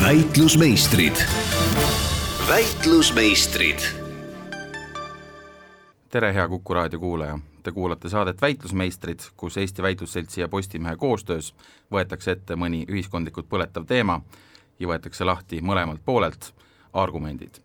väitlusmeistrid. 0.00 1.12
väitlusmeistrid. 2.48 3.78
tere, 6.08 6.34
hea 6.34 6.48
Kuku 6.48 6.74
raadio 6.74 7.00
kuulaja 7.00 7.38
Te 7.62 7.72
kuulate 7.72 8.08
saadet 8.08 8.42
Väitlusmeistrid, 8.42 9.20
kus 9.36 9.56
Eesti 9.56 9.82
Väitlusseltsi 9.82 10.40
ja 10.40 10.48
Postimehe 10.48 10.96
koostöös 10.96 11.54
võetakse 11.92 12.30
ette 12.32 12.56
mõni 12.56 12.86
ühiskondlikult 12.88 13.48
põletav 13.48 13.84
teema 13.84 14.20
ja 14.78 14.88
võetakse 14.88 15.24
lahti 15.24 15.60
mõlemalt 15.60 16.00
poolelt 16.04 16.54
argumendid. 16.92 17.60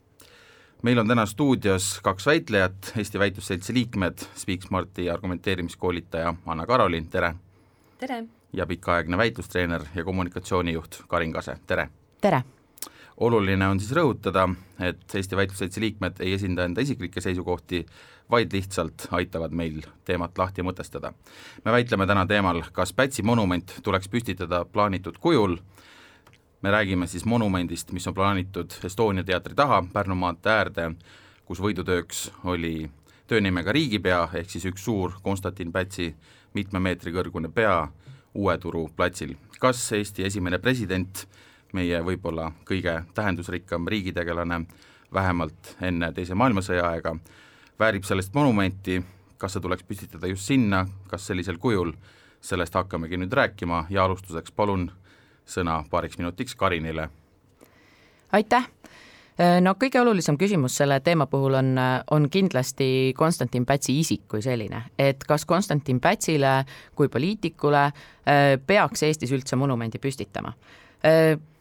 meil 0.81 0.99
on 0.99 1.07
täna 1.07 1.25
stuudios 1.25 1.99
kaks 2.03 2.25
väitlejat, 2.25 2.93
Eesti 2.97 3.19
Väitlusseltsi 3.19 3.73
liikmed, 3.73 4.27
Speaksmarti 4.35 5.09
argumenteerimiskoolitaja 5.09 6.35
Anna 6.45 6.65
Karolin, 6.65 7.07
tere! 7.07 7.35
tere! 7.97 8.25
ja 8.53 8.67
pikaaegne 8.67 9.17
väitlustreener 9.17 9.81
ja 9.95 10.03
kommunikatsioonijuht 10.03 11.03
Karin 11.07 11.33
Kase, 11.33 11.57
tere! 11.67 11.89
Tere! 12.25 12.43
oluline 13.21 13.67
on 13.69 13.79
siis 13.79 13.93
rõhutada, 13.95 14.47
et 14.81 15.13
Eesti 15.15 15.37
Väitlusseltsi 15.37 15.81
liikmed 15.83 16.17
ei 16.25 16.33
esinda 16.35 16.65
enda 16.65 16.81
isiklikke 16.81 17.21
seisukohti, 17.21 17.83
vaid 18.31 18.51
lihtsalt 18.51 19.05
aitavad 19.15 19.53
meil 19.55 19.85
teemat 20.09 20.37
lahti 20.37 20.65
mõtestada. 20.65 21.13
me 21.65 21.71
väitleme 21.71 22.07
täna 22.07 22.25
teemal, 22.25 22.63
kas 22.73 22.93
Pätsi 22.93 23.23
monument 23.23 23.75
tuleks 23.83 24.09
püstitada 24.09 24.65
plaanitud 24.65 25.21
kujul, 25.21 25.57
me 26.61 26.71
räägime 26.71 27.07
siis 27.07 27.25
monumendist, 27.25 27.91
mis 27.91 28.07
on 28.07 28.13
plaanitud 28.13 28.73
Estonia 28.83 29.23
teatri 29.23 29.55
taha 29.55 29.83
Pärnu 29.93 30.15
maantee 30.15 30.51
äärde, 30.51 30.91
kus 31.45 31.61
võidutööks 31.61 32.31
oli 32.43 32.89
töönimega 33.27 33.71
riigipea, 33.71 34.27
ehk 34.33 34.49
siis 34.49 34.65
üks 34.65 34.83
suur 34.83 35.13
Konstantin 35.21 35.71
Pätsi 35.71 36.15
mitme 36.53 36.79
meetri 36.79 37.13
kõrgune 37.13 37.53
pea 37.53 37.87
Uue 38.33 38.57
Turu 38.57 38.89
platsil. 38.95 39.37
kas 39.59 39.91
Eesti 39.91 40.25
esimene 40.25 40.57
president, 40.59 41.27
meie 41.75 42.01
võib-olla 42.05 42.51
kõige 42.67 43.01
tähendusrikkam 43.13 43.87
riigitegelane, 43.91 44.61
vähemalt 45.13 45.75
enne 45.81 46.11
Teise 46.15 46.35
maailmasõja 46.35 46.87
aega, 46.89 47.15
väärib 47.79 48.03
sellest 48.07 48.33
monumenti, 48.33 49.01
kas 49.37 49.55
see 49.55 49.63
tuleks 49.63 49.83
püstitada 49.87 50.29
just 50.31 50.47
sinna, 50.47 50.85
kas 51.11 51.27
sellisel 51.27 51.59
kujul, 51.61 51.93
sellest 52.41 52.75
hakkamegi 52.75 53.19
nüüd 53.19 53.33
rääkima 53.33 53.85
ja 53.89 54.05
alustuseks 54.05 54.53
palun 54.55 54.89
sõna 55.45 55.83
paariks 55.89 56.17
minutiks 56.17 56.55
Karinile. 56.55 57.09
aitäh! 58.31 58.69
no 59.61 59.73
kõige 59.79 59.99
olulisem 59.99 60.37
küsimus 60.39 60.77
selle 60.79 60.99
teema 61.03 61.25
puhul 61.27 61.57
on, 61.59 61.75
on 62.11 62.29
kindlasti 62.31 63.13
Konstantin 63.17 63.65
Pätsi 63.65 63.99
isik 63.99 64.27
kui 64.31 64.41
selline, 64.41 64.83
et 64.99 65.23
kas 65.27 65.45
Konstantin 65.45 65.99
Pätsile 65.99 66.63
kui 66.95 67.09
poliitikule 67.11 67.89
peaks 68.67 69.03
Eestis 69.03 69.31
üldse 69.35 69.59
monumendi 69.59 69.99
püstitama 69.99 70.53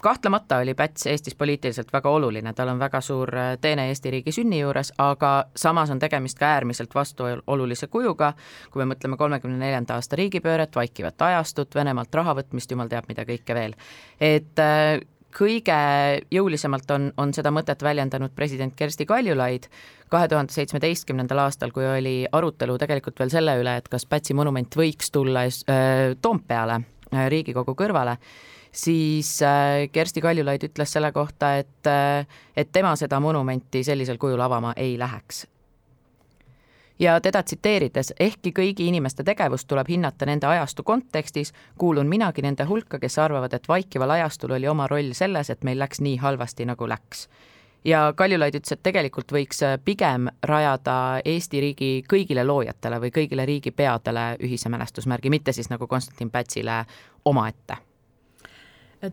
kahtlemata 0.04 0.56
oli 0.56 0.74
Päts 0.74 1.06
Eestis 1.06 1.34
poliitiliselt 1.34 1.92
väga 1.92 2.10
oluline, 2.10 2.52
tal 2.52 2.68
on 2.68 2.78
väga 2.78 3.00
suur 3.00 3.30
äh, 3.36 3.54
teene 3.60 3.86
Eesti 3.88 4.10
riigi 4.10 4.32
sünni 4.32 4.58
juures, 4.60 4.92
aga 4.98 5.32
samas 5.56 5.90
on 5.90 5.98
tegemist 5.98 6.38
ka 6.38 6.46
äärmiselt 6.58 6.94
vastuolulise 6.94 7.86
kujuga, 7.92 8.32
kui 8.70 8.84
me 8.84 8.90
mõtleme 8.92 9.16
kolmekümne 9.16 9.56
neljanda 9.58 9.96
aasta 9.96 10.16
riigipööret, 10.20 10.76
vaikivat 10.76 11.22
ajastut, 11.28 11.74
Venemaalt 11.74 12.14
raha 12.14 12.36
võtmist, 12.40 12.70
jumal 12.70 12.92
teab, 12.92 13.08
mida 13.08 13.24
kõike 13.24 13.56
veel. 13.56 13.76
et 14.20 14.60
äh, 14.60 15.00
kõige 15.34 15.78
jõulisemalt 16.30 16.90
on, 16.94 17.10
on 17.16 17.32
seda 17.34 17.50
mõtet 17.50 17.82
väljendanud 17.82 18.34
president 18.36 18.74
Kersti 18.76 19.06
Kaljulaid 19.06 19.68
kahe 20.12 20.28
tuhande 20.28 20.52
seitsmeteistkümnendal 20.52 21.46
aastal, 21.46 21.72
kui 21.72 21.86
oli 21.86 22.16
arutelu 22.32 22.76
tegelikult 22.78 23.18
veel 23.18 23.32
selle 23.32 23.56
üle, 23.60 23.76
et 23.80 23.88
kas 23.88 24.04
Pätsi 24.06 24.36
monument 24.36 24.76
võiks 24.76 25.10
tulla 25.10 25.46
äh, 25.48 26.12
Toompeale 26.20 26.82
äh, 26.82 27.28
Riigikogu 27.32 27.72
kõrvale 27.72 28.18
siis 28.74 29.42
äh, 29.42 29.88
Kersti 29.92 30.20
Kaljulaid 30.20 30.62
ütles 30.66 30.92
selle 30.92 31.12
kohta, 31.12 31.56
et, 31.56 31.86
äh, 31.86 32.26
et 32.56 32.72
tema 32.72 32.96
seda 32.96 33.20
monumenti 33.20 33.84
sellisel 33.84 34.18
kujul 34.18 34.40
avama 34.40 34.72
ei 34.76 34.98
läheks. 34.98 35.46
ja 36.98 37.20
teda 37.20 37.42
tsiteerides, 37.42 38.12
ehkki 38.20 38.52
kõigi 38.54 38.84
inimeste 38.86 39.24
tegevust 39.24 39.66
tuleb 39.68 39.88
hinnata 39.88 40.26
nende 40.26 40.46
ajastu 40.46 40.82
kontekstis, 40.82 41.52
kuulun 41.78 42.06
minagi 42.06 42.42
nende 42.42 42.64
hulka, 42.64 42.98
kes 42.98 43.18
arvavad, 43.18 43.52
et 43.54 43.68
vaikival 43.68 44.10
ajastul 44.10 44.54
oli 44.54 44.68
oma 44.68 44.86
roll 44.86 45.10
selles, 45.12 45.50
et 45.50 45.64
meil 45.64 45.78
läks 45.78 46.00
nii 46.00 46.16
halvasti, 46.16 46.64
nagu 46.64 46.88
läks 46.88 47.28
ja 47.84 48.12
Kaljulaid 48.16 48.54
ütles, 48.54 48.72
et 48.72 48.82
tegelikult 48.82 49.32
võiks 49.32 49.62
äh, 49.62 49.78
pigem 49.84 50.28
rajada 50.42 51.20
Eesti 51.24 51.60
riigi 51.60 51.90
kõigile 52.10 52.46
loojatele 52.46 53.00
või 53.00 53.10
kõigile 53.10 53.46
riigipeadele 53.46 54.36
ühise 54.42 54.68
mälestusmärgi, 54.68 55.30
mitte 55.30 55.52
siis 55.52 55.70
nagu 55.70 55.86
Konstantin 55.86 56.30
Pätsile 56.30 56.84
omaette 57.24 57.76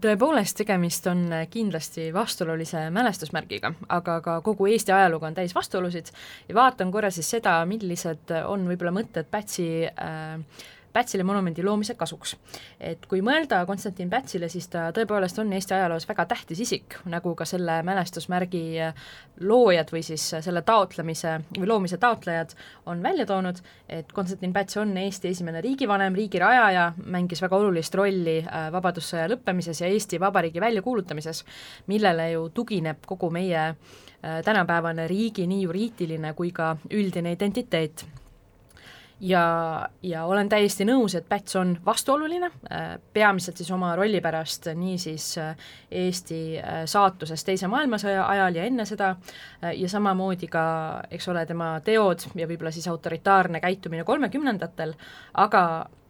tõepoolest, 0.01 0.57
tegemist 0.61 1.07
on 1.11 1.23
kindlasti 1.51 2.09
vastuolulise 2.13 2.85
mälestusmärgiga, 2.93 3.73
aga 3.89 4.19
ka 4.23 4.37
kogu 4.45 4.69
Eesti 4.71 4.93
ajalugu 4.95 5.27
on 5.27 5.37
täis 5.37 5.55
vastuolusid. 5.55 6.11
Ja 6.49 6.55
vaatan 6.55 6.91
korra 6.91 7.11
siis 7.11 7.29
seda, 7.29 7.57
millised 7.65 8.33
on 8.45 8.67
võib-olla 8.69 8.93
mõtted 8.95 9.27
Pätsi 9.31 9.67
äh, 9.87 10.67
Pätsile 10.93 11.23
monumendi 11.23 11.63
loomise 11.63 11.95
kasuks. 11.95 12.35
et 12.79 13.05
kui 13.05 13.21
mõelda 13.21 13.65
Konstantin 13.65 14.09
Pätsile, 14.09 14.49
siis 14.49 14.67
ta 14.67 14.89
tõepoolest 14.95 15.39
on 15.39 15.53
Eesti 15.53 15.73
ajaloos 15.73 16.07
väga 16.07 16.25
tähtis 16.25 16.59
isik, 16.59 16.97
nagu 17.05 17.35
ka 17.35 17.45
selle 17.45 17.81
mälestusmärgi 17.83 18.63
loojad 19.41 19.91
või 19.91 20.03
siis 20.03 20.27
selle 20.39 20.61
taotlemise 20.61 21.37
või 21.57 21.67
loomise 21.67 21.97
taotlejad 21.97 22.55
on 22.85 23.03
välja 23.03 23.25
toonud, 23.25 23.61
et 23.89 24.11
Konstantin 24.11 24.53
Päts 24.53 24.77
on 24.77 24.95
Eesti 24.97 25.31
esimene 25.31 25.61
riigivanem, 25.61 26.15
riigi 26.15 26.39
rajaja, 26.39 26.91
mängis 27.05 27.41
väga 27.41 27.57
olulist 27.57 27.95
rolli 27.95 28.37
äh, 28.41 28.69
Vabadussõja 28.73 29.27
lõppemises 29.31 29.81
ja 29.81 29.89
Eesti 29.91 30.19
Vabariigi 30.19 30.61
väljakuulutamises, 30.61 31.43
millele 31.87 32.31
ju 32.31 32.47
tugineb 32.55 33.05
kogu 33.07 33.31
meie 33.33 33.67
äh, 33.67 34.41
tänapäevane 34.45 35.07
riigi 35.07 35.47
nii 35.47 35.63
juriidiline 35.67 36.33
kui 36.37 36.51
ka 36.55 36.75
üldine 36.91 37.35
identiteet 37.37 38.05
ja, 39.21 39.89
ja 40.03 40.25
olen 40.25 40.49
täiesti 40.49 40.85
nõus, 40.87 41.15
et 41.15 41.27
Päts 41.29 41.55
on 41.59 41.75
vastuoluline, 41.85 42.49
äh, 42.71 42.87
peamiselt 43.13 43.61
siis 43.61 43.71
oma 43.71 43.93
rolli 43.95 44.21
pärast 44.21 44.67
niisiis 44.75 45.37
äh, 45.37 45.55
Eesti 45.91 46.41
äh, 46.59 46.81
saatuses 46.89 47.43
Teise 47.45 47.69
maailmasõja 47.71 48.25
ajal 48.27 48.59
ja 48.59 48.65
enne 48.67 48.85
seda 48.85 49.15
ja 49.61 49.89
samamoodi 49.89 50.47
ka, 50.51 50.63
eks 51.11 51.27
ole, 51.29 51.45
tema 51.45 51.73
teod 51.85 52.25
ja 52.35 52.47
võib-olla 52.49 52.71
siis 52.73 52.87
autoritaarne 52.89 53.61
käitumine 53.61 54.03
kolmekümnendatel, 54.03 54.95
aga 55.33 55.63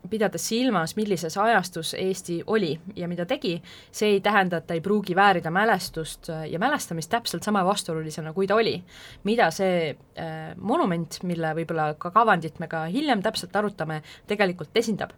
pidades 0.09 0.47
silmas, 0.47 0.95
millises 0.95 1.37
ajastus 1.37 1.93
Eesti 1.93 2.41
oli 2.47 2.71
ja 2.95 3.07
mida 3.07 3.25
tegi, 3.25 3.55
see 3.91 4.15
ei 4.15 4.21
tähenda, 4.21 4.57
et 4.57 4.67
ta 4.67 4.73
ei 4.73 4.81
pruugi 4.81 5.15
väärida 5.15 5.51
mälestust 5.51 6.31
ja 6.49 6.59
mälestamist 6.59 7.11
täpselt 7.11 7.43
sama 7.43 7.63
vastuolulisena, 7.65 8.33
kui 8.33 8.47
ta 8.47 8.55
oli. 8.55 8.83
mida 9.23 9.51
see 9.51 9.91
äh, 9.91 10.55
monument, 10.57 11.19
mille 11.23 11.53
võib-olla 11.55 11.93
ka 11.99 12.11
kavandit 12.11 12.59
me 12.59 12.67
ka 12.67 12.85
hiljem 12.91 13.21
täpselt 13.21 13.55
arutame, 13.55 14.01
tegelikult 14.27 14.75
esindab. 14.75 15.13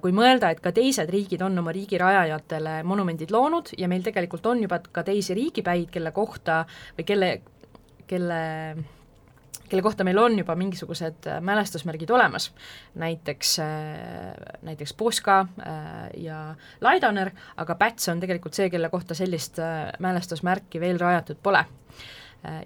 kui 0.00 0.12
mõelda, 0.12 0.50
et 0.50 0.60
ka 0.60 0.72
teised 0.72 1.08
riigid 1.10 1.42
on 1.42 1.58
oma 1.58 1.72
riigi 1.72 1.98
rajajatele 1.98 2.82
monumendid 2.84 3.30
loonud 3.30 3.72
ja 3.78 3.88
meil 3.88 4.02
tegelikult 4.04 4.46
on 4.46 4.62
juba 4.62 4.80
ka 4.92 5.02
teisi 5.02 5.34
riigipäid, 5.34 5.88
kelle 5.90 6.12
kohta 6.12 6.64
või 6.98 7.06
kelle, 7.08 7.30
kelle 8.06 8.40
kelle 9.70 9.82
kohta 9.82 10.04
meil 10.04 10.18
on 10.18 10.38
juba 10.38 10.54
mingisugused 10.58 11.26
äh, 11.30 11.40
mälestusmärgid 11.40 12.10
olemas, 12.10 12.50
näiteks, 12.94 13.58
äh, 13.58 13.68
näiteks 14.62 14.94
Poska 14.94 15.40
äh, 15.40 15.76
ja 16.16 16.54
Laidoner, 16.80 17.30
aga 17.56 17.74
Päts 17.74 18.08
on 18.08 18.20
tegelikult 18.20 18.58
see, 18.58 18.70
kelle 18.70 18.90
kohta 18.90 19.14
sellist 19.14 19.60
mälestusmärki 19.98 20.80
veel 20.80 20.98
rajatud 21.00 21.38
pole. 21.42 21.64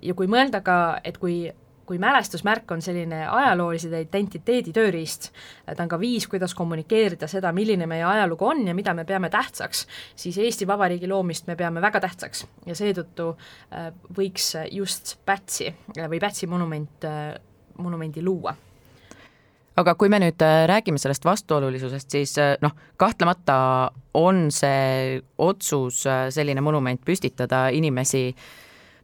ja 0.03 0.14
kui 0.14 0.28
mõelda 0.31 0.60
ka, 0.62 1.00
et 1.04 1.16
kui 1.19 1.50
kui 1.86 1.98
mälestusmärk 1.98 2.70
on 2.70 2.82
selline 2.82 3.24
ajaloolise 3.28 4.00
identiteedi 4.00 4.72
tööriist, 4.74 5.30
ta 5.66 5.82
on 5.84 5.90
ka 5.90 5.98
viis, 6.00 6.26
kuidas 6.30 6.54
kommunikeerida 6.56 7.28
seda, 7.30 7.52
milline 7.56 7.86
meie 7.90 8.04
ajalugu 8.08 8.48
on 8.48 8.66
ja 8.68 8.74
mida 8.74 8.94
me 8.94 9.04
peame 9.08 9.30
tähtsaks, 9.32 9.86
siis 10.16 10.38
Eesti 10.38 10.66
Vabariigi 10.66 11.08
loomist 11.08 11.46
me 11.46 11.56
peame 11.56 11.82
väga 11.84 12.00
tähtsaks. 12.04 12.46
Ja 12.66 12.76
seetõttu 12.78 13.31
äh, 13.34 13.90
võiks 14.16 14.54
just 14.72 15.16
Pätsi 15.26 15.70
äh, 15.70 16.08
või 16.08 16.20
Pätsi 16.22 16.48
monument, 16.50 17.04
äh, 17.08 17.34
monumendi 17.78 18.25
luua. 18.25 18.54
Aga 19.76 19.96
kui 19.98 20.06
me 20.08 20.20
nüüd 20.22 20.42
räägime 20.70 21.00
sellest 21.02 21.25
vastuolulisusest, 21.26 22.06
siis 22.14 22.37
noh, 22.62 22.76
kahtlemata 22.96 23.56
on 24.14 24.44
see 24.54 25.16
otsus 25.42 26.04
selline 26.30 26.62
monument 26.62 27.00
püstitada 27.02 27.64
inimesi 27.75 28.28
äh, 28.28 28.44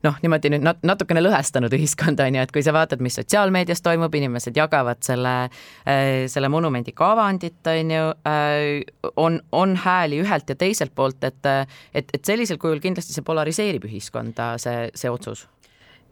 noh, 0.06 0.16
niimoodi 0.22 0.52
nüüd 0.54 0.64
nat-, 0.64 0.82
natukene 0.86 1.22
lõhestanud 1.22 1.74
ühiskonda, 1.76 2.26
on 2.28 2.38
ju, 2.38 2.46
et 2.46 2.54
kui 2.54 2.64
sa 2.64 2.74
vaatad, 2.76 3.02
mis 3.04 3.18
sotsiaalmeedias 3.20 3.84
toimub, 3.84 4.14
inimesed 4.16 4.56
jagavad 4.56 5.02
selle, 5.06 5.36
äh, 5.84 6.24
selle 6.32 6.50
monumendi 6.52 6.94
kavandit, 6.96 7.60
on 7.70 7.94
ju, 7.94 8.10
äh, 8.30 9.12
on, 9.16 9.40
on 9.52 9.76
hääli 9.84 10.20
ühelt 10.24 10.50
ja 10.50 10.58
teiselt 10.58 10.94
poolt, 10.94 11.24
et 11.24 11.38
et, 11.94 12.10
et 12.12 12.24
sellisel 12.24 12.58
kujul 12.60 12.80
kindlasti 12.82 13.14
see 13.14 13.24
polariseerib 13.26 13.86
ühiskonda, 13.88 14.52
see, 14.60 14.90
see 14.94 15.10
otsus 15.10 15.46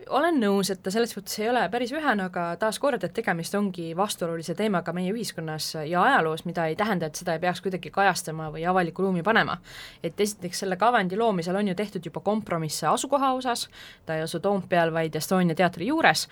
olen 0.08 0.38
nõus, 0.40 0.70
et 0.70 0.80
ta 0.82 0.92
selles 0.92 1.12
suhtes 1.14 1.38
ei 1.40 1.48
ole 1.50 1.64
päris 1.72 1.92
ühene, 1.92 2.28
aga 2.28 2.44
taaskord, 2.60 3.02
et 3.04 3.14
tegemist 3.14 3.54
ongi 3.58 3.90
vastuolulise 3.96 4.54
teemaga 4.58 4.92
meie 4.96 5.12
ühiskonnas 5.12 5.72
ja 5.88 6.02
ajaloos, 6.02 6.44
mida 6.48 6.66
ei 6.70 6.76
tähenda, 6.78 7.08
et 7.08 7.18
seda 7.18 7.34
ei 7.36 7.42
peaks 7.42 7.62
kuidagi 7.64 7.90
kajastama 7.94 8.48
või 8.54 8.66
avalikku 8.68 9.02
ruumi 9.02 9.22
panema. 9.26 9.58
et 10.02 10.20
esiteks 10.20 10.58
selle 10.64 10.76
kavandi 10.76 11.16
loomisel 11.16 11.56
on 11.56 11.68
ju 11.68 11.74
tehtud 11.74 12.04
juba 12.04 12.20
kompromisse 12.20 12.86
asukoha 12.86 13.32
osas, 13.32 13.68
ta 14.06 14.16
ei 14.16 14.22
asu 14.22 14.40
Toompeal, 14.40 14.92
vaid 14.92 15.16
Estonia 15.16 15.54
teatri 15.54 15.86
juures, 15.86 16.28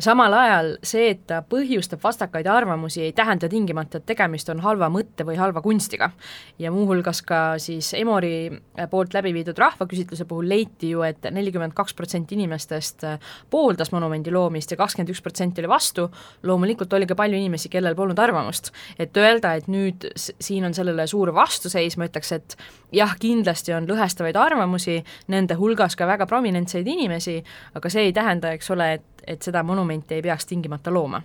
samal 0.00 0.34
ajal 0.36 0.74
see, 0.84 1.10
et 1.14 1.22
ta 1.30 1.40
põhjustab 1.46 2.02
vastakaid 2.02 2.46
arvamusi, 2.50 3.02
ei 3.06 3.12
tähenda 3.16 3.48
tingimata, 3.48 4.00
et 4.00 4.06
tegemist 4.08 4.48
on 4.52 4.60
halva 4.64 4.90
mõtte 4.92 5.24
või 5.26 5.38
halva 5.40 5.62
kunstiga. 5.64 6.10
ja 6.58 6.70
muuhulgas 6.70 7.22
ka 7.22 7.58
siis 7.58 7.94
Emori 7.94 8.50
äh, 8.50 8.88
poolt 8.90 9.14
läbi 9.14 9.32
viidud 9.34 9.58
rahvaküsitluse 9.58 10.24
puhul 10.24 10.48
leiti 10.48 10.90
ju 10.90 11.02
et, 11.02 11.24
et 11.24 11.34
nelikümmend 11.34 11.74
kaks 11.74 11.94
protsenti 11.94 12.34
inimestest 12.34 13.04
äh, 13.04 13.18
pooldas 13.50 13.92
monumendi 13.92 14.30
loomist 14.30 14.70
ja 14.70 14.76
kakskümmend 14.76 15.10
üks 15.14 15.22
protsenti 15.22 15.62
oli 15.62 15.70
vastu, 15.70 16.08
loomulikult 16.42 16.92
oli 16.92 17.06
ka 17.06 17.16
palju 17.18 17.38
inimesi, 17.38 17.68
kellel 17.72 17.94
polnud 17.94 18.18
arvamust. 18.18 18.72
et 18.98 19.16
öelda, 19.16 19.54
et 19.54 19.68
nüüd 19.68 20.10
siin 20.16 20.64
on 20.64 20.74
sellele 20.74 21.06
suur 21.06 21.34
vastuseis, 21.34 21.96
ma 21.96 22.08
ütleks, 22.10 22.32
et 22.36 22.56
jah, 22.92 23.14
kindlasti 23.20 23.74
on 23.74 23.86
lõhestavaid 23.88 24.36
arvamusi, 24.36 25.00
nende 25.30 25.56
hulgas 25.58 25.96
ka 25.96 26.06
väga 26.06 26.26
prominentseid 26.26 26.86
inimesi, 26.88 27.38
aga 27.74 27.92
see 27.92 28.08
ei 28.08 28.12
tähenda, 28.16 28.52
eks 28.56 28.70
ole, 28.74 28.92
et 28.98 29.06
et 29.26 29.42
seda 29.42 29.62
monumenti 29.62 30.14
ei 30.14 30.22
peaks 30.22 30.46
tingimata 30.46 30.92
looma. 30.94 31.22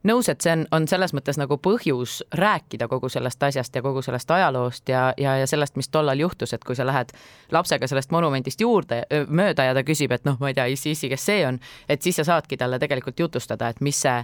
Nõus, 0.00 0.30
et 0.32 0.40
see 0.40 0.52
on, 0.54 0.62
on 0.72 0.86
selles 0.88 1.12
mõttes 1.12 1.36
nagu 1.36 1.58
põhjus 1.60 2.22
rääkida 2.32 2.86
kogu 2.88 3.10
sellest 3.12 3.42
asjast 3.44 3.74
ja 3.76 3.82
kogu 3.84 4.00
sellest 4.02 4.30
ajaloost 4.32 4.88
ja, 4.88 5.10
ja, 5.20 5.34
ja 5.42 5.48
sellest, 5.48 5.76
mis 5.76 5.90
tollal 5.92 6.22
juhtus, 6.22 6.54
et 6.56 6.64
kui 6.64 6.76
sa 6.76 6.86
lähed 6.88 7.12
lapsega 7.52 7.88
sellest 7.90 8.14
monumendist 8.14 8.64
juurde, 8.64 9.02
mööda 9.28 9.68
ja 9.68 9.74
ta 9.76 9.84
küsib, 9.84 10.14
et 10.16 10.24
noh, 10.24 10.38
ma 10.40 10.48
ei 10.48 10.56
tea, 10.56 10.70
issi, 10.72 10.94
issi, 10.96 11.12
kes 11.12 11.26
see 11.28 11.44
on, 11.44 11.60
et 11.88 12.00
siis 12.00 12.16
sa 12.16 12.24
saadki 12.30 12.56
talle 12.56 12.80
tegelikult 12.80 13.20
jutustada, 13.20 13.68
et 13.68 13.84
mis 13.84 14.00
see, 14.06 14.16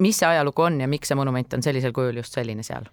mis 0.00 0.16
see 0.16 0.30
ajalugu 0.30 0.64
on 0.70 0.80
ja 0.80 0.88
miks 0.88 1.12
see 1.12 1.20
monument 1.20 1.52
on 1.52 1.68
sellisel 1.68 1.92
kujul 1.92 2.22
just 2.22 2.40
selline 2.40 2.64
seal 2.64 2.88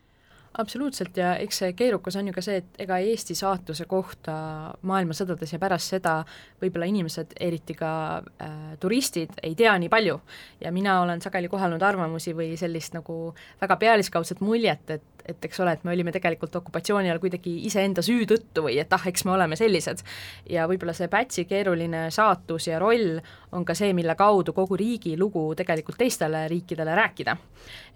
absoluutselt 0.57 1.17
ja 1.17 1.33
eks 1.41 1.61
see 1.61 1.73
keerukas 1.77 2.15
on 2.19 2.29
ju 2.29 2.33
ka 2.35 2.43
see, 2.45 2.61
et 2.61 2.79
ega 2.85 2.97
Eesti 3.03 3.35
saatuse 3.37 3.85
kohta 3.89 4.37
maailmasõdades 4.89 5.53
ja 5.53 5.59
pärast 5.61 5.93
seda 5.93 6.17
võib-olla 6.61 6.89
inimesed, 6.89 7.35
eriti 7.43 7.75
ka 7.77 7.91
äh, 8.19 8.55
turistid, 8.81 9.37
ei 9.43 9.55
tea 9.55 9.75
nii 9.77 9.91
palju. 9.93 10.19
ja 10.61 10.71
mina 10.71 11.01
olen 11.01 11.21
sageli 11.21 11.49
kohanud 11.49 11.81
arvamusi 11.81 12.33
või 12.33 12.55
sellist 12.57 12.97
nagu 12.97 13.35
väga 13.61 13.77
pealiskaudset 13.77 14.41
muljet, 14.41 14.89
et 14.89 15.16
et 15.27 15.45
eks 15.45 15.59
ole, 15.63 15.73
et 15.75 15.83
me 15.83 15.93
olime 15.93 16.11
tegelikult 16.15 16.55
okupatsiooni 16.59 17.09
ajal 17.09 17.21
kuidagi 17.23 17.53
iseenda 17.67 18.03
süü 18.05 18.25
tõttu 18.29 18.63
või 18.67 18.79
et 18.81 18.93
ah, 18.93 19.07
eks 19.11 19.25
me 19.27 19.33
oleme 19.35 19.55
sellised. 19.59 20.03
ja 20.49 20.67
võib-olla 20.69 20.95
see 20.97 21.09
Pätsi 21.11 21.45
keeruline 21.45 22.07
saatus 22.11 22.67
ja 22.67 22.79
roll 22.79 23.19
on 23.51 23.65
ka 23.65 23.75
see, 23.77 23.93
mille 23.97 24.15
kaudu 24.15 24.53
kogu 24.53 24.77
riigi 24.79 25.17
lugu 25.19 25.49
tegelikult 25.55 25.97
teistele 25.97 26.47
riikidele 26.47 26.95
rääkida. 26.95 27.37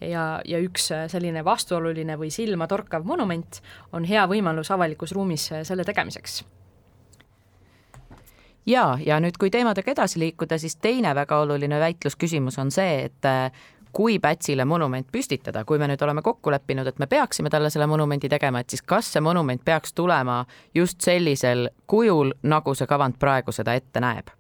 ja, 0.02 0.26
ja 0.46 0.64
üks 0.64 0.92
selline 1.12 1.46
vastuoluline 1.46 2.18
või 2.20 2.32
silmatorkav 2.32 3.06
monument 3.06 3.62
on 3.92 4.08
hea 4.08 4.26
võimalus 4.28 4.72
avalikus 4.72 5.12
ruumis 5.16 5.52
selle 5.64 5.84
tegemiseks 5.88 6.44
ja, 8.66 8.98
ja 9.06 9.20
nüüd, 9.24 9.38
kui 9.40 9.50
teemadega 9.54 9.94
edasi 9.96 10.20
liikuda, 10.22 10.58
siis 10.62 10.76
teine 10.82 11.16
väga 11.16 11.40
oluline 11.42 11.80
väitlusküsimus 11.80 12.60
on 12.62 12.72
see, 12.72 13.06
et 13.10 13.30
kui 13.94 14.20
Pätsile 14.20 14.66
monument 14.66 15.08
püstitada, 15.12 15.66
kui 15.66 15.80
me 15.80 15.88
nüüd 15.92 16.02
oleme 16.04 16.22
kokku 16.22 16.52
leppinud, 16.52 16.88
et 16.88 17.00
me 17.00 17.08
peaksime 17.08 17.50
talle 17.50 17.70
selle 17.70 17.88
monumendi 17.88 18.30
tegema, 18.30 18.60
et 18.60 18.70
siis 18.70 18.82
kas 18.82 19.14
see 19.14 19.22
monument 19.22 19.64
peaks 19.66 19.94
tulema 19.94 20.46
just 20.76 21.02
sellisel 21.02 21.70
kujul, 21.88 22.34
nagu 22.44 22.76
see 22.76 22.88
kavand 22.88 23.20
praegu 23.20 23.52
seda 23.52 23.76
ette 23.78 24.00
näeb 24.00 24.32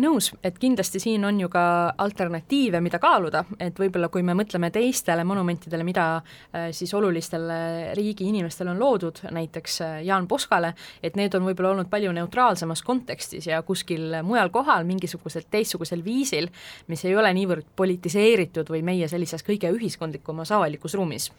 nõus, 0.00 0.30
et 0.44 0.58
kindlasti 0.60 1.00
siin 1.00 1.24
on 1.24 1.38
ju 1.40 1.48
ka 1.52 1.64
alternatiive, 2.04 2.80
mida 2.84 2.98
kaaluda, 3.02 3.44
et 3.62 3.78
võib-olla 3.80 4.10
kui 4.12 4.24
me 4.26 4.34
mõtleme 4.36 4.70
teistele 4.74 5.24
monumentidele, 5.24 5.86
mida 5.86 6.06
äh, 6.16 6.68
siis 6.76 6.92
olulistele 6.94 7.94
riigi 7.96 8.28
inimestele 8.28 8.74
on 8.74 8.82
loodud, 8.82 9.22
näiteks 9.34 9.80
äh, 9.84 9.94
Jaan 10.04 10.28
Poskale, 10.28 10.74
et 11.02 11.16
need 11.16 11.34
on 11.38 11.46
võib-olla 11.48 11.72
olnud 11.74 11.90
palju 11.92 12.12
neutraalsemas 12.12 12.84
kontekstis 12.84 13.48
ja 13.48 13.62
kuskil 13.62 14.20
mujal 14.26 14.52
kohal 14.54 14.84
mingisugusel 14.88 15.48
teistsugusel 15.50 16.04
viisil, 16.04 16.50
mis 16.88 17.04
ei 17.08 17.16
ole 17.16 17.32
niivõrd 17.36 17.72
politiseeritud 17.76 18.68
või 18.70 18.84
meie 18.84 19.08
sellises 19.08 19.46
kõige 19.46 19.72
ühiskondlikumas 19.72 20.52
avalikus 20.52 20.94
ruumis 20.98 21.30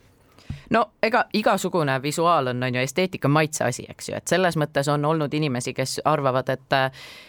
no 0.70 0.86
ega 1.04 1.26
igasugune 1.34 1.98
visuaal 2.02 2.48
on, 2.48 2.64
on 2.64 2.76
ju 2.76 2.82
esteetika 2.82 3.28
maitse 3.28 3.64
asi, 3.64 3.86
eks 3.90 4.10
ju, 4.10 4.16
et 4.18 4.28
selles 4.28 4.58
mõttes 4.58 4.90
on 4.92 5.06
olnud 5.06 5.34
inimesi, 5.34 5.74
kes 5.74 6.00
arvavad, 6.06 6.50
et 6.50 6.78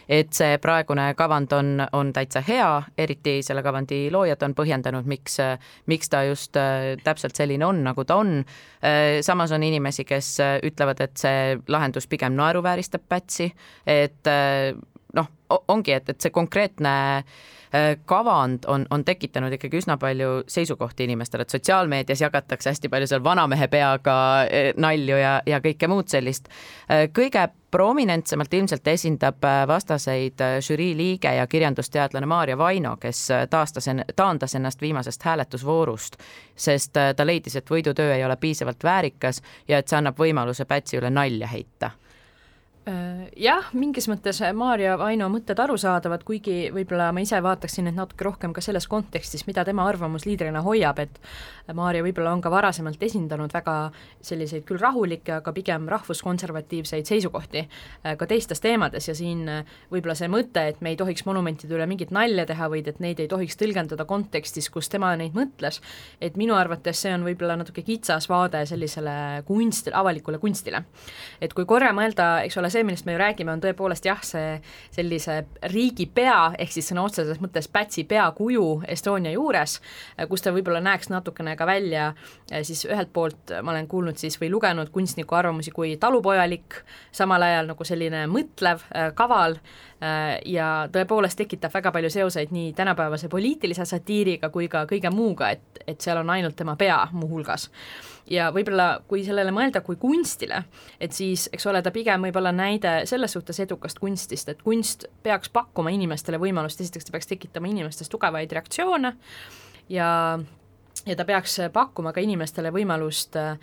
et 0.09 0.33
see 0.33 0.59
praegune 0.63 1.09
kavand 1.19 1.53
on, 1.53 1.71
on 1.93 2.13
täitsa 2.15 2.41
hea, 2.47 2.71
eriti 2.99 3.41
selle 3.43 3.63
kavandi 3.63 4.07
loojad 4.13 4.43
on 4.47 4.55
põhjendanud, 4.55 5.07
miks, 5.11 5.39
miks 5.91 6.11
ta 6.13 6.23
just 6.29 6.57
täpselt 7.05 7.37
selline 7.37 7.67
on, 7.67 7.83
nagu 7.85 8.05
ta 8.05 8.21
on. 8.23 8.37
Samas 9.27 9.53
on 9.53 9.63
inimesi, 9.67 10.05
kes 10.07 10.37
ütlevad, 10.67 11.03
et 11.03 11.17
see 11.19 11.57
lahendus 11.69 12.07
pigem 12.07 12.37
naeruvääristab 12.39 13.03
Pätsi, 13.09 13.51
et 13.87 14.31
ongi, 15.51 15.93
et, 15.93 16.09
et 16.09 16.21
see 16.21 16.33
konkreetne 16.35 16.93
äh, 17.19 17.97
kavand 18.05 18.67
on, 18.71 18.87
on 18.91 19.05
tekitanud 19.05 19.53
ikkagi 19.53 19.81
üsna 19.81 19.97
palju 20.01 20.43
seisukohti 20.51 21.05
inimestele, 21.05 21.47
et 21.47 21.55
sotsiaalmeedias 21.55 22.23
jagatakse 22.25 22.71
hästi 22.71 22.91
palju 22.93 23.11
seal 23.11 23.25
vanamehe 23.25 23.69
peaga 23.73 24.17
äh, 24.43 24.73
nalju 24.77 25.21
ja, 25.21 25.37
ja 25.47 25.61
kõike 25.65 25.89
muud 25.91 26.11
sellist. 26.13 26.51
Äh, 26.91 27.07
kõige 27.15 27.49
prominentsemalt 27.77 28.55
ilmselt 28.55 28.87
esindab 28.89 29.43
vastaseid 29.69 30.41
žürii 30.65 30.95
liige 30.97 31.35
ja 31.35 31.47
kirjandusteadlane 31.47 32.27
Maarja 32.27 32.57
Vaino, 32.59 32.95
kes 32.97 33.27
taastas, 33.51 33.91
taandas 34.17 34.55
ennast 34.57 34.81
viimasest 34.81 35.27
hääletusvoorust, 35.27 36.17
sest 36.57 36.97
ta 36.97 37.27
leidis, 37.27 37.59
et 37.59 37.71
võidutöö 37.71 38.15
ei 38.15 38.25
ole 38.25 38.39
piisavalt 38.41 38.85
väärikas 38.85 39.43
ja 39.69 39.83
et 39.83 39.93
see 39.93 39.99
annab 39.99 40.17
võimaluse 40.17 40.65
Pätsi 40.65 40.97
üle 41.03 41.11
nalja 41.13 41.51
heita 41.53 41.91
jah, 42.87 43.67
mingis 43.75 44.07
mõttes 44.07 44.39
Maarja 44.55 44.93
Vaino 45.01 45.27
mõtted 45.33 45.59
arusaadavad, 45.59 46.23
kuigi 46.27 46.69
võib-olla 46.71 47.09
ma 47.11 47.23
ise 47.25 47.41
vaataksin 47.43 47.89
need 47.89 47.97
natuke 47.99 48.23
rohkem 48.29 48.53
ka 48.55 48.63
selles 48.63 48.87
kontekstis, 48.87 49.43
mida 49.49 49.65
tema 49.67 49.89
arvamusliidrina 49.91 50.63
hoiab, 50.63 51.01
et 51.03 51.19
Maarja 51.75 52.05
võib-olla 52.07 52.31
on 52.37 52.43
ka 52.45 52.53
varasemalt 52.53 53.03
esindanud 53.03 53.51
väga 53.51 53.75
selliseid 54.23 54.63
küll 54.69 54.79
rahulikke, 54.79 55.41
aga 55.41 55.55
pigem 55.57 55.89
rahvuskonservatiivseid 55.91 57.09
seisukohti 57.11 57.65
äh, 57.65 58.15
ka 58.19 58.29
teistes 58.31 58.63
teemades 58.63 59.11
ja 59.11 59.17
siin 59.19 59.43
äh, 59.51 59.75
võib-olla 59.91 60.15
see 60.19 60.31
mõte, 60.31 60.63
et 60.71 60.79
me 60.79 60.95
ei 60.95 61.01
tohiks 61.01 61.27
monumentide 61.27 61.75
üle 61.75 61.89
mingit 61.91 62.15
nalja 62.15 62.47
teha, 62.47 62.71
vaid 62.71 62.93
et 62.93 63.03
neid 63.03 63.19
ei 63.23 63.27
tohiks 63.31 63.59
tõlgendada 63.59 64.07
kontekstis, 64.07 64.71
kus 64.71 64.93
tema 64.93 65.11
neid 65.19 65.35
mõtles, 65.35 65.81
et 66.23 66.39
minu 66.39 66.55
arvates 66.55 67.03
see 67.03 67.15
on 67.19 67.27
võib-olla 67.27 67.59
natuke 67.59 67.83
kitsas 67.87 68.31
vaade 68.31 68.63
sellisele 68.71 69.43
kunst, 69.51 69.91
avalikule 69.91 70.39
kunstile. 70.39 70.85
et 71.43 71.51
kui 71.51 71.67
korra 71.67 71.91
mõelda, 71.97 72.47
eks 72.47 72.63
ole, 72.63 72.71
see, 72.77 72.85
millest 72.87 73.07
me 73.09 73.15
ju 73.17 73.21
räägime, 73.21 73.53
on 73.55 73.63
tõepoolest 73.63 74.07
jah, 74.07 74.21
see 74.25 74.57
sellise 74.95 75.39
riigipea, 75.73 76.57
ehk 76.61 76.75
siis 76.75 76.91
sõna 76.91 77.07
otseses 77.07 77.41
mõttes 77.43 77.69
Pätsi 77.73 78.05
peakuju 78.09 78.67
Estonia 78.93 79.33
juures, 79.35 79.79
kus 80.31 80.45
ta 80.45 80.53
võib-olla 80.55 80.83
näeks 80.85 81.11
natukene 81.13 81.57
ka 81.57 81.67
välja 81.69 82.11
eh, 82.51 82.63
siis 82.67 82.85
ühelt 82.89 83.13
poolt 83.13 83.55
ma 83.63 83.75
olen 83.75 83.89
kuulnud 83.91 84.21
siis 84.21 84.39
või 84.41 84.51
lugenud 84.53 84.93
kunstniku 84.95 85.39
arvamusi 85.39 85.73
kui 85.75 85.97
talupojalik, 86.01 86.81
samal 87.15 87.43
ajal 87.47 87.73
nagu 87.73 87.89
selline 87.89 88.27
mõtlev, 88.31 88.85
eh, 88.93 89.11
kaval 89.17 89.59
eh, 89.59 90.37
ja 90.53 90.71
tõepoolest 90.93 91.41
tekitab 91.41 91.75
väga 91.75 91.95
palju 91.95 92.13
seoseid 92.13 92.53
nii 92.55 92.73
tänapäevase 92.77 93.31
poliitilise 93.33 93.89
satiiriga 93.89 94.53
kui 94.55 94.69
ka 94.73 94.87
kõige 94.91 95.13
muuga, 95.15 95.55
et, 95.57 95.83
et 95.87 96.01
seal 96.01 96.21
on 96.23 96.37
ainult 96.37 96.57
tema 96.59 96.77
pea 96.77 97.05
muuhulgas 97.13 97.71
ja 98.31 98.51
võib-olla 98.55 98.89
kui 99.09 99.25
sellele 99.27 99.53
mõelda 99.55 99.83
kui 99.87 99.99
kunstile, 100.01 100.63
et 101.01 101.15
siis 101.17 101.47
eks 101.53 101.67
ole, 101.71 101.83
ta 101.83 101.93
pigem 101.95 102.27
võib 102.29 102.37
olla 102.41 102.53
näide 102.55 102.99
selles 103.07 103.37
suhtes 103.37 103.61
edukast 103.63 104.01
kunstist, 104.03 104.49
et 104.51 104.63
kunst 104.67 105.07
peaks 105.23 105.53
pakkuma 105.53 105.95
inimestele 105.95 106.41
võimalust, 106.43 106.81
esiteks 106.83 107.09
ta 107.09 107.17
peaks 107.17 107.31
tekitama 107.33 107.71
inimestes 107.71 108.11
tugevaid 108.13 108.53
reaktsioone 108.53 109.17
ja 109.93 110.11
ja 111.07 111.17
ta 111.17 111.25
peaks 111.25 111.59
pakkuma 111.73 112.13
ka 112.13 112.21
inimestele 112.21 112.73
võimalust 112.75 113.37
äh, 113.39 113.59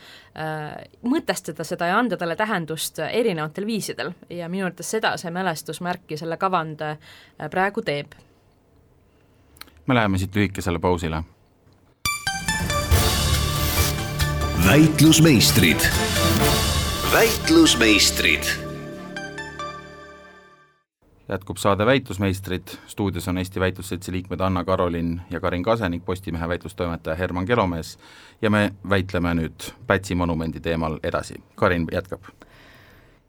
mõtestada 1.04 1.66
seda 1.68 1.90
ja 1.90 1.98
anda 2.00 2.18
talle 2.18 2.38
tähendust 2.40 3.02
erinevatel 3.04 3.68
viisidel 3.68 4.14
ja 4.32 4.48
minu 4.52 4.70
arvates 4.70 4.94
seda 4.96 5.16
see 5.20 5.34
mälestusmärk 5.34 6.14
ja 6.16 6.22
selle 6.24 6.38
kavand 6.40 6.86
äh, 6.86 6.98
praegu 7.52 7.84
teeb. 7.84 8.16
me 9.86 9.96
läheme 9.96 10.18
siit 10.18 10.36
lühikesele 10.36 10.80
pausile 10.80 11.24
väitlusmeistrid. 14.66 15.78
väitlusmeistrid. 17.14 18.44
jätkub 21.30 21.58
saade 21.58 21.86
Väitlusmeistrid, 21.86 22.68
stuudios 22.88 23.28
on 23.28 23.38
Eesti 23.38 23.60
Väitlusseltsi 23.60 24.12
liikmed 24.12 24.40
Anna-Karolin 24.40 25.22
ja 25.30 25.40
Karin 25.40 25.64
Kase 25.64 25.90
ning 25.90 26.06
Postimehe 26.06 26.48
väitlustoimetaja 26.48 27.16
Herman 27.16 27.46
Kelomees. 27.46 28.00
Ja 28.42 28.50
me 28.50 28.74
väitleme 28.90 29.34
nüüd 29.34 29.74
Pätsi 29.88 30.16
monumendi 30.16 30.60
teemal 30.60 31.00
edasi, 31.04 31.44
Karin 31.56 31.88
jätkab. 31.92 32.22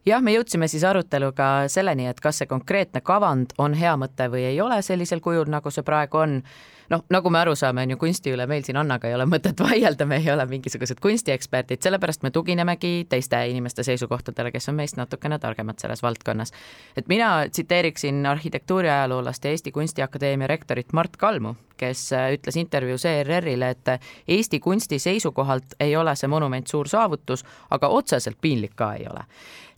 Jah, 0.07 0.23
me 0.23 0.35
jõudsime 0.35 0.69
siis 0.69 0.85
aruteluga 0.85 1.69
selleni, 1.69 2.07
et 2.07 2.21
kas 2.21 2.39
see 2.39 2.47
konkreetne 2.47 3.01
kavand 3.01 3.57
on 3.59 3.75
hea 3.75 3.97
mõte 3.97 4.29
või 4.31 4.45
ei 4.45 4.61
ole 4.61 4.83
sellisel 4.83 5.21
kujul, 5.21 5.49
nagu 5.49 5.71
see 5.71 5.83
praegu 5.83 6.19
on 6.21 6.43
noh, 6.91 7.05
nagu 7.13 7.31
me 7.31 7.41
aru 7.41 7.55
saame, 7.59 7.85
on 7.85 7.95
ju 7.95 7.99
kunsti 8.01 8.33
üle 8.35 8.47
meil 8.51 8.65
siin 8.67 8.79
Annaga 8.81 9.09
ei 9.09 9.17
ole 9.17 9.27
mõtet 9.31 9.61
vaielda, 9.67 10.07
me 10.09 10.21
ei 10.23 10.31
ole 10.33 10.47
mingisugused 10.51 11.01
kunstieksperdid, 11.05 11.83
sellepärast 11.85 12.25
me 12.27 12.33
tuginemegi 12.35 13.07
teiste 13.09 13.41
inimeste 13.51 13.85
seisukohtadele, 13.87 14.53
kes 14.55 14.69
on 14.73 14.79
meist 14.81 14.99
natukene 15.01 15.39
targemad 15.43 15.81
selles 15.81 16.03
valdkonnas. 16.03 16.53
et 16.97 17.09
mina 17.09 17.49
tsiteeriksin 17.51 18.27
arhitektuuriajaloolast 18.27 19.45
ja 19.45 19.51
Eesti 19.51 19.73
Kunstiakadeemia 19.73 20.47
rektorit 20.47 20.93
Mart 20.93 21.17
Kalmu, 21.17 21.55
kes 21.77 22.13
äh, 22.13 22.31
ütles 22.39 22.57
intervjuus 22.57 23.05
ERR-ile, 23.05 23.71
et 23.71 23.93
Eesti 24.29 24.61
kunsti 24.61 24.99
seisukohalt 24.99 25.77
ei 25.81 25.97
ole 25.97 26.17
see 26.17 26.29
monument 26.29 26.67
suur 26.67 26.89
saavutus, 26.89 27.45
aga 27.71 27.89
otseselt 27.89 28.39
piinlik 28.41 28.77
ka 28.77 28.95
ei 28.95 29.07
ole 29.11 29.27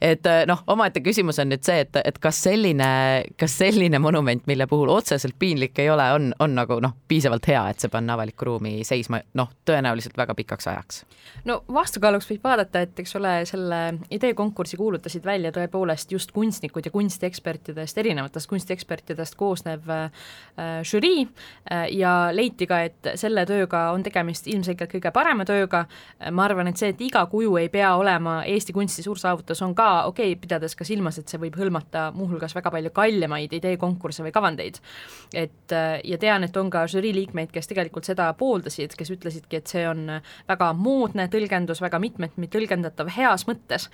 et 0.01 0.27
äh, 0.27 0.45
noh, 0.49 0.61
omaette 0.67 1.01
küsimus 1.01 1.39
on 1.41 1.51
nüüd 1.51 1.65
see, 1.67 1.81
et, 1.87 1.97
et 2.05 2.19
kas 2.23 2.39
selline, 2.47 2.89
kas 3.41 3.57
selline 3.61 4.01
monument, 4.03 4.43
mille 4.49 4.67
puhul 4.69 4.93
otseselt 4.93 5.37
piinlik 5.39 5.79
ei 5.83 5.91
ole, 5.91 6.07
on, 6.17 6.31
on 6.43 6.57
nagu 6.57 6.79
noh, 6.85 6.97
piisavalt 7.09 7.47
hea, 7.49 7.63
et 7.71 7.83
see 7.83 7.91
panna 7.93 8.17
avalikku 8.17 8.47
ruumi 8.49 8.81
seisma 8.87 9.21
noh, 9.39 9.51
tõenäoliselt 9.69 10.17
väga 10.19 10.35
pikaks 10.35 10.67
ajaks? 10.73 11.03
no 11.47 11.61
vastukaaluks 11.73 12.29
võib 12.31 12.45
vaadata, 12.47 12.83
et 12.87 12.99
eks 13.03 13.17
ole, 13.19 13.33
selle 13.49 13.81
ideekonkursi 14.15 14.79
kuulutasid 14.81 15.25
välja 15.27 15.53
tõepoolest 15.55 16.13
just 16.13 16.33
kunstnikud 16.35 16.87
ja 16.87 16.93
kunstiekspertidest, 16.95 17.99
erinevatest 18.03 18.51
kunstiekspertidest 18.51 19.39
koosnev 19.39 19.87
äh, 19.91 20.11
žürii 20.87 21.23
äh, 21.27 21.87
ja 21.95 22.15
leiti 22.35 22.67
ka, 22.67 22.81
et 22.89 23.13
selle 23.15 23.47
tööga 23.47 23.87
on 23.95 24.03
tegemist 24.07 24.51
ilmselgelt 24.51 24.97
kõige 24.97 25.13
parema 25.15 25.47
tööga, 25.47 25.85
ma 26.31 26.47
arvan, 26.49 26.73
et 26.73 26.81
see, 26.81 26.91
et 26.95 27.07
iga 27.07 27.23
kuju 27.31 27.57
ei 27.61 27.71
pea 27.73 27.95
olema 27.99 28.41
Eesti 28.47 28.75
kunsti 28.75 29.05
suur 29.07 29.19
saavutus, 29.21 29.63
on 29.63 29.75
ka 29.79 30.07
okei 30.11 30.33
okay,, 30.33 30.41
pidades 30.43 30.75
ka 30.75 30.87
silmas, 30.87 31.21
et 31.21 31.31
see 31.31 31.41
võib 31.43 31.57
hõlmata 31.61 32.09
muuhulgas 32.17 32.55
väga 32.57 32.73
palju 32.75 32.91
kallimaid 32.97 33.55
ideekonkursse 33.61 34.27
või 34.27 34.35
kavandeid. 34.35 34.83
et 35.35 35.75
ja 36.05 36.19
tean, 36.19 36.45
et 36.45 36.57
on 36.57 36.71
ka 36.71 36.87
žürii 36.87 36.96
liikmeid, 37.03 37.51
kes 37.53 37.69
tegelikult 37.71 38.09
seda 38.09 38.29
pooldasid, 38.39 38.95
kes 38.97 39.11
ütlesidki, 39.15 39.61
et 39.61 39.73
see 39.73 39.85
on 39.89 40.07
väga 40.49 40.71
moodne 40.79 41.29
tõlgendus, 41.33 41.83
väga 41.85 42.01
mitmeti 42.03 42.49
tõlgendatav 42.53 43.11
heas 43.17 43.47
mõttes, 43.49 43.89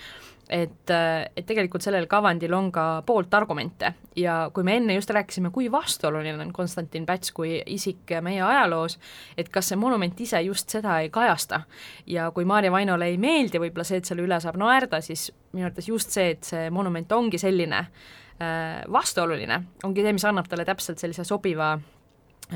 et, 0.53 0.93
et 0.93 1.47
tegelikult 1.47 1.85
sellel 1.85 2.07
kavandil 2.11 2.53
on 2.57 2.71
ka 2.75 2.87
poolt 3.07 3.35
argumente 3.35 3.93
ja 4.19 4.51
kui 4.55 4.65
me 4.67 4.77
enne 4.77 4.97
just 4.97 5.11
rääkisime, 5.11 5.51
kui 5.55 5.71
vastuoluline 5.73 6.41
on 6.45 6.53
Konstantin 6.53 7.07
Päts 7.07 7.33
kui 7.33 7.57
isik 7.67 8.13
meie 8.25 8.43
ajaloos, 8.43 8.99
et 9.39 9.49
kas 9.53 9.73
see 9.73 9.81
monument 9.81 10.21
ise 10.21 10.41
just 10.47 10.73
seda 10.73 10.99
ei 11.01 11.11
kajasta. 11.11 11.63
Ja 12.07 12.31
kui 12.31 12.45
Maarja 12.45 12.73
Vainole 12.73 13.09
ei 13.13 13.19
meeldi 13.21 13.61
võib-olla 13.63 13.87
see, 13.89 14.03
et 14.03 14.09
selle 14.09 14.25
üle 14.27 14.41
saab 14.43 14.59
naerda, 14.61 15.01
siis 15.05 15.31
minu 15.53 15.67
arvates 15.69 15.89
just 15.89 16.13
see, 16.15 16.35
et 16.37 16.45
see 16.45 16.69
monument 16.75 17.13
ongi 17.13 17.41
selline 17.41 17.81
äh, 17.87 18.83
vastuoluline, 18.93 19.63
ongi 19.87 20.05
see, 20.05 20.15
mis 20.17 20.29
annab 20.29 20.51
talle 20.51 20.67
täpselt 20.69 21.03
sellise 21.03 21.25
sobiva, 21.29 21.75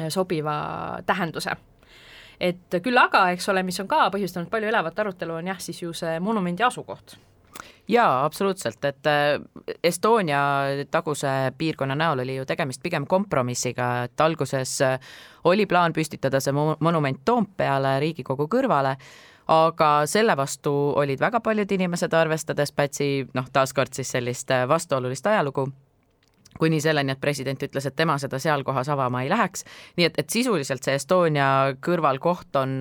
sobiva 0.08 0.56
tähenduse. 1.06 1.56
Et 2.40 2.80
küll 2.84 2.98
aga, 3.00 3.30
eks 3.32 3.48
ole, 3.48 3.62
mis 3.64 3.78
on 3.80 3.88
ka 3.88 4.10
põhjustanud 4.12 4.50
palju 4.52 4.68
elavat 4.68 4.98
arutelu, 4.98 5.38
on 5.38 5.46
jah, 5.52 5.60
siis 5.62 5.80
ju 5.82 5.94
see 5.96 6.18
monumendi 6.20 6.66
asukoht. 6.66 7.16
Jaa, 7.88 8.24
absoluutselt, 8.24 8.84
et 8.84 9.06
äh, 9.06 9.76
Estonia 9.84 10.40
taguse 10.90 11.30
piirkonna 11.58 11.94
näol 11.94 12.24
oli 12.24 12.34
ju 12.36 12.44
tegemist 12.44 12.82
pigem 12.82 13.06
kompromissiga, 13.06 14.08
et 14.08 14.20
alguses 14.20 14.80
oli 15.44 15.66
plaan 15.70 15.94
püstitada 15.94 16.40
see 16.42 16.52
monument 16.56 17.22
Toompeale 17.24 18.00
Riigikogu 18.02 18.48
kõrvale, 18.50 18.96
aga 19.48 19.90
selle 20.10 20.34
vastu 20.36 20.72
olid 20.98 21.22
väga 21.22 21.40
paljud 21.40 21.72
inimesed, 21.72 22.14
arvestades 22.14 22.72
Pätsi 22.74 23.28
noh, 23.34 23.46
taaskord 23.52 23.94
siis 23.94 24.10
sellist 24.16 24.50
äh, 24.50 24.66
vastuolulist 24.68 25.26
ajalugu 25.26 25.68
kuni 26.58 26.80
selleni, 26.80 27.12
et 27.12 27.20
president 27.20 27.62
ütles, 27.62 27.86
et 27.86 27.96
tema 27.96 28.18
seda 28.22 28.40
seal 28.42 28.64
kohas 28.66 28.88
avama 28.92 29.22
ei 29.24 29.30
läheks, 29.32 29.64
nii 29.96 30.08
et, 30.08 30.18
et 30.22 30.30
sisuliselt 30.30 30.84
see 30.84 30.96
Estonia 30.98 31.48
kõrval 31.82 32.20
koht 32.22 32.56
on 32.56 32.78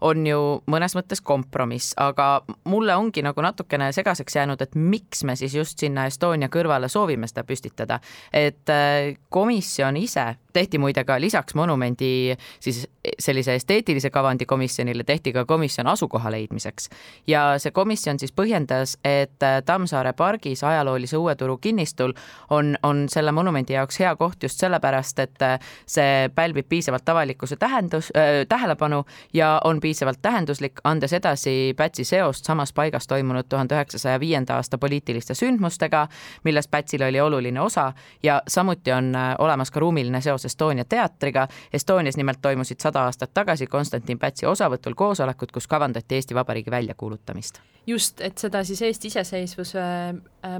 on 0.00 0.26
ju 0.26 0.40
mõnes 0.70 0.94
mõttes 0.96 1.22
kompromiss, 1.24 1.94
aga 1.96 2.42
mulle 2.64 2.96
ongi 2.96 3.22
nagu 3.22 3.42
natukene 3.42 3.90
segaseks 3.92 4.36
jäänud, 4.36 4.62
et 4.62 4.74
miks 4.74 5.24
me 5.24 5.36
siis 5.36 5.54
just 5.54 5.78
sinna 5.78 6.06
Estonia 6.06 6.48
kõrvale 6.52 6.88
soovime 6.88 7.28
seda 7.28 7.44
püstitada. 7.44 8.00
et 8.32 8.68
äh, 8.70 9.16
komisjon 9.28 9.96
ise 9.96 10.36
tehti 10.52 10.78
muide 10.78 11.04
ka 11.04 11.20
lisaks 11.20 11.54
monumendi 11.54 12.36
siis 12.60 12.86
sellise 13.18 13.54
esteetilise 13.54 14.10
kavandi 14.10 14.46
komisjonile 14.46 15.04
tehti 15.04 15.32
ka 15.32 15.44
komisjon 15.44 15.86
asukoha 15.86 16.30
leidmiseks 16.30 16.88
ja 17.26 17.42
see 17.58 17.70
komisjon 17.70 18.18
siis 18.18 18.32
põhjendas, 18.32 18.96
et 19.04 19.42
äh, 19.42 19.60
Tammsaare 19.64 20.12
pargis 20.12 20.64
ajaloolise 20.64 21.16
Uue 21.16 21.34
Turu 21.36 21.58
kinnistul 21.58 22.12
on, 22.50 22.76
on 22.82 23.06
selle 23.08 23.32
monumendi 23.32 23.72
jaoks 23.72 24.00
hea 24.00 24.14
koht 24.16 24.42
just 24.42 24.60
sellepärast, 24.60 25.18
et 25.18 25.42
äh, 25.42 25.58
see 25.86 26.28
pälvib 26.34 26.68
piisavalt 26.68 27.08
avalikkuse 27.08 27.56
tähendus 27.56 28.12
äh,, 28.16 28.44
tähelepanu 28.48 29.04
ja 29.34 29.60
on 29.64 29.80
piisavalt 29.80 29.87
tähenduslik, 30.22 30.80
andes 30.84 31.12
edasi 31.12 31.74
Pätsi 31.76 32.04
seost 32.04 32.44
samas 32.44 32.72
paigas 32.72 33.06
toimunud 33.06 33.44
tuhande 33.48 33.74
üheksasaja 33.74 34.20
viienda 34.20 34.54
aasta 34.54 34.78
poliitiliste 34.78 35.34
sündmustega, 35.34 36.06
milles 36.44 36.68
Pätsil 36.68 37.02
oli 37.02 37.20
oluline 37.20 37.60
osa 37.60 37.92
ja 38.22 38.42
samuti 38.48 38.92
on 38.92 39.14
äh, 39.14 39.34
olemas 39.38 39.70
ka 39.70 39.80
ruumiline 39.80 40.20
seos 40.20 40.44
Estonia 40.44 40.84
teatriga. 40.84 41.48
Estonias 41.72 42.16
nimelt 42.16 42.38
toimusid 42.42 42.80
sada 42.80 43.04
aastat 43.04 43.34
tagasi 43.34 43.66
Konstantin 43.66 44.18
Pätsi 44.18 44.46
osavõtul 44.46 44.94
koosolekud, 44.94 45.52
kus 45.52 45.66
kavandati 45.66 46.14
Eesti 46.14 46.34
Vabariigi 46.34 46.70
väljakuulutamist 46.70 47.60
just, 47.88 48.20
et 48.20 48.38
seda 48.38 48.62
siis 48.64 48.82
Eesti 48.82 49.08
iseseisvuse 49.08 49.82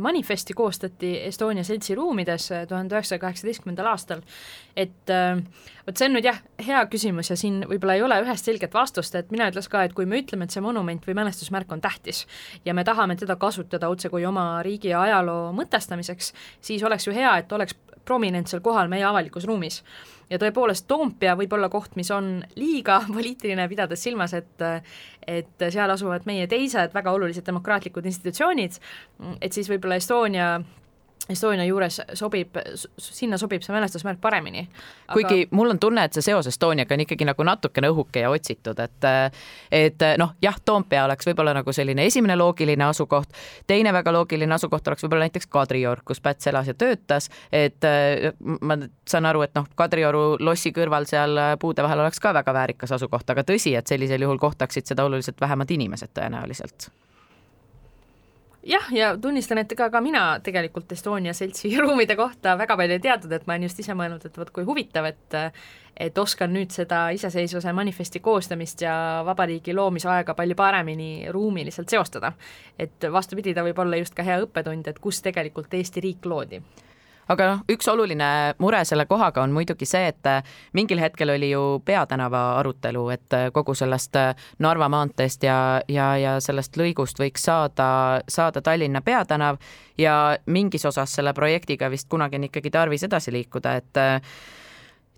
manifesti 0.00 0.54
koostati 0.54 1.14
Estonia 1.28 1.64
seltsi 1.64 1.94
ruumides 1.94 2.50
äh, 2.52 2.66
tuhande 2.68 2.96
üheksasaja 2.96 3.22
kaheksateistkümnendal 3.22 3.90
aastal. 3.92 4.22
et 4.76 5.10
äh, 5.10 5.40
vot 5.86 5.98
see 5.98 6.08
on 6.08 6.16
nüüd 6.16 6.28
jah, 6.28 6.38
hea 6.66 6.84
küsimus 6.92 7.32
ja 7.32 7.36
siin 7.38 7.62
võib-olla 7.70 7.96
ei 7.98 8.04
ole 8.06 8.20
ühest 8.22 8.48
selget 8.50 8.74
vastust, 8.74 9.14
et 9.18 9.32
mina 9.34 9.48
ütleks 9.50 9.70
ka, 9.72 9.82
et 9.86 9.94
kui 9.96 10.06
me 10.06 10.20
ütleme, 10.22 10.46
et 10.46 10.54
see 10.54 10.64
monument 10.64 11.06
või 11.08 11.16
mälestusmärk 11.18 11.72
on 11.74 11.82
tähtis 11.84 12.26
ja 12.64 12.74
me 12.74 12.84
tahame 12.84 13.16
teda 13.16 13.36
kasutada 13.36 13.88
otsekui 13.88 14.26
oma 14.28 14.62
riigi 14.66 14.94
ajaloo 14.94 15.52
mõtestamiseks, 15.56 16.32
siis 16.60 16.82
oleks 16.82 17.08
ju 17.08 17.16
hea, 17.16 17.38
et 17.42 17.52
oleks 17.52 17.76
prominentsel 18.08 18.62
kohal 18.64 18.88
meie 18.88 19.04
avalikus 19.04 19.46
ruumis. 19.48 19.82
ja 20.30 20.38
tõepoolest, 20.40 20.86
Toompea 20.88 21.36
võib 21.36 21.52
olla 21.56 21.70
koht, 21.72 21.94
mis 21.96 22.10
on 22.12 22.42
liiga 22.56 23.00
poliitiline, 23.16 23.68
pidades 23.68 24.02
silmas, 24.02 24.34
et 24.34 24.66
et 25.28 25.68
seal 25.68 25.90
asuvad 25.92 26.24
meie 26.24 26.46
teised 26.48 26.94
väga 26.94 27.12
olulised 27.12 27.44
demokraatlikud 27.44 28.06
institutsioonid, 28.08 28.78
et 29.40 29.52
siis 29.52 29.68
võib-olla 29.68 29.98
Estonia 30.00 30.54
Estonia 31.28 31.64
juures 31.68 32.00
sobib, 32.16 32.56
sinna 32.98 33.36
sobib 33.38 33.62
see 33.64 33.74
mälestusmärk 33.74 34.20
paremini. 34.20 34.62
Aga.... 34.68 35.12
kuigi 35.12 35.48
mul 35.50 35.74
on 35.74 35.78
tunne, 35.78 36.04
et 36.08 36.16
see 36.16 36.24
seos 36.24 36.46
Estoniaga 36.48 36.96
on 36.96 37.04
ikkagi 37.04 37.26
nagu 37.28 37.44
natukene 37.44 37.90
õhuke 37.92 38.22
ja 38.22 38.30
otsitud, 38.32 38.78
et 38.80 39.08
et 39.72 40.04
noh, 40.20 40.32
jah, 40.42 40.56
Toompea 40.64 41.04
oleks 41.04 41.28
võib-olla 41.28 41.52
nagu 41.56 41.72
selline 41.72 42.06
esimene 42.08 42.36
loogiline 42.36 42.84
asukoht, 42.88 43.34
teine 43.66 43.92
väga 43.92 44.12
loogiline 44.16 44.54
asukoht 44.54 44.88
oleks 44.88 45.04
võib-olla 45.04 45.28
näiteks 45.28 45.50
Kadriorg, 45.52 46.04
kus 46.08 46.22
Päts 46.24 46.48
elas 46.48 46.70
ja 46.70 46.74
töötas, 46.74 47.28
et 47.52 47.84
ma 48.40 48.78
saan 49.08 49.28
aru, 49.28 49.44
et 49.44 49.52
noh, 49.58 49.68
Kadrioru 49.76 50.24
lossi 50.40 50.72
kõrval 50.76 51.08
seal 51.10 51.36
puude 51.60 51.84
vahel 51.84 52.06
oleks 52.06 52.20
ka 52.24 52.32
väga 52.36 52.54
väärikas 52.56 52.96
asukoht, 52.96 53.28
aga 53.30 53.44
tõsi, 53.44 53.76
et 53.76 53.86
sellisel 53.86 54.24
juhul 54.24 54.40
kohtaksid 54.40 54.88
seda 54.88 55.04
oluliselt 55.04 55.40
vähemad 55.40 55.76
inimesed 55.76 56.16
tõenäoliselt 56.16 56.88
jah, 58.62 58.86
ja 58.92 59.10
tunnistan, 59.20 59.58
et 59.62 59.72
ega 59.72 59.88
ka 59.90 60.00
mina 60.04 60.22
tegelikult 60.44 60.92
Estonia 60.92 61.34
seltsi 61.34 61.70
ruumide 61.84 62.16
kohta 62.16 62.56
väga 62.58 62.76
palju 62.76 62.96
ei 62.96 63.04
teadnud, 63.04 63.32
et 63.32 63.46
ma 63.46 63.56
olen 63.56 63.68
just 63.68 63.82
ise 63.84 63.96
mõelnud, 63.98 64.24
et 64.26 64.40
vot 64.40 64.50
kui 64.54 64.66
huvitav, 64.68 65.10
et 65.12 65.38
et 65.98 66.18
oskan 66.18 66.52
nüüd 66.54 66.70
seda 66.70 67.08
iseseisvuse 67.10 67.72
manifesti 67.74 68.20
koostamist 68.22 68.84
ja 68.84 68.92
vabariigi 69.26 69.74
loomisaega 69.74 70.34
palju 70.38 70.54
paremini 70.54 71.26
ruumiliselt 71.34 71.90
seostada. 71.90 72.32
et 72.78 73.10
vastupidi, 73.12 73.54
ta 73.54 73.66
võib 73.66 73.78
olla 73.78 73.96
just 73.96 74.14
ka 74.14 74.22
hea 74.22 74.38
õppetund, 74.44 74.86
et 74.86 74.98
kus 74.98 75.22
tegelikult 75.22 75.74
Eesti 75.74 76.00
riik 76.00 76.26
loodi 76.26 76.62
aga 77.28 77.48
noh, 77.50 77.62
üks 77.70 77.88
oluline 77.90 78.28
mure 78.62 78.80
selle 78.88 79.06
kohaga 79.08 79.42
on 79.44 79.52
muidugi 79.54 79.86
see, 79.88 80.08
et 80.12 80.28
äh, 80.28 80.42
mingil 80.76 81.00
hetkel 81.02 81.32
oli 81.34 81.50
ju 81.52 81.62
peatänava 81.84 82.42
arutelu, 82.58 83.04
et 83.14 83.36
äh, 83.36 83.48
kogu 83.54 83.74
sellest 83.78 84.16
äh, 84.16 84.34
Narva 84.64 84.88
maanteest 84.92 85.44
ja, 85.44 85.58
ja, 85.88 86.10
ja 86.20 86.36
sellest 86.44 86.76
lõigust 86.80 87.20
võiks 87.20 87.44
saada, 87.48 87.88
saada 88.28 88.62
Tallinna 88.64 89.02
peatänav 89.04 89.60
ja 89.98 90.38
mingis 90.46 90.86
osas 90.88 91.14
selle 91.18 91.34
projektiga 91.36 91.90
vist 91.92 92.08
kunagi 92.08 92.40
on 92.40 92.48
ikkagi 92.48 92.70
tarvis 92.70 93.04
edasi 93.04 93.34
liikuda, 93.34 93.74
et 93.76 94.02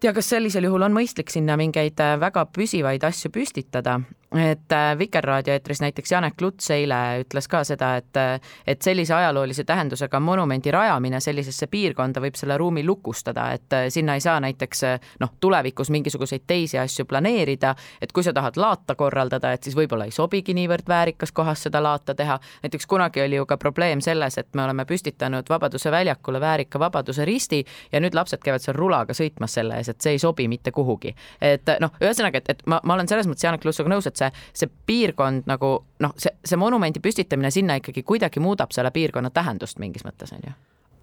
tea, 0.00 0.12
kas 0.16 0.30
sellisel 0.32 0.66
juhul 0.66 0.86
on 0.86 0.94
mõistlik 0.96 1.30
sinna 1.30 1.56
mingeid 1.60 2.00
väga 2.20 2.46
püsivaid 2.54 3.04
asju 3.04 3.30
püstitada, 3.34 4.00
et 4.34 4.72
äh, 4.72 4.98
Vikerraadio 4.98 5.52
eetris 5.52 5.80
näiteks 5.80 6.12
Janek 6.12 6.40
Luts 6.40 6.70
eile 6.70 6.94
ütles 7.24 7.48
ka 7.50 7.64
seda, 7.64 7.96
et 7.98 8.18
et 8.66 8.82
sellise 8.82 9.14
ajaloolise 9.14 9.64
tähendusega 9.64 10.20
monumendi 10.20 10.70
rajamine 10.70 11.20
sellisesse 11.20 11.66
piirkonda 11.66 12.20
võib 12.22 12.36
selle 12.38 12.56
ruumi 12.58 12.84
lukustada, 12.86 13.48
et 13.52 13.74
sinna 13.88 14.14
ei 14.14 14.20
saa 14.20 14.40
näiteks 14.40 14.82
noh, 15.20 15.32
tulevikus 15.40 15.90
mingisuguseid 15.90 16.44
teisi 16.46 16.78
asju 16.78 17.04
planeerida, 17.10 17.74
et 18.02 18.12
kui 18.12 18.22
sa 18.22 18.32
tahad 18.32 18.56
laata 18.56 18.94
korraldada, 18.94 19.52
et 19.52 19.66
siis 19.66 19.76
võib-olla 19.76 20.06
ei 20.06 20.14
sobigi 20.14 20.54
niivõrd 20.54 20.86
väärikas 20.88 21.32
kohas 21.32 21.66
seda 21.66 21.82
laata 21.82 22.14
teha, 22.14 22.38
näiteks 22.62 22.86
kunagi 22.86 23.22
oli 23.24 23.40
ju 23.40 23.46
ka 23.46 23.56
probleem 23.56 24.00
selles, 24.00 24.38
et 24.38 24.54
me 24.54 24.64
oleme 24.64 24.86
püstitanud 24.86 25.50
Vabaduse 25.50 25.90
väljakule 25.90 26.40
väärika 26.40 26.78
Vabaduse 26.78 27.24
risti 27.24 27.64
ja 27.92 28.00
nüüd 28.00 28.14
lapsed 28.14 28.42
käivad 28.44 28.62
seal 28.62 28.78
rulaga 28.78 29.16
sõitmas 29.16 29.58
selle 29.58 29.80
ees, 29.80 29.90
et 29.90 30.00
see 30.00 30.14
ei 30.14 30.22
sobi 30.22 30.48
mitte 30.48 30.70
kuhugi. 30.70 31.14
et 31.40 31.66
noh, 31.80 31.90
ühesõnaga, 32.00 32.38
et, 32.38 32.50
et 32.54 32.66
ma, 32.66 32.80
ma 32.84 32.94
olen 32.94 33.08
selles 33.08 33.26
mõttes 33.26 33.44
Janek 33.44 33.64
Lussoga 33.64 33.90
nõus, 33.90 34.06
et 34.06 34.19
see, 34.20 34.30
see 34.62 34.70
piirkond 34.86 35.48
nagu 35.50 35.72
noh, 36.04 36.16
see, 36.20 36.32
see 36.44 36.60
monumendi 36.60 37.02
püstitamine 37.02 37.50
sinna 37.54 37.78
ikkagi 37.80 38.04
kuidagi 38.06 38.42
muudab 38.42 38.74
selle 38.76 38.92
piirkonna 38.94 39.32
tähendust 39.34 39.80
mingis 39.82 40.06
mõttes, 40.06 40.34
on 40.36 40.46
ju? 40.46 40.56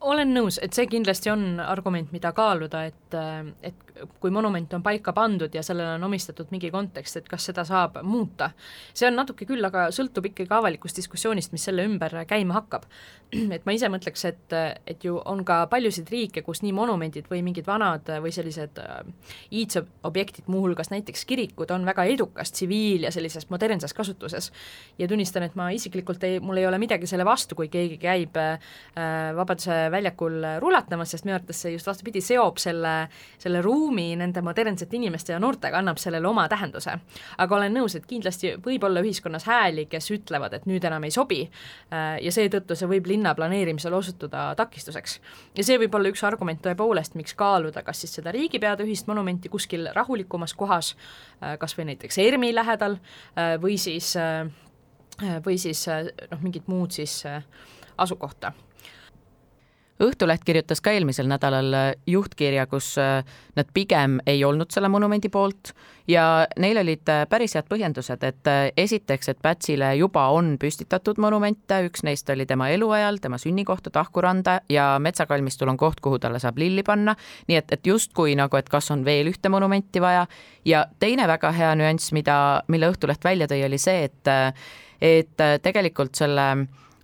Olen 0.08 0.30
nõus, 0.36 0.60
et 0.62 0.78
see 0.78 0.86
kindlasti 0.88 1.32
on 1.34 1.60
argument, 1.60 2.12
mida 2.14 2.32
kaaluda, 2.38 2.84
et, 2.88 3.16
et 3.66 3.87
kui 4.20 4.32
monument 4.32 4.74
on 4.74 4.84
paika 4.84 5.14
pandud 5.14 5.54
ja 5.56 5.64
sellele 5.64 5.96
on 5.98 6.04
omistatud 6.04 6.52
mingi 6.52 6.72
kontekst, 6.72 7.18
et 7.18 7.30
kas 7.30 7.48
seda 7.50 7.64
saab 7.68 8.00
muuta. 8.04 8.52
see 8.94 9.08
on 9.08 9.16
natuke 9.16 9.46
küll, 9.46 9.64
aga 9.66 9.88
sõltub 9.94 10.30
ikkagi 10.30 10.54
avalikust 10.54 10.98
diskussioonist, 10.98 11.52
mis 11.52 11.64
selle 11.68 11.86
ümber 11.88 12.14
käima 12.28 12.58
hakkab. 12.60 12.86
et 13.56 13.66
ma 13.68 13.76
ise 13.76 13.90
mõtleks, 13.92 14.26
et, 14.30 14.56
et 14.88 15.04
ju 15.04 15.18
on 15.26 15.44
ka 15.48 15.66
paljusid 15.72 16.10
riike, 16.12 16.42
kus 16.46 16.62
nii 16.64 16.74
monumendid 16.76 17.28
või 17.32 17.42
mingid 17.46 17.68
vanad 17.68 18.08
või 18.24 18.32
sellised 18.36 18.80
äh, 18.84 19.02
iidsobjektid, 19.52 20.48
muuhulgas 20.48 20.92
näiteks 20.94 21.26
kirikud, 21.28 21.72
on 21.76 21.86
väga 21.88 22.08
edukas 22.08 22.54
tsiviil- 22.56 23.08
ja 23.08 23.12
sellises 23.12 23.50
modernses 23.50 23.94
kasutuses. 23.94 24.52
ja 24.98 25.08
tunnistan, 25.08 25.44
et 25.44 25.56
ma 25.56 25.70
isiklikult 25.76 26.24
ei, 26.24 26.40
mul 26.40 26.58
ei 26.58 26.68
ole 26.68 26.78
midagi 26.78 27.08
selle 27.08 27.26
vastu, 27.26 27.56
kui 27.56 27.68
keegi 27.68 27.98
käib 28.02 28.38
äh, 28.38 28.60
Vabaduse 29.36 29.92
väljakul 29.92 30.44
rulatamas, 30.60 31.12
sest 31.12 31.26
minu 31.26 31.36
arvates 31.36 31.62
see 31.62 31.74
just 31.76 31.88
vastupidi, 31.88 32.22
seob 32.24 32.58
selle, 32.62 32.96
selle 33.42 33.62
ruumi 33.62 33.87
ruumi 33.88 34.16
nende 34.16 34.42
modernsete 34.42 34.96
inimeste 34.96 35.34
ja 35.34 35.40
noortega 35.40 35.80
annab 35.80 35.98
sellele 35.98 36.28
oma 36.28 36.48
tähenduse. 36.50 36.98
aga 37.38 37.56
olen 37.56 37.74
nõus, 37.74 37.96
et 37.96 38.06
kindlasti 38.06 38.56
võib 38.64 38.84
olla 38.84 39.02
ühiskonnas 39.02 39.46
hääli, 39.48 39.86
kes 39.86 40.12
ütlevad, 40.12 40.54
et 40.54 40.66
nüüd 40.66 40.84
enam 40.84 41.04
ei 41.04 41.12
sobi 41.12 41.42
äh, 41.48 42.18
ja 42.22 42.32
seetõttu 42.32 42.76
see 42.76 42.90
võib 42.90 43.08
linna 43.08 43.34
planeerimisel 43.36 43.94
osutuda 43.94 44.54
takistuseks. 44.58 45.20
ja 45.56 45.64
see 45.64 45.80
võib 45.80 45.96
olla 45.96 46.12
üks 46.12 46.24
argument 46.28 46.62
tõepoolest, 46.64 47.16
miks 47.16 47.34
kaaluda 47.34 47.84
kas 47.84 48.04
siis 48.04 48.18
seda 48.20 48.32
riigipeade 48.36 48.84
ühist 48.84 49.08
monumenti 49.08 49.50
kuskil 49.50 49.88
rahulikumas 49.96 50.54
kohas, 50.54 50.96
äh, 51.42 51.58
kas 51.58 51.78
või 51.78 51.94
näiteks 51.94 52.18
ERMi 52.18 52.54
lähedal, 52.56 53.00
äh, 53.38 53.56
või 53.62 53.78
siis, 53.78 54.16
või 55.46 55.58
siis 55.58 55.88
noh, 55.88 56.42
mingit 56.42 56.68
muud 56.68 56.92
siis 56.94 57.24
asukohta 57.98 58.52
Õhtuleht 59.98 60.44
kirjutas 60.46 60.78
ka 60.86 60.92
eelmisel 60.94 61.26
nädalal 61.26 61.74
äh, 61.74 61.88
juhtkirja, 62.06 62.68
kus 62.70 62.92
äh, 63.02 63.26
nad 63.58 63.72
pigem 63.74 64.20
ei 64.30 64.44
olnud 64.46 64.70
selle 64.70 64.92
monumendi 64.94 65.32
poolt 65.34 65.72
ja 66.08 66.46
neil 66.62 66.78
olid 66.78 67.10
äh, 67.10 67.24
päris 67.30 67.58
head 67.58 67.66
põhjendused, 67.72 68.22
et 68.28 68.52
esiteks, 68.78 69.34
et 69.34 69.42
Pätsile 69.42 69.96
juba 69.98 70.28
on 70.38 70.54
püstitatud 70.62 71.18
monumente, 71.18 71.82
üks 71.90 72.06
neist 72.06 72.30
oli 72.30 72.46
tema 72.46 72.70
eluajal, 72.70 73.18
tema 73.24 73.42
sünnikohta, 73.42 73.90
Tahkuranda 73.90 74.60
ja 74.70 74.92
metsakalmistul 75.02 75.74
on 75.74 75.82
koht, 75.82 76.04
kuhu 76.06 76.22
talle 76.22 76.40
saab 76.46 76.62
lilli 76.62 76.86
panna, 76.86 77.18
nii 77.50 77.58
et, 77.58 77.74
et 77.74 77.90
justkui 77.90 78.38
nagu, 78.38 78.62
et 78.62 78.70
kas 78.70 78.94
on 78.94 79.02
veel 79.06 79.34
ühte 79.34 79.50
monumenti 79.50 80.02
vaja. 80.04 80.28
Ja 80.66 80.86
teine 81.00 81.26
väga 81.28 81.52
hea 81.58 81.74
nüanss, 81.80 82.14
mida, 82.14 82.62
mille 82.70 82.94
Õhtuleht 82.94 83.26
välja 83.26 83.50
tõi, 83.50 83.64
oli 83.66 83.82
see, 83.82 84.12
et 84.12 84.36
et 84.98 85.42
tegelikult 85.62 86.18
selle 86.18 86.46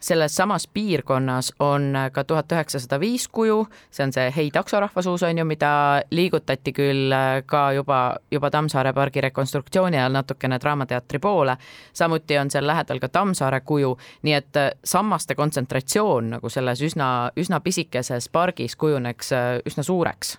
selles 0.04 0.36
samas 0.36 0.68
piirkonnas 0.68 1.54
on 1.60 1.94
ka 2.12 2.24
tuhat 2.24 2.52
üheksasada 2.52 3.00
viis 3.00 3.28
kuju, 3.28 3.64
see 3.92 4.04
on 4.04 4.14
see 4.14 4.32
Hei 4.36 4.52
taksorahva 4.52 5.02
suus 5.02 5.24
on 5.24 5.38
ju, 5.38 5.46
mida 5.46 6.02
liigutati 6.12 6.74
küll 6.76 7.16
ka 7.46 7.64
juba, 7.72 8.00
juba 8.32 8.52
Tammsaare 8.52 8.94
pargi 8.94 9.22
rekonstruktsiooni 9.22 9.98
ajal 9.98 10.18
natukene 10.20 10.60
Draamateatri 10.60 11.20
poole. 11.20 11.58
samuti 11.94 12.38
on 12.38 12.52
seal 12.52 12.68
lähedal 12.68 13.00
ka 13.00 13.08
Tammsaare 13.10 13.62
kuju, 13.62 13.98
nii 14.22 14.34
et 14.34 14.62
sammaste 14.84 15.36
kontsentratsioon 15.36 16.30
nagu 16.38 16.50
selles 16.50 16.82
üsna, 16.82 17.32
üsna 17.38 17.60
pisikeses 17.60 18.30
pargis 18.30 18.76
kujuneks 18.76 19.32
üsna 19.66 19.84
suureks 19.84 20.38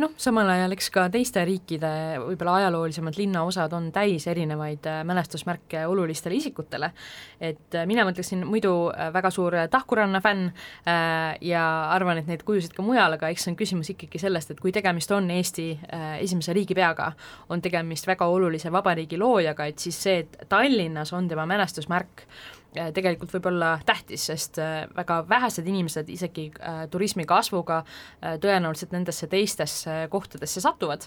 noh, 0.00 0.12
samal 0.20 0.48
ajal 0.52 0.72
eks 0.76 0.88
ka 0.94 1.06
teiste 1.12 1.42
riikide 1.46 1.90
võib-olla 2.22 2.58
ajaloolisemad 2.60 3.16
linnaosad 3.18 3.72
on 3.76 3.90
täis 3.94 4.26
erinevaid 4.30 4.86
äh, 4.88 5.02
mälestusmärke 5.08 5.84
olulistele 5.90 6.38
isikutele, 6.38 6.92
et 7.40 7.76
äh, 7.76 7.86
mina 7.88 8.06
mõtleksin 8.08 8.44
muidu 8.48 8.74
äh, 8.92 9.10
väga 9.14 9.30
suur 9.34 9.56
Tahkuranna 9.70 10.20
fänn 10.24 10.46
ja 11.44 11.62
arvan, 11.92 12.18
et 12.22 12.28
neid 12.30 12.42
kujusid 12.46 12.72
ka 12.72 12.82
mujal, 12.84 13.16
aga 13.16 13.28
eks 13.32 13.44
see 13.44 13.52
on 13.52 13.58
küsimus 13.58 13.90
ikkagi 13.92 14.20
sellest, 14.20 14.52
et 14.54 14.60
kui 14.62 14.72
tegemist 14.72 15.10
on 15.12 15.28
Eesti 15.34 15.66
esimese 16.22 16.54
riigipeaga, 16.56 17.10
on 17.52 17.60
tegemist 17.62 18.08
väga 18.08 18.26
olulise 18.32 18.72
vabariigi 18.72 19.20
loojaga, 19.20 19.66
et 19.68 19.82
siis 19.82 19.98
see, 20.06 20.24
et 20.24 20.48
Tallinnas 20.48 21.12
on 21.16 21.28
tema 21.28 21.44
mälestusmärk, 21.48 22.24
Äh, 22.26 22.61
tegelikult 22.72 23.32
võib 23.34 23.46
olla 23.50 23.74
tähtis, 23.86 24.24
sest 24.30 24.58
äh, 24.62 24.86
väga 24.96 25.22
vähesed 25.28 25.66
inimesed 25.68 26.08
isegi 26.08 26.48
äh, 26.56 26.84
turismi 26.90 27.26
kasvuga 27.28 27.82
tõenäoliselt 28.22 28.94
nendesse 28.94 29.26
teistesse 29.28 30.06
kohtadesse 30.10 30.60
satuvad. 30.60 31.06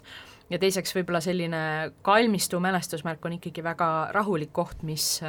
ja 0.50 0.60
teiseks 0.62 0.94
võib-olla 0.94 1.22
selline 1.26 1.92
kalmistu 2.06 2.60
mälestusmärk 2.62 3.26
on 3.26 3.34
ikkagi 3.40 3.64
väga 3.66 4.10
rahulik 4.14 4.52
koht, 4.54 4.84
mis, 4.84 5.22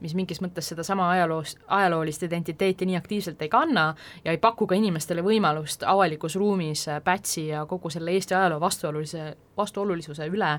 mis 0.00 0.14
mingis 0.14 0.40
mõttes 0.40 0.70
sedasama 0.72 1.10
ajaloos, 1.10 1.58
ajaloolist 1.66 2.22
identiteeti 2.22 2.86
nii 2.86 2.96
aktiivselt 2.96 3.42
ei 3.42 3.48
kanna 3.52 3.94
ja 4.24 4.32
ei 4.32 4.38
paku 4.40 4.66
ka 4.66 4.74
inimestele 4.74 5.22
võimalust 5.22 5.84
avalikus 5.84 6.36
ruumis 6.40 6.86
Pätsi 7.04 7.48
ja 7.48 7.66
kogu 7.66 7.90
selle 7.90 8.16
Eesti 8.16 8.34
ajaloo 8.34 8.60
vastuolulise, 8.60 9.36
vastuolulisuse 9.56 10.26
üle 10.32 10.58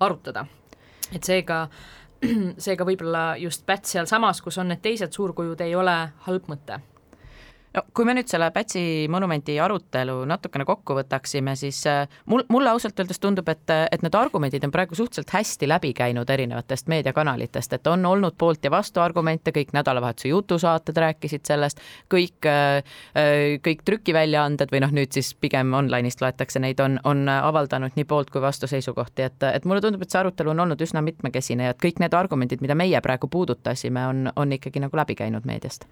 arutada. 0.00 0.46
et 1.14 1.24
seega 1.24 1.68
seega 2.64 2.86
võib-olla 2.88 3.24
just 3.40 3.66
Päts 3.66 3.96
sealsamas, 3.96 4.42
kus 4.42 4.58
on 4.58 4.72
need 4.72 4.82
teised 4.84 5.12
suurkujud, 5.12 5.60
ei 5.60 5.74
ole 5.74 5.96
halb 6.26 6.52
mõte 6.52 6.80
no 7.76 7.82
kui 7.96 8.06
me 8.08 8.14
nüüd 8.16 8.28
selle 8.30 8.48
Pätsi 8.54 8.80
monumendi 9.12 9.58
arutelu 9.60 10.16
natukene 10.28 10.64
kokku 10.68 10.96
võtaksime, 10.96 11.56
siis 11.58 11.82
äh, 11.90 12.06
mul, 12.30 12.44
mulle 12.52 12.70
ausalt 12.72 12.98
öeldes 13.02 13.20
tundub, 13.22 13.48
et, 13.52 13.64
et 13.92 14.04
need 14.04 14.16
argumendid 14.16 14.64
on 14.66 14.72
praegu 14.74 14.96
suhteliselt 14.98 15.32
hästi 15.36 15.68
läbi 15.68 15.92
käinud 15.96 16.30
erinevatest 16.32 16.88
meediakanalitest, 16.92 17.76
et 17.76 17.90
on 17.90 18.06
olnud 18.08 18.36
poolt 18.38 18.64
ja 18.64 18.72
vastu 18.72 19.02
argumente, 19.04 19.52
kõik 19.56 19.74
nädalavahetuse 19.76 20.32
jutusaated 20.32 21.00
rääkisid 21.04 21.44
sellest, 21.48 21.82
kõik, 22.12 22.48
äh, 22.48 22.80
äh, 23.18 23.58
kõik 23.64 23.84
trükiväljaanded 23.88 24.72
või 24.72 24.82
noh, 24.86 24.96
nüüd 24.96 25.12
siis 25.16 25.34
pigem 25.34 25.74
online'ist 25.76 26.24
loetakse 26.24 26.62
neid, 26.62 26.80
on, 26.80 27.00
on 27.04 27.26
avaldanud 27.28 27.98
nii 27.98 28.08
poolt 28.08 28.32
kui 28.32 28.44
vastu 28.44 28.70
seisukohti, 28.70 29.28
et, 29.28 29.48
et 29.52 29.68
mulle 29.68 29.84
tundub, 29.84 30.02
et 30.02 30.12
see 30.12 30.22
arutelu 30.22 30.54
on 30.54 30.66
olnud 30.66 30.80
üsna 30.82 31.04
mitmekesine 31.04 31.68
ja 31.68 31.76
et 31.76 31.82
kõik 31.82 32.00
need 32.02 32.16
argumendid, 32.16 32.64
mida 32.64 32.78
meie 32.78 33.00
praegu 33.04 33.28
puudutasime, 33.28 34.08
on, 34.08 34.26
on 34.36 34.56
ikkagi 34.56 34.82
nagu 34.82 34.96
läbi 34.96 35.18
käinud 35.18 35.44
meediast 35.48 35.84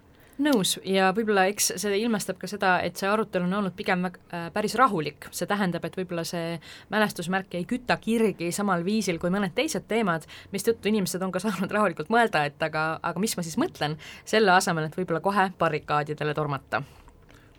nõus. 0.42 0.77
Ja 0.85 1.11
võib-olla 1.14 1.47
eks 1.51 1.73
see 1.81 1.99
ilmestab 2.01 2.38
ka 2.40 2.49
seda, 2.51 2.77
et 2.85 2.99
see 3.01 3.09
arutelu 3.11 3.47
on 3.47 3.59
olnud 3.61 3.77
pigem 3.77 4.07
äh, 4.09 4.49
päris 4.55 4.77
rahulik, 4.79 5.29
see 5.35 5.49
tähendab, 5.51 5.85
et 5.87 5.99
võib-olla 5.99 6.25
see 6.29 6.59
mälestusmärk 6.94 7.55
ei 7.59 7.66
küta 7.68 7.97
kirgi 8.03 8.51
samal 8.55 8.85
viisil 8.87 9.20
kui 9.23 9.33
mõned 9.35 9.55
teised 9.55 9.87
teemad, 9.90 10.27
mistõttu 10.55 10.90
inimesed 10.90 11.23
on 11.23 11.35
ka 11.35 11.42
saanud 11.44 11.70
rahulikult 11.70 12.11
mõelda, 12.12 12.47
et 12.49 12.62
aga, 12.62 12.87
aga 13.03 13.23
mis 13.23 13.37
ma 13.37 13.47
siis 13.47 13.59
mõtlen, 13.61 13.99
selle 14.25 14.55
asemel, 14.55 14.88
et 14.88 14.99
võib-olla 14.99 15.23
kohe 15.25 15.51
barrikaadidele 15.59 16.35
tormata. 16.35 16.83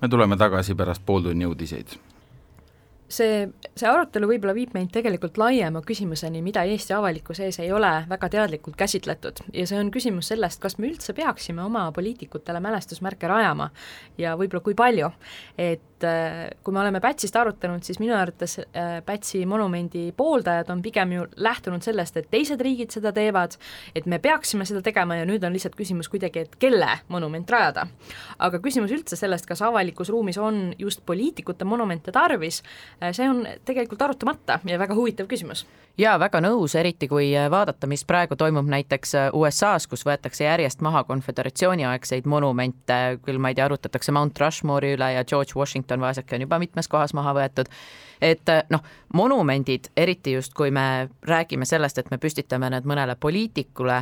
me 0.01 0.09
tuleme 0.09 0.37
tagasi 0.37 0.75
pärast 0.75 1.05
pooltunni 1.05 1.45
uudiseid 1.45 1.97
see, 3.11 3.45
see 3.75 3.87
arutelu 3.89 4.27
võib-olla 4.29 4.55
viib 4.57 4.73
meid 4.75 4.91
tegelikult 4.93 5.37
laiema 5.37 5.81
küsimuseni, 5.85 6.41
mida 6.45 6.63
Eesti 6.65 6.95
avalikkuse 6.97 7.47
ees 7.47 7.59
ei 7.61 7.71
ole 7.73 7.91
väga 8.09 8.29
teadlikult 8.33 8.77
käsitletud 8.79 9.43
ja 9.53 9.65
see 9.69 9.79
on 9.79 9.91
küsimus 9.93 10.31
sellest, 10.31 10.61
kas 10.63 10.79
me 10.79 10.89
üldse 10.89 11.13
peaksime 11.17 11.63
oma 11.65 11.85
poliitikutele 11.95 12.61
mälestusmärke 12.65 13.29
rajama 13.29 13.69
ja 14.21 14.35
võib-olla 14.39 14.63
kui 14.65 14.77
palju. 14.77 15.11
et 15.57 16.03
äh, 16.03 16.49
kui 16.63 16.73
me 16.73 16.81
oleme 16.81 17.01
Pätsist 17.01 17.35
arutanud, 17.35 17.83
siis 17.85 17.99
minu 18.01 18.15
arvates 18.17 18.57
äh, 18.59 18.97
Pätsi 19.05 19.45
monumendi 19.45 20.07
pooldajad 20.17 20.69
on 20.73 20.81
pigem 20.81 21.11
ju 21.13 21.27
lähtunud 21.35 21.85
sellest, 21.85 22.17
et 22.17 22.29
teised 22.31 22.61
riigid 22.61 22.91
seda 22.95 23.13
teevad, 23.13 23.57
et 23.95 24.05
me 24.09 24.19
peaksime 24.19 24.65
seda 24.65 24.81
tegema 24.81 25.19
ja 25.19 25.29
nüüd 25.29 25.45
on 25.45 25.53
lihtsalt 25.53 25.77
küsimus 25.77 26.09
kuidagi, 26.09 26.45
et 26.47 26.57
kelle 26.59 26.89
monument 27.07 27.49
rajada. 27.49 27.87
aga 28.39 28.59
küsimus 28.59 28.91
üldse 28.91 29.15
sellest, 29.19 29.45
kas 29.45 29.61
avalikus 29.61 30.09
ruumis 30.09 30.37
on 30.41 30.73
just 30.79 31.05
poliitikute 31.05 31.65
monumente 31.65 32.11
tarvis, 32.11 32.63
see 33.11 33.29
on 33.29 33.47
tegelikult 33.65 34.01
arutamata 34.01 34.59
ja 34.65 34.79
väga 34.79 34.95
huvitav 34.95 35.27
küsimus. 35.27 35.65
Jaa, 35.97 36.15
väga 36.19 36.41
nõus, 36.43 36.75
eriti 36.75 37.07
kui 37.07 37.29
vaadata, 37.51 37.87
mis 37.87 38.05
praegu 38.07 38.35
toimub 38.39 38.67
näiteks 38.71 39.15
USA-s, 39.33 39.87
kus 39.87 40.05
võetakse 40.07 40.45
järjest 40.47 40.83
maha 40.85 41.03
konföderatsiooniaegseid 41.07 42.27
monumente, 42.29 43.19
küll 43.25 43.39
ma 43.39 43.51
ei 43.51 43.57
tea, 43.57 43.69
arutatakse 43.69 44.15
Mount 44.15 44.39
Rushmore'i 44.41 44.95
üle 44.97 45.11
ja 45.15 45.23
George 45.23 45.55
Washington 45.55 46.03
vaeseke 46.03 46.35
on 46.35 46.45
juba 46.47 46.59
mitmes 46.59 46.91
kohas 46.91 47.15
maha 47.17 47.35
võetud. 47.37 47.71
Et 48.21 48.49
eh, 48.49 48.61
noh, 48.71 48.83
monumendid, 49.13 49.89
eriti 49.97 50.35
just 50.35 50.53
kui 50.55 50.71
me 50.71 51.09
räägime 51.27 51.65
sellest, 51.67 51.97
et 51.99 52.11
me 52.11 52.19
püstitame 52.21 52.69
need 52.71 52.87
mõnele 52.87 53.15
poliitikule, 53.19 54.01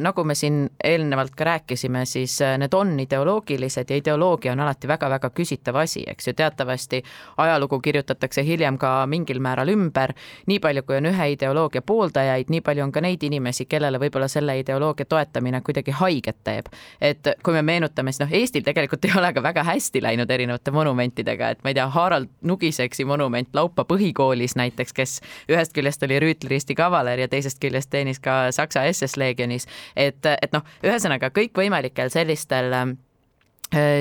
nagu 0.00 0.24
me 0.24 0.34
siin 0.36 0.66
eelnevalt 0.84 1.34
ka 1.36 1.46
rääkisime, 1.48 2.04
siis 2.08 2.38
need 2.60 2.74
on 2.74 2.94
ideoloogilised 3.00 3.90
ja 3.90 3.98
ideoloogia 4.00 4.52
on 4.52 4.62
alati 4.64 4.88
väga-väga 4.88 5.30
küsitav 5.36 5.80
asi, 5.82 6.04
eks 6.06 6.30
ju, 6.30 6.36
teatavasti 6.38 7.02
ajalugu 7.36 7.80
kirjutatakse 7.84 8.44
hiljem 8.44 8.78
ka 8.78 8.92
mingil 9.06 9.40
määral 9.44 9.72
ümber, 9.72 10.14
nii 10.46 10.60
palju, 10.64 10.84
kui 10.88 11.00
on 11.00 11.10
ühe 11.12 11.17
ideoloogia 11.26 11.82
pooldajaid, 11.82 12.50
nii 12.50 12.60
palju 12.64 12.84
on 12.84 12.92
ka 12.92 13.00
neid 13.00 13.22
inimesi, 13.22 13.66
kellele 13.66 13.98
võib-olla 13.98 14.28
selle 14.28 14.58
ideoloogia 14.60 15.08
toetamine 15.08 15.60
kuidagi 15.66 15.90
haiget 15.90 16.36
teeb. 16.44 16.66
et 17.00 17.28
kui 17.42 17.54
me 17.54 17.62
meenutame, 17.62 18.12
siis 18.12 18.24
noh, 18.24 18.32
Eestil 18.32 18.62
tegelikult 18.62 19.04
ei 19.04 19.16
ole 19.18 19.32
ka 19.32 19.42
väga 19.42 19.64
hästi 19.64 20.02
läinud 20.02 20.30
erinevate 20.30 20.70
monumentidega, 20.70 21.50
et 21.50 21.64
ma 21.64 21.72
ei 21.72 21.74
tea, 21.74 21.88
Harald 21.88 22.28
Nugiseksi 22.42 23.04
monument 23.04 23.48
Laupa 23.54 23.84
põhikoolis 23.84 24.56
näiteks, 24.56 24.92
kes 24.92 25.18
ühest 25.50 25.74
küljest 25.74 26.02
oli 26.06 26.20
rüütliristi 26.20 26.74
kavaler 26.78 27.18
ja 27.18 27.28
teisest 27.28 27.60
küljest 27.62 27.90
teenis 27.90 28.20
ka 28.20 28.52
Saksa 28.52 28.84
SS-leegionis, 28.92 29.66
et, 29.96 30.24
et 30.26 30.52
noh, 30.52 30.64
ühesõnaga 30.84 31.32
kõikvõimalikel 31.34 32.10
sellistel 32.14 32.72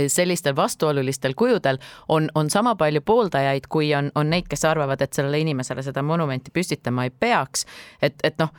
sellistel 0.08 0.56
vastuolulistel 0.56 1.34
kujudel 1.36 1.78
on, 2.08 2.30
on 2.36 2.50
sama 2.50 2.76
palju 2.76 3.02
pooldajaid, 3.02 3.68
kui 3.70 3.90
on, 3.96 4.12
on 4.16 4.30
neid, 4.30 4.48
kes 4.48 4.64
arvavad, 4.66 5.02
et 5.02 5.14
sellele 5.14 5.42
inimesele 5.44 5.84
seda 5.84 6.04
monumenti 6.04 6.54
püstitama 6.54 7.04
ei 7.04 7.12
peaks. 7.12 7.66
et, 8.02 8.16
et 8.24 8.40
noh, 8.40 8.54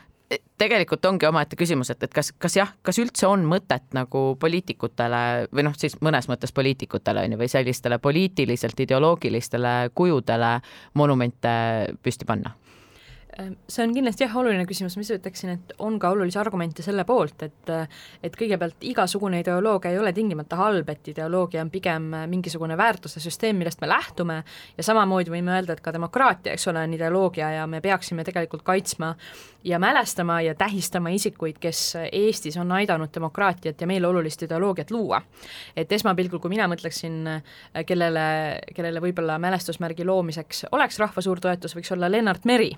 tegelikult 0.59 1.05
ongi 1.09 1.27
omaette 1.27 1.57
küsimus, 1.57 1.90
et, 1.92 2.03
et 2.05 2.14
kas, 2.14 2.33
kas 2.37 2.57
jah, 2.59 2.71
kas 2.85 2.99
üldse 3.01 3.27
on 3.29 3.44
mõtet 3.49 3.87
nagu 3.97 4.23
poliitikutele 4.40 5.49
või 5.55 5.64
noh, 5.64 5.77
siis 5.79 5.97
mõnes 6.05 6.29
mõttes 6.29 6.53
poliitikutele 6.53 7.25
on 7.25 7.35
ju, 7.35 7.40
või 7.40 7.51
sellistele 7.53 7.99
poliitiliselt 8.03 8.81
ideoloogilistele 8.85 9.75
kujudele 9.94 10.59
monumente 11.01 11.51
püsti 12.03 12.29
panna 12.29 12.53
see 13.38 13.85
on 13.85 13.92
kindlasti 13.94 14.24
jah, 14.24 14.35
oluline 14.40 14.64
küsimus, 14.66 14.96
ma 14.98 15.05
ise 15.05 15.18
ütleksin, 15.18 15.53
et 15.55 15.74
on 15.85 15.98
ka 16.03 16.11
olulisi 16.14 16.38
argumente 16.40 16.83
selle 16.83 17.05
poolt, 17.07 17.44
et 17.46 17.72
et 18.24 18.35
kõigepealt 18.35 18.83
igasugune 18.88 19.42
ideoloogia 19.42 19.92
ei 19.92 19.98
ole 20.01 20.12
tingimata 20.16 20.59
halb, 20.59 20.88
et 20.90 21.12
ideoloogia 21.12 21.62
on 21.62 21.70
pigem 21.70 22.09
mingisugune 22.31 22.77
väärtuste 22.79 23.22
süsteem, 23.22 23.61
millest 23.61 23.81
me 23.81 23.90
lähtume, 23.90 24.40
ja 24.77 24.87
samamoodi 24.87 25.31
võime 25.31 25.55
öelda, 25.55 25.77
et 25.77 25.85
ka 25.85 25.92
demokraatia, 25.94 26.57
eks 26.57 26.66
ole, 26.72 26.83
on 26.83 26.96
ideoloogia 26.96 27.53
ja 27.61 27.68
me 27.70 27.81
peaksime 27.85 28.24
tegelikult 28.27 28.64
kaitsma 28.66 29.14
ja 29.64 29.79
mälestama 29.79 30.40
ja 30.42 30.55
tähistama 30.59 31.12
isikuid, 31.14 31.59
kes 31.61 31.83
Eestis 32.12 32.57
on 32.57 32.72
aidanud 32.72 33.12
demokraatiat 33.14 33.81
ja 33.81 33.87
meile 33.87 34.07
olulist 34.09 34.42
ideoloogiat 34.42 34.90
luua. 34.90 35.22
et 35.77 35.92
esmapilgul, 35.92 36.38
kui 36.38 36.51
mina 36.51 36.66
mõtleksin, 36.68 37.42
kellele, 37.87 38.27
kellele 38.74 39.01
võib-olla 39.03 39.38
mälestusmärgi 39.38 40.05
loomiseks 40.05 40.64
oleks 40.72 40.98
rahva 40.98 41.22
suur 41.22 41.40
toetus, 41.40 41.77
võiks 41.77 41.92
olla 41.92 42.11
Lennart 42.11 42.44
Meri 42.44 42.72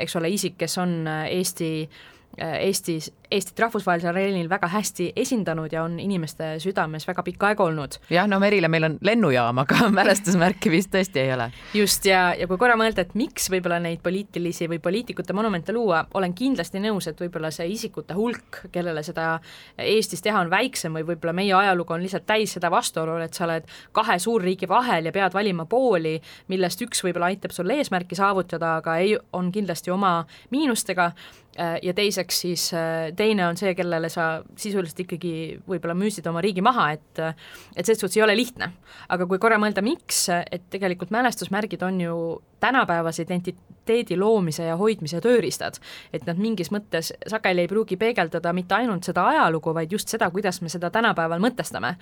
eks 0.00 0.16
ole, 0.16 0.30
isik, 0.30 0.58
kes 0.58 0.78
on 0.78 1.06
äh, 1.06 1.26
Eesti 1.36 1.70
äh, 1.82 2.13
Eestis 2.38 3.12
Eestit 3.34 3.58
rahvusvahelisel 3.58 4.12
areenil 4.12 4.48
väga 4.48 4.68
hästi 4.70 5.08
esindanud 5.16 5.72
ja 5.72 5.82
on 5.82 5.96
inimeste 5.98 6.52
südames 6.62 7.06
väga 7.08 7.22
pikka 7.26 7.48
aega 7.48 7.64
olnud. 7.64 7.96
jah, 8.10 8.28
no 8.30 8.38
Merile 8.40 8.68
meil 8.68 8.84
on 8.86 8.98
lennujaam, 9.02 9.58
aga 9.64 9.88
mälestusmärki 9.98 10.70
vist 10.70 10.92
tõesti 10.92 11.22
ei 11.22 11.32
ole. 11.34 11.48
just, 11.74 12.06
ja, 12.06 12.28
ja 12.38 12.46
kui 12.46 12.58
korra 12.60 12.76
mõelda, 12.78 13.02
et 13.02 13.14
miks 13.18 13.48
võib-olla 13.50 13.80
neid 13.82 14.04
poliitilisi 14.04 14.68
või 14.70 14.78
poliitikute 14.84 15.34
monumente 15.34 15.74
luua, 15.74 16.04
olen 16.14 16.34
kindlasti 16.34 16.82
nõus, 16.84 17.08
et 17.10 17.20
võib-olla 17.20 17.50
see 17.54 17.66
isikute 17.74 18.14
hulk, 18.14 18.60
kellele 18.72 19.02
seda 19.02 19.40
Eestis 19.78 20.22
teha 20.22 20.44
on 20.44 20.52
väiksem 20.52 20.94
või 20.94 21.08
võib-olla 21.10 21.34
meie 21.34 21.54
ajalugu 21.58 21.96
on 21.96 22.04
lihtsalt 22.04 22.28
täis 22.28 22.54
seda 22.54 22.70
vastuolu, 22.70 23.16
et 23.24 23.34
sa 23.34 23.48
oled 23.48 23.66
kahe 23.92 24.18
suurriigi 24.22 24.68
vahel 24.70 25.10
ja 25.10 25.14
pead 25.16 25.34
valima 25.34 25.66
pooli, 25.66 26.20
millest 26.54 26.86
üks 26.86 27.02
võib-olla 27.02 27.32
aitab 27.32 27.56
sul 27.56 27.72
eesmärki 27.74 28.14
saavutada, 28.14 28.76
aga 28.82 28.98
ei, 29.02 29.16
on 29.32 29.50
kindlasti 29.54 29.90
oma 29.90 30.20
miinustega 30.54 31.10
ja 31.56 31.94
teiseks 31.94 32.40
siis 32.44 32.64
teine 33.16 33.46
on 33.46 33.58
see, 33.58 33.74
kellele 33.78 34.08
sa 34.12 34.42
sisuliselt 34.58 35.04
ikkagi 35.04 35.34
võib-olla 35.68 35.94
müüsid 35.98 36.26
oma 36.30 36.42
riigi 36.44 36.64
maha, 36.64 36.88
et 36.96 37.22
et 37.22 37.84
selles 37.86 38.00
suhtes 38.00 38.18
ei 38.18 38.24
ole 38.26 38.36
lihtne. 38.36 38.72
aga 39.08 39.26
kui 39.30 39.38
korra 39.38 39.58
mõelda, 39.60 39.82
miks, 39.84 40.26
et 40.30 40.66
tegelikult 40.70 41.14
mälestusmärgid 41.14 41.82
on 41.86 42.00
ju 42.00 42.16
tänapäevase 42.64 43.22
identiteedi 43.22 44.16
loomise 44.16 44.64
ja 44.64 44.76
hoidmise 44.80 45.20
tööriistad, 45.24 45.76
et 46.12 46.24
nad 46.28 46.40
mingis 46.40 46.70
mõttes 46.72 47.12
sageli 47.30 47.64
ei 47.64 47.70
pruugi 47.70 47.98
peegeldada 48.00 48.52
mitte 48.56 48.78
ainult 48.78 49.04
seda 49.04 49.26
ajalugu, 49.32 49.74
vaid 49.76 49.92
just 49.92 50.12
seda, 50.12 50.30
kuidas 50.32 50.62
me 50.64 50.72
seda 50.72 50.90
tänapäeval 50.94 51.42
mõtestame. 51.44 51.94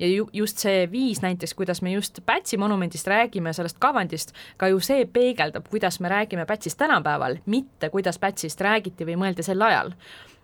ja 0.00 0.08
ju, 0.08 0.28
just 0.32 0.58
see 0.58 0.88
viis 0.90 1.22
näiteks, 1.22 1.54
kuidas 1.54 1.82
me 1.82 1.92
just 1.92 2.20
Pätsi 2.26 2.56
monumendist 2.56 3.06
räägime, 3.06 3.52
sellest 3.52 3.78
kavandist, 3.80 4.34
ka 4.56 4.68
ju 4.68 4.80
see 4.80 5.06
peegeldab, 5.06 5.68
kuidas 5.70 6.00
me 6.00 6.08
räägime 6.08 6.46
Pätsist 6.46 6.78
tänapäeval, 6.78 7.38
mitte 7.46 7.90
kuidas 7.90 8.18
Pätsist 8.18 8.60
räägiti 8.60 9.08
või 9.08 9.16
mõeldi 9.24 9.42
sel 9.46 9.62
ajal 9.62 9.96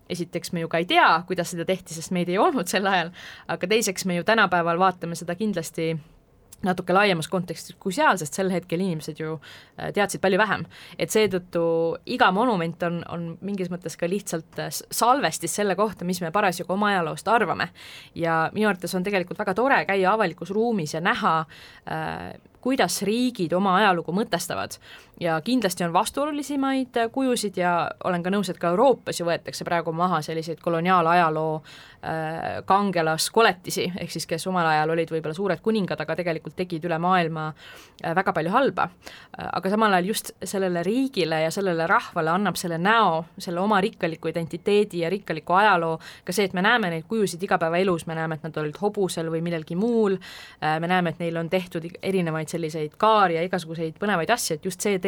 esiteks 0.08 0.52
me 0.52 0.62
ju 0.62 0.68
ka 0.72 0.80
ei 0.80 0.86
tea, 0.88 1.08
kuidas 1.28 1.52
seda 1.52 1.66
tehti, 1.68 1.94
sest 1.94 2.12
meid 2.16 2.30
ei 2.32 2.38
olnud 2.40 2.68
sel 2.70 2.86
ajal, 2.88 3.10
aga 3.48 3.68
teiseks 3.68 4.06
me 4.08 4.16
ju 4.16 4.24
tänapäeval 4.24 4.80
vaatame 4.80 5.18
seda 5.18 5.36
kindlasti 5.36 5.92
natuke 6.66 6.94
laiemas 6.94 7.28
kontekstis 7.30 7.76
kui 7.78 7.94
seal, 7.94 8.18
sest 8.18 8.34
sel 8.34 8.50
hetkel 8.50 8.82
inimesed 8.82 9.20
ju 9.20 9.36
äh, 9.36 9.92
teadsid 9.94 10.22
palju 10.22 10.40
vähem. 10.40 10.64
et 10.98 11.14
seetõttu 11.14 11.62
iga 12.06 12.30
monument 12.34 12.82
on, 12.82 13.00
on 13.08 13.28
mingis 13.40 13.70
mõttes 13.70 13.96
ka 13.98 14.08
lihtsalt 14.10 14.58
äh, 14.58 14.72
salvestis 14.72 15.54
selle 15.54 15.76
kohta, 15.78 16.04
mis 16.08 16.20
me 16.24 16.32
parasjagu 16.34 16.74
oma 16.74 16.90
ajaloost 16.92 17.28
arvame. 17.28 17.68
ja 18.14 18.48
minu 18.54 18.68
arvates 18.68 18.94
on 18.94 19.06
tegelikult 19.06 19.38
väga 19.38 19.54
tore 19.54 19.84
käia 19.86 20.12
avalikus 20.12 20.50
ruumis 20.50 20.94
ja 20.94 21.00
näha 21.04 21.34
äh, 21.40 22.32
kuidas 22.60 23.02
riigid 23.06 23.52
oma 23.54 23.76
ajalugu 23.78 24.12
mõtestavad 24.12 24.78
ja 25.20 25.40
kindlasti 25.40 25.84
on 25.84 25.92
vastuolulisemaid 25.92 26.88
kujusid 27.12 27.56
ja 27.56 27.90
olen 28.04 28.22
ka 28.22 28.30
nõus, 28.30 28.50
et 28.50 28.58
ka 28.58 28.70
Euroopas 28.70 29.18
ju 29.20 29.26
võetakse 29.26 29.64
praegu 29.66 29.92
maha 29.92 30.20
selliseid 30.22 30.60
koloniaalajaloo 30.62 31.54
äh, 31.58 32.46
kangelaskoletisi, 32.66 33.88
ehk 33.98 34.14
siis 34.14 34.26
kes 34.30 34.46
omal 34.46 34.66
ajal 34.70 34.94
olid 34.94 35.10
võib-olla 35.10 35.34
suured 35.34 35.62
kuningad, 35.64 36.00
aga 36.00 36.16
tegelikult 36.20 36.56
tegid 36.58 36.86
üle 36.86 37.00
maailma 37.02 37.48
äh, 37.50 38.14
väga 38.14 38.34
palju 38.36 38.52
halba 38.54 38.88
äh,. 38.88 39.48
aga 39.58 39.72
samal 39.72 39.96
ajal 39.96 40.12
just 40.12 40.30
sellele 40.44 40.82
riigile 40.86 41.42
ja 41.42 41.50
sellele 41.50 41.86
rahvale 41.90 42.30
annab 42.30 42.56
selle 42.60 42.78
näo, 42.78 43.24
selle 43.38 43.60
oma 43.60 43.80
rikkaliku 43.82 44.30
identiteedi 44.30 45.02
ja 45.02 45.10
rikkaliku 45.10 45.58
ajaloo, 45.58 45.98
ka 46.24 46.32
see, 46.32 46.46
et 46.46 46.54
me 46.54 46.62
näeme 46.62 46.92
neid 46.94 47.08
kujusid 47.10 47.42
igapäevaelus, 47.42 48.06
me 48.06 48.14
näeme, 48.14 48.38
et 48.38 48.46
nad 48.46 48.62
olid 48.62 48.78
hobusel 48.80 49.32
või 49.32 49.42
millelgi 49.42 49.74
muul 49.76 50.18
me 50.60 50.86
näeme, 50.90 51.10
et 51.10 51.18
neil 51.22 51.36
on 51.40 51.48
tehtud 51.50 51.84
erinevaid 52.02 52.48
selliseid 52.50 52.94
kaari 53.00 53.38
ja 53.38 53.42
igasuguseid 53.46 53.98
põnevaid 54.00 54.30
asju, 54.30 54.58
et 54.58 54.64
just 54.64 54.84
see 54.84 54.98
teeb 54.98 55.07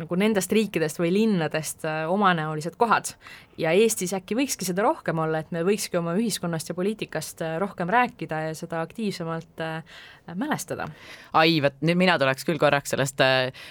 nagu 0.00 0.16
nendest 0.18 0.52
riikidest 0.54 0.98
või 0.98 1.12
linnadest 1.14 1.84
äh, 1.86 2.04
omanäolised 2.10 2.74
kohad. 2.78 3.12
ja 3.58 3.70
Eestis 3.70 4.10
äkki 4.16 4.34
võikski 4.34 4.66
seda 4.66 4.82
rohkem 4.82 5.18
olla, 5.22 5.38
et 5.38 5.52
me 5.54 5.62
võikski 5.62 6.00
oma 6.00 6.16
ühiskonnast 6.18 6.72
ja 6.72 6.74
poliitikast 6.74 7.44
äh, 7.46 7.54
rohkem 7.62 7.90
rääkida 7.90 8.40
ja 8.48 8.56
seda 8.58 8.80
aktiivsemalt 8.82 9.62
äh, 9.62 10.02
mälestada. 10.34 10.88
ai, 11.32 11.60
vot 11.62 11.78
nüüd 11.80 12.00
mina 12.00 12.18
tuleks 12.18 12.46
küll 12.48 12.58
korraks 12.58 12.90
sellest 12.94 13.22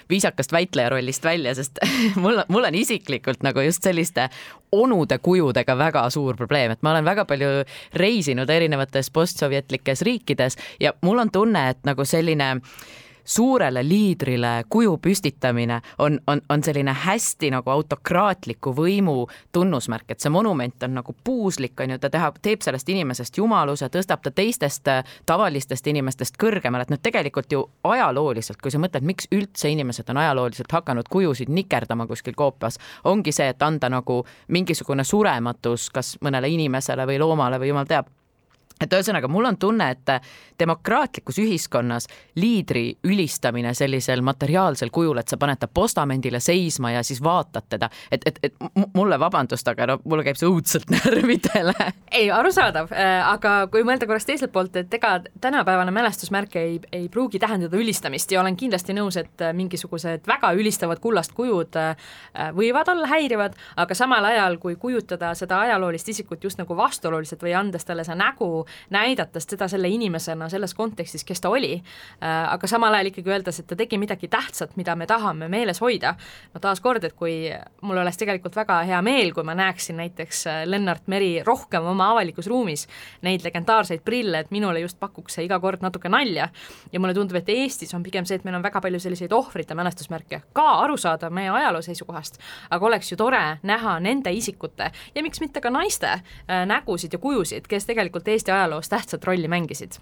viisakast 0.10 0.56
väitleja 0.56 0.94
rollist 0.96 1.24
välja, 1.28 1.56
sest 1.60 1.84
mul, 2.24 2.40
mul 2.48 2.72
on 2.72 2.80
isiklikult 2.80 3.44
nagu 3.44 3.68
just 3.68 3.84
selliste 3.84 4.30
onude 4.72 5.20
kujudega 5.20 5.76
väga 5.78 6.08
suur 6.10 6.40
probleem, 6.40 6.72
et 6.72 6.82
ma 6.82 6.96
olen 6.96 7.06
väga 7.06 7.28
palju 7.28 7.54
reisinud 8.00 8.50
erinevates 8.50 9.12
postsovjetlikes 9.12 10.08
riikides 10.08 10.60
ja 10.80 10.96
mul 11.04 11.20
on 11.20 11.36
tunne, 11.36 11.68
et 11.76 11.84
nagu 11.84 12.08
selline 12.08 12.54
äh, 12.56 12.92
suurele 13.24 13.84
liidrile 13.88 14.64
kuju 14.70 14.98
püstitamine 14.98 15.82
on, 15.98 16.20
on, 16.28 16.42
on 16.50 16.64
selline 16.64 16.94
hästi 16.94 17.52
nagu 17.54 17.70
autokraatliku 17.70 18.74
võimu 18.76 19.28
tunnusmärk, 19.52 20.12
et 20.12 20.24
see 20.24 20.32
monument 20.34 20.84
on 20.84 20.98
nagu 21.00 21.16
puuslik, 21.24 21.76
on 21.80 21.96
ju, 21.96 22.00
ta 22.02 22.10
teha, 22.14 22.32
teeb 22.42 22.64
sellest 22.66 22.90
inimesest 22.90 23.38
jumaluse, 23.38 23.90
tõstab 23.94 24.24
ta 24.24 24.32
teistest 24.32 24.88
äh, 24.92 25.04
tavalistest 25.26 25.88
inimestest 25.88 26.38
kõrgemale, 26.42 26.88
et 26.88 26.94
noh, 26.94 27.02
tegelikult 27.02 27.52
ju 27.52 27.64
ajalooliselt, 27.88 28.62
kui 28.62 28.74
sa 28.74 28.82
mõtled, 28.82 29.06
miks 29.08 29.30
üldse 29.32 29.72
inimesed 29.72 30.10
on 30.12 30.22
ajalooliselt 30.24 30.72
hakanud 30.72 31.10
kujusid 31.12 31.52
nikerdama 31.54 32.08
kuskil 32.08 32.36
koopias, 32.36 32.80
ongi 33.04 33.32
see, 33.36 33.50
et 33.54 33.64
anda 33.64 33.90
nagu 33.92 34.24
mingisugune 34.48 35.06
surematus 35.08 35.90
kas 35.94 36.16
mõnele 36.24 36.52
inimesele 36.54 37.08
või 37.08 37.22
loomale 37.22 37.62
või 37.62 37.74
jumal 37.74 37.90
teab 37.90 38.12
et 38.84 38.94
ühesõnaga, 38.94 39.30
mul 39.32 39.48
on 39.50 39.58
tunne, 39.60 39.90
et 39.94 40.12
demokraatlikus 40.60 41.40
ühiskonnas 41.42 42.08
liidri 42.40 42.98
ülistamine 43.04 43.74
sellisel 43.74 44.22
materiaalsel 44.22 44.92
kujul, 44.94 45.18
et 45.20 45.32
sa 45.32 45.38
paned 45.42 45.60
ta 45.60 45.68
postamendile 45.68 46.40
seisma 46.44 46.94
ja 46.94 47.04
siis 47.04 47.22
vaatad 47.24 47.68
teda, 47.70 47.90
et, 48.12 48.22
et, 48.26 48.40
et 48.44 48.56
mulle 48.94 49.20
vabandust, 49.20 49.68
aga 49.68 49.88
no 49.94 49.98
mulle 50.06 50.26
käib 50.28 50.40
see 50.40 50.50
õudselt 50.50 50.92
närvidele. 50.98 51.74
ei, 52.12 52.30
arusaadav, 52.32 52.92
äh, 52.94 53.20
aga 53.28 53.56
kui 53.72 53.86
mõelda 53.88 54.08
korraks 54.10 54.28
teiselt 54.30 54.54
poolt, 54.54 54.76
et 54.80 54.94
ega 54.94 55.16
tänapäevane 55.42 55.92
mälestusmärk 55.96 56.56
ei, 56.62 56.80
ei 56.92 57.10
pruugi 57.10 57.42
tähendada 57.42 57.78
ülistamist 57.78 58.32
ja 58.32 58.42
olen 58.42 58.58
kindlasti 58.60 58.96
nõus, 58.98 59.18
et 59.20 59.46
mingisugused 59.54 60.28
väga 60.30 60.54
ülistavad 60.58 61.02
kullast 61.04 61.34
kujud 61.38 61.80
äh, 61.80 61.96
võivad 62.56 62.90
olla 62.94 63.10
häirivad, 63.10 63.58
aga 63.76 63.98
samal 63.98 64.26
ajal, 64.30 64.58
kui 64.62 64.76
kujutada 64.80 65.34
seda 65.38 65.60
ajaloolist 65.66 66.10
isikut 66.14 66.44
just 66.44 66.62
nagu 66.62 66.78
vastuoluliselt 66.78 67.44
või 67.44 67.56
andes 67.58 67.86
talle 67.86 68.06
see 68.08 68.18
nägu 68.18 68.66
näidates 68.90 69.48
teda 69.48 69.68
selle 69.68 69.90
inimesena 69.90 70.50
selles 70.50 70.74
kontekstis, 70.74 71.24
kes 71.24 71.42
ta 71.42 71.50
oli, 71.50 71.74
äh, 71.78 72.54
aga 72.54 72.68
samal 72.68 72.94
ajal 72.94 73.12
ikkagi 73.12 73.34
öeldes, 73.34 73.60
et 73.60 73.68
ta 73.68 73.78
tegi 73.80 73.98
midagi 73.98 74.28
tähtsat, 74.28 74.76
mida 74.80 74.96
me 74.96 75.08
tahame 75.08 75.48
meeles 75.52 75.82
hoida, 75.82 76.16
no 76.54 76.62
taaskord, 76.64 77.04
et 77.04 77.16
kui 77.18 77.52
mul 77.82 78.02
oleks 78.02 78.18
tegelikult 78.22 78.56
väga 78.56 78.82
hea 78.88 79.02
meel, 79.06 79.34
kui 79.34 79.44
ma 79.44 79.56
näeksin 79.58 79.98
näiteks 80.02 80.46
äh, 80.48 80.62
Lennart 80.66 81.08
Meri 81.08 81.44
rohkem 81.44 81.86
oma 81.90 82.12
avalikus 82.14 82.48
ruumis 82.48 82.88
neid 83.22 83.44
legendaarseid 83.46 84.04
prille, 84.06 84.44
et 84.44 84.52
minule 84.52 84.80
just 84.84 85.00
pakuks 85.00 85.38
see 85.38 85.48
iga 85.48 85.60
kord 85.60 85.84
natuke 85.84 86.10
nalja. 86.10 86.50
Ja 86.92 87.00
mulle 87.00 87.14
tundub, 87.14 87.38
et 87.40 87.50
Eestis 87.50 87.94
on 87.94 88.04
pigem 88.04 88.26
see, 88.26 88.40
et 88.40 88.48
meil 88.48 88.58
on 88.58 88.64
väga 88.64 88.82
palju 88.82 89.00
selliseid 89.00 89.34
ohvrite 89.34 89.76
mälestusmärke, 89.78 90.42
ka 90.54 90.68
arusaadav 90.84 91.34
meie 91.34 91.52
ajaloo 91.54 91.82
seisukohast, 91.86 92.40
aga 92.70 92.86
oleks 92.86 93.12
ju 93.12 93.18
tore 93.20 93.42
näha 93.64 93.98
nende 94.04 94.32
isikute 94.34 94.92
ja 95.16 95.24
miks 95.24 95.42
mitte 95.42 95.62
ka 95.62 95.72
naiste 95.74 96.10
äh, 96.14 96.64
nägusid 96.70 97.14
ja 97.14 97.20
kujusid, 97.20 97.68
kes 97.70 97.86
tegelikult 97.90 98.28
Eesti 98.28 98.52
ajaloos 98.52 98.63
ajaloos 98.64 98.90
tähtsat 98.92 99.28
rolli 99.28 99.52
mängisid. 99.52 100.00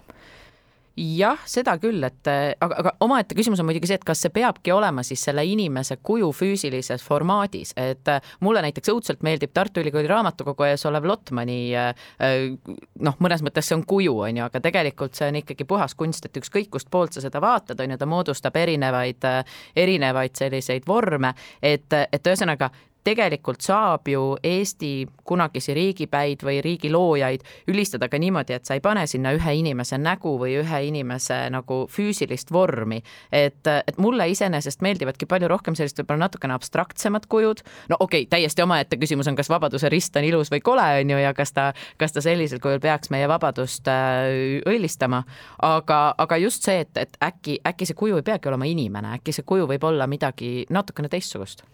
Jah, 0.92 1.40
seda 1.48 1.78
küll, 1.80 2.04
et 2.04 2.28
aga, 2.28 2.76
aga 2.82 2.90
omaette 3.00 3.32
küsimus 3.32 3.62
on 3.62 3.64
muidugi 3.64 3.88
see, 3.88 3.96
et 3.96 4.02
kas 4.04 4.20
see 4.20 4.32
peabki 4.34 4.74
olema 4.76 5.00
siis 5.06 5.22
selle 5.24 5.40
inimese 5.48 5.96
kuju 6.04 6.28
füüsilises 6.36 7.00
formaadis, 7.00 7.72
et 7.80 8.10
mulle 8.44 8.60
näiteks 8.66 8.92
õudselt 8.92 9.24
meeldib 9.24 9.54
Tartu 9.56 9.80
Ülikooli 9.80 10.10
raamatukogu 10.10 10.66
ees 10.68 10.84
olev 10.90 11.08
Lotmani 11.08 11.56
noh, 11.72 13.16
mõnes 13.24 13.40
mõttes 13.40 13.70
see 13.70 13.78
on 13.78 13.86
kuju, 13.88 14.18
on 14.26 14.42
ju, 14.42 14.44
aga 14.44 14.60
tegelikult 14.68 15.16
see 15.16 15.32
on 15.32 15.40
ikkagi 15.40 15.64
puhas 15.64 15.96
kunst, 15.96 16.28
et 16.28 16.36
ükskõik 16.42 16.68
kust 16.76 16.92
poolt 16.92 17.16
sa 17.16 17.24
seda 17.24 17.40
vaatad, 17.40 17.80
on 17.80 17.96
ju, 17.96 18.00
ta 18.02 18.12
moodustab 18.12 18.60
erinevaid, 18.60 19.24
erinevaid 19.72 20.36
selliseid 20.44 20.84
vorme, 20.84 21.32
et, 21.64 21.88
et 21.88 22.20
ühesõnaga 22.34 22.68
tegelikult 23.04 23.60
saab 23.60 24.08
ju 24.08 24.36
Eesti 24.42 25.06
kunagisi 25.24 25.74
riigipäid 25.74 26.42
või 26.44 26.60
riigi 26.64 26.90
loojaid 26.92 27.42
ülistada 27.70 28.08
ka 28.08 28.18
niimoodi, 28.18 28.56
et 28.56 28.66
sa 28.66 28.76
ei 28.78 28.82
pane 28.84 29.04
sinna 29.10 29.32
ühe 29.36 29.54
inimese 29.58 29.98
nägu 29.98 30.34
või 30.40 30.56
ühe 30.60 30.82
inimese 30.88 31.38
nagu 31.50 31.82
füüsilist 31.90 32.52
vormi. 32.52 33.02
et, 33.32 33.66
et 33.66 33.98
mulle 33.98 34.28
iseenesest 34.30 34.82
meeldivadki 34.82 35.26
palju 35.26 35.48
rohkem 35.48 35.74
sellist 35.74 35.98
võib-olla 35.98 36.26
natukene 36.26 36.54
abstraktsemad 36.54 37.26
kujud, 37.28 37.62
no 37.88 37.96
okei 38.00 38.22
okay,, 38.22 38.30
täiesti 38.30 38.62
omaette 38.62 38.96
küsimus 38.96 39.28
on, 39.28 39.36
kas 39.36 39.50
Vabaduse 39.50 39.88
rist 39.88 40.16
on 40.16 40.24
ilus 40.24 40.50
või 40.52 40.60
kole, 40.60 40.86
on 41.00 41.10
ju, 41.10 41.18
ja 41.18 41.34
kas 41.34 41.52
ta, 41.52 41.72
kas 41.98 42.12
ta 42.12 42.22
sellisel 42.24 42.62
kujul 42.62 42.80
peaks 42.80 43.10
meie 43.10 43.28
vabadust 43.28 43.88
äh, 43.90 44.60
õilistama, 44.68 45.22
aga, 45.62 46.14
aga 46.18 46.38
just 46.42 46.62
see, 46.66 46.80
et, 46.86 46.96
et 46.96 47.18
äkki, 47.22 47.58
äkki 47.66 47.88
see 47.88 47.98
kuju 47.98 48.20
ei 48.20 48.26
peagi 48.26 48.50
olema 48.50 48.68
inimene, 48.68 49.16
äkki 49.18 49.34
see 49.34 49.46
kuju 49.46 49.68
võib 49.70 49.90
olla 49.90 50.06
midagi 50.10 50.62
natukene 50.70 51.10
teistsugust 51.12 51.66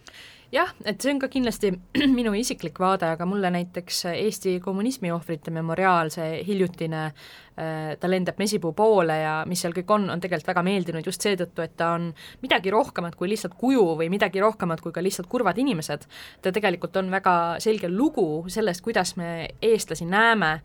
jah, 0.52 0.70
et 0.84 1.00
see 1.00 1.12
on 1.12 1.20
ka 1.22 1.28
kindlasti 1.32 1.72
minu 2.18 2.32
isiklik 2.38 2.78
vaade, 2.80 3.10
aga 3.14 3.26
mulle 3.28 3.50
näiteks 3.54 4.04
Eesti 4.14 4.58
kommunismi 4.64 5.12
ohvrite 5.12 5.52
memoriaal, 5.54 6.10
see 6.14 6.42
hiljutine 6.46 7.08
Äh, 7.08 7.12
ta 8.00 8.10
lendab 8.10 8.38
mesipuu 8.38 8.72
poole 8.76 9.16
ja 9.18 9.32
mis 9.48 9.58
seal 9.64 9.74
kõik 9.74 9.90
on, 9.90 10.04
on 10.12 10.20
tegelikult 10.22 10.52
väga 10.52 10.62
meeldinud 10.62 11.06
just 11.06 11.24
seetõttu, 11.24 11.64
et 11.64 11.74
ta 11.78 11.90
on 11.96 12.08
midagi 12.42 12.70
rohkemat 12.70 13.16
kui 13.18 13.30
lihtsalt 13.32 13.56
kuju 13.58 13.82
või 13.98 14.06
midagi 14.12 14.38
rohkemat 14.42 14.82
kui 14.84 14.94
ka 14.94 15.02
lihtsalt 15.02 15.26
kurvad 15.30 15.58
inimesed. 15.58 16.06
ta 16.42 16.52
tegelikult 16.54 16.96
on 17.00 17.10
väga 17.10 17.34
selge 17.62 17.90
lugu 17.90 18.44
sellest, 18.48 18.82
kuidas 18.84 19.16
me 19.16 19.48
eestlasi 19.62 20.06
näeme, 20.06 20.60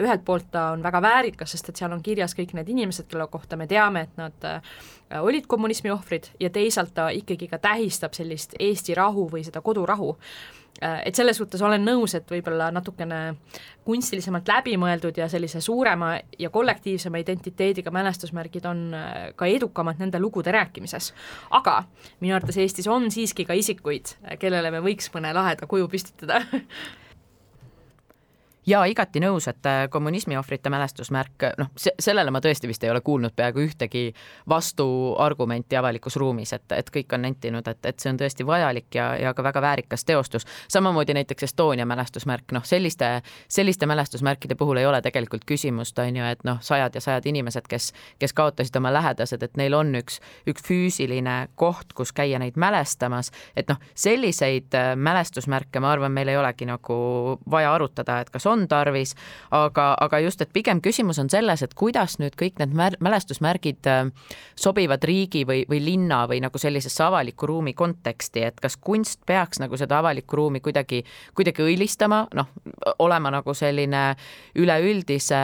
ühelt 0.00 0.24
poolt 0.24 0.50
ta 0.52 0.70
on 0.74 0.82
väga 0.84 1.00
väärikas, 1.02 1.54
sest 1.54 1.68
et 1.68 1.80
seal 1.80 1.92
on 1.92 2.02
kirjas 2.02 2.36
kõik 2.36 2.52
need 2.54 2.68
inimesed, 2.68 3.08
kelle 3.08 3.26
kohta 3.30 3.56
me 3.56 3.66
teame, 3.70 4.04
et 4.04 4.20
nad 4.20 4.48
äh, 4.48 4.76
olid 5.22 5.46
kommunismi 5.46 5.94
ohvrid 5.94 6.28
ja 6.40 6.50
teisalt 6.50 6.94
ta 6.94 7.08
ikkagi 7.08 7.48
ka 7.48 7.58
tähistab 7.58 8.12
sellist 8.12 8.58
Eesti 8.60 8.94
rahu 8.94 9.30
või 9.32 9.46
seda 9.46 9.64
kodurahu 9.64 10.12
Äh, 10.12 10.63
et 10.82 11.14
selles 11.14 11.36
suhtes 11.38 11.62
olen 11.62 11.84
nõus, 11.86 12.14
et 12.18 12.30
võib-olla 12.30 12.70
natukene 12.74 13.20
kunstilisemalt 13.84 14.48
läbimõeldud 14.48 15.18
ja 15.20 15.28
sellise 15.28 15.60
suurema 15.60 16.14
ja 16.38 16.50
kollektiivsema 16.50 17.20
identiteediga 17.20 17.92
mälestusmärgid 17.94 18.66
on 18.66 18.82
äh, 18.96 19.14
ka 19.36 19.46
edukamad 19.46 20.00
nende 20.00 20.20
lugude 20.20 20.52
rääkimises. 20.52 21.12
aga 21.50 21.84
minu 22.20 22.34
arvates 22.34 22.58
Eestis 22.58 22.88
on 22.88 23.10
siiski 23.10 23.44
ka 23.44 23.54
isikuid, 23.54 24.16
kellele 24.38 24.70
me 24.70 24.82
võiks 24.84 25.12
mõne 25.14 25.34
laheda 25.36 25.66
kuju 25.70 25.88
püstitada 25.88 26.42
ja 28.66 28.84
igati 28.88 29.20
nõus, 29.20 29.48
et 29.48 29.66
äh, 29.66 29.84
kommunismi 29.90 30.36
ohvrite 30.36 30.70
mälestusmärk, 30.70 31.48
noh, 31.58 31.70
sellele 31.76 32.32
ma 32.34 32.40
tõesti 32.44 32.68
vist 32.68 32.84
ei 32.84 32.90
ole 32.90 33.00
kuulnud 33.04 33.34
peaaegu 33.36 33.60
ühtegi 33.64 34.04
vastuargumenti 34.48 35.76
avalikus 35.76 36.16
ruumis, 36.16 36.52
et, 36.52 36.72
et 36.72 36.90
kõik 36.90 37.14
on 37.14 37.24
nentinud, 37.26 37.68
et, 37.68 37.80
et 37.86 38.00
see 38.00 38.12
on 38.12 38.20
tõesti 38.20 38.46
vajalik 38.46 38.94
ja, 38.94 39.10
ja 39.20 39.34
ka 39.34 39.44
väga 39.44 39.62
väärikas 39.62 40.04
teostus. 40.04 40.46
samamoodi 40.68 41.14
näiteks 41.14 41.42
Estonia 41.42 41.86
mälestusmärk, 41.86 42.52
noh, 42.52 42.64
selliste, 42.64 43.22
selliste 43.48 43.86
mälestusmärkide 43.86 44.54
puhul 44.54 44.80
ei 44.80 44.86
ole 44.86 45.02
tegelikult 45.02 45.44
küsimust, 45.44 45.98
on 45.98 46.16
ju, 46.16 46.24
et 46.24 46.44
noh, 46.44 46.60
sajad 46.60 46.94
ja 46.94 47.00
sajad 47.00 47.26
inimesed, 47.26 47.68
kes, 47.68 47.92
kes 48.18 48.32
kaotasid 48.32 48.76
oma 48.76 48.92
lähedased, 48.92 49.42
et 49.42 49.56
neil 49.60 49.74
on 49.74 49.94
üks, 50.00 50.20
üks 50.48 50.64
füüsiline 50.64 51.48
koht, 51.54 51.92
kus 51.94 52.12
käia 52.12 52.38
neid 52.38 52.56
mälestamas, 52.56 53.30
et 53.56 53.68
noh, 53.68 53.80
selliseid 53.94 54.74
äh, 54.74 54.94
mälestusmärke, 54.96 55.80
ma 55.80 55.92
arvan, 55.92 56.12
meil 56.12 56.32
ei 56.32 56.40
olegi 56.40 56.66
nagu 56.68 56.94
vaja 57.50 57.74
arutada, 57.74 58.20
et 58.20 58.30
kas 58.30 58.46
on 58.46 58.53
on 58.54 58.66
tarvis, 58.70 59.14
aga, 59.54 59.90
aga 60.06 60.22
just, 60.24 60.40
et 60.44 60.52
pigem 60.54 60.80
küsimus 60.84 61.20
on 61.22 61.30
selles, 61.32 61.62
et 61.64 61.74
kuidas 61.78 62.18
nüüd 62.22 62.36
kõik 62.40 62.60
need 62.62 62.74
mälestusmärgid 63.04 63.90
äh, 63.90 64.04
sobivad 64.56 65.04
riigi 65.04 65.44
või, 65.48 65.64
või 65.70 65.82
linna 65.84 66.24
või 66.30 66.40
nagu 66.44 66.60
sellisesse 66.60 67.04
avaliku 67.04 67.48
ruumi 67.50 67.74
konteksti, 67.76 68.46
et 68.48 68.60
kas 68.62 68.78
kunst 68.80 69.22
peaks 69.26 69.60
nagu 69.62 69.76
seda 69.80 69.98
avalikku 70.00 70.38
ruumi 70.38 70.62
kuidagi, 70.64 71.02
kuidagi 71.34 71.64
õilistama, 71.66 72.24
noh, 72.34 72.50
olema 73.02 73.32
nagu 73.34 73.54
selline 73.54 74.04
üleüldise 74.60 75.42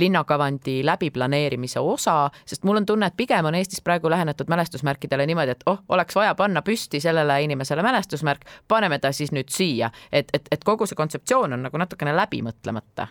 linnakavandi 0.00 0.80
läbiplaneerimise 0.86 1.80
osa, 1.80 2.30
sest 2.44 2.64
mul 2.68 2.80
on 2.82 2.86
tunne, 2.86 3.10
et 3.10 3.16
pigem 3.16 3.46
on 3.46 3.54
Eestis 3.58 3.82
praegu 3.84 4.10
lähenetud 4.10 4.50
mälestusmärkidele 4.50 5.26
niimoodi, 5.30 5.56
et 5.56 5.66
oh, 5.70 5.82
oleks 5.88 6.16
vaja 6.16 6.34
panna 6.34 6.62
püsti 6.66 7.00
sellele 7.00 7.40
inimesele 7.44 7.82
mälestusmärk, 7.82 8.46
paneme 8.68 8.98
ta 8.98 9.12
siis 9.12 9.32
nüüd 9.32 9.50
siia, 9.52 9.90
et, 10.12 10.30
et, 10.32 10.48
et 10.50 10.64
kogu 10.64 10.86
see 10.86 10.98
kontseptsioon 10.98 11.56
on 11.56 11.66
nagu 11.68 11.80
natukene 11.80 12.14
läbi 12.16 12.39
läbi 12.40 12.48
mõtlemata. 12.48 13.08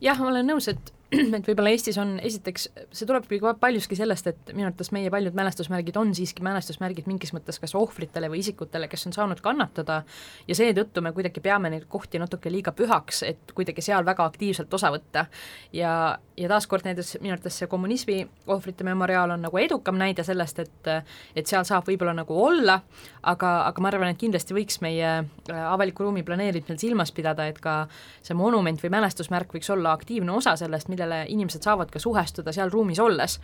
jah, 0.00 0.18
ma 0.18 0.28
olen 0.28 0.46
nõus, 0.46 0.68
et 0.68 0.93
et 1.12 1.46
võib-olla 1.46 1.70
Eestis 1.74 1.98
on 2.00 2.16
esiteks, 2.22 2.68
see 2.94 3.06
tulebki 3.08 3.38
paljuski 3.60 3.96
sellest, 3.98 4.28
et 4.30 4.52
minu 4.52 4.68
arvates 4.68 4.90
meie 4.94 5.10
paljud 5.12 5.36
mälestusmärgid 5.36 5.96
on 6.00 6.14
siiski 6.16 6.44
mälestusmärgid 6.44 7.08
mingis 7.10 7.34
mõttes 7.36 7.60
kas 7.62 7.74
ohvritele 7.78 8.30
või 8.32 8.40
isikutele, 8.42 8.88
kes 8.90 9.06
on 9.08 9.16
saanud 9.16 9.42
kannatada 9.44 10.00
ja 10.48 10.56
seetõttu 10.56 11.02
me 11.04 11.12
kuidagi 11.16 11.42
peame 11.44 11.70
neid 11.72 11.86
kohti 11.90 12.20
natuke 12.22 12.52
liiga 12.52 12.72
pühaks, 12.76 13.22
et 13.26 13.54
kuidagi 13.54 13.84
seal 13.84 14.06
väga 14.06 14.26
aktiivselt 14.30 14.72
osa 14.74 14.90
võtta. 14.94 15.26
ja, 15.72 16.18
ja 16.36 16.48
taaskord 16.48 16.86
näiteks 16.88 17.18
minu 17.20 17.36
arvates 17.36 17.58
see 17.60 17.70
kommunismi 17.70 18.18
ohvrite 18.46 18.84
memoriaal 18.84 19.36
on 19.36 19.44
nagu 19.46 19.60
edukam 19.60 19.98
näide 20.00 20.24
sellest, 20.24 20.58
et 20.58 20.92
et 21.36 21.46
seal 21.46 21.64
saab 21.64 21.86
võib-olla 21.88 22.14
nagu 22.16 22.36
olla, 22.40 22.80
aga, 23.22 23.50
aga 23.68 23.82
ma 23.82 23.90
arvan, 23.90 24.12
et 24.12 24.20
kindlasti 24.20 24.54
võiks 24.56 24.80
meie 24.84 25.10
äh, 25.24 25.60
avaliku 25.64 26.06
ruumi 26.06 26.24
planeerimisel 26.26 26.78
silmas 26.80 27.12
pidada, 27.14 27.46
et 27.48 27.60
ka 27.62 27.84
see 28.24 28.36
monument 28.38 28.80
või 28.82 28.92
mälestusmärk 28.96 29.54
võiks 29.54 29.70
olla 29.72 29.94
aktiivne 29.96 30.32
osa 30.34 30.56
sellest, 30.60 30.90
millele 30.94 31.24
inimesed 31.34 31.66
saavad 31.66 31.92
ka 31.92 32.02
suhestuda 32.02 32.54
seal 32.54 32.72
ruumis 32.72 33.02
olles. 33.02 33.40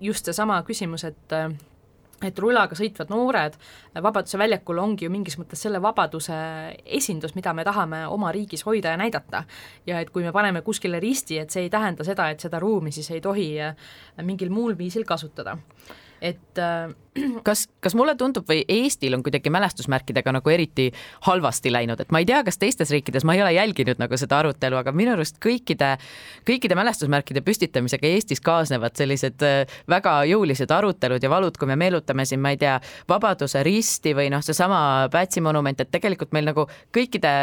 just 0.00 0.24
seesama 0.24 0.62
küsimus, 0.62 1.04
et 1.04 1.36
et 2.20 2.38
rullaga 2.38 2.76
sõitvad 2.76 3.08
noored 3.08 3.54
Vabaduse 4.04 4.38
väljakul 4.38 4.78
ongi 4.82 5.06
ju 5.06 5.12
mingis 5.12 5.38
mõttes 5.40 5.62
selle 5.64 5.80
vabaduse 5.80 6.36
esindus, 6.84 7.32
mida 7.34 7.54
me 7.56 7.64
tahame 7.64 8.02
oma 8.12 8.32
riigis 8.36 8.64
hoida 8.66 8.92
ja 8.92 9.00
näidata. 9.00 9.44
ja 9.86 10.00
et 10.00 10.10
kui 10.10 10.22
me 10.22 10.32
paneme 10.32 10.62
kuskile 10.62 11.00
risti, 11.00 11.38
et 11.38 11.50
see 11.50 11.64
ei 11.64 11.70
tähenda 11.70 12.04
seda, 12.04 12.28
et 12.30 12.40
seda 12.40 12.60
ruumi 12.60 12.92
siis 12.92 13.10
ei 13.10 13.20
tohi 13.20 13.48
mingil 14.22 14.50
muul 14.50 14.76
viisil 14.78 15.04
kasutada 15.04 15.56
et 16.20 16.58
äh, 16.58 16.90
kas, 17.46 17.66
kas 17.82 17.94
mulle 17.98 18.14
tundub 18.18 18.46
või 18.48 18.62
Eestil 18.68 19.14
on 19.16 19.22
kuidagi 19.24 19.50
mälestusmärkidega 19.52 20.32
nagu 20.36 20.52
eriti 20.52 20.90
halvasti 21.26 21.72
läinud, 21.72 22.00
et 22.00 22.12
ma 22.14 22.20
ei 22.22 22.28
tea, 22.28 22.42
kas 22.46 22.60
teistes 22.60 22.92
riikides, 22.94 23.24
ma 23.26 23.34
ei 23.34 23.42
ole 23.42 23.52
jälginud 23.56 24.00
nagu 24.00 24.18
seda 24.20 24.40
arutelu, 24.40 24.78
aga 24.80 24.92
minu 24.96 25.14
arust 25.14 25.40
kõikide, 25.42 25.94
kõikide 26.48 26.78
mälestusmärkide 26.78 27.42
püstitamisega 27.46 28.10
Eestis 28.10 28.42
kaasnevad 28.44 28.96
sellised 29.00 29.42
äh, 29.46 29.80
väga 29.90 30.20
jõulised 30.30 30.70
arutelud 30.76 31.22
ja 31.22 31.32
valud, 31.32 31.58
kui 31.58 31.70
me 31.70 31.78
meenutame 31.80 32.26
siin, 32.28 32.42
ma 32.44 32.54
ei 32.54 32.60
tea, 32.60 32.78
Vabaduse 33.08 33.64
risti 33.66 34.14
või 34.16 34.28
noh, 34.32 34.44
seesama 34.44 35.08
Pätsi 35.12 35.42
monument, 35.44 35.80
et 35.80 35.90
tegelikult 35.90 36.34
meil 36.36 36.46
nagu 36.50 36.66
kõikide, 36.94 37.34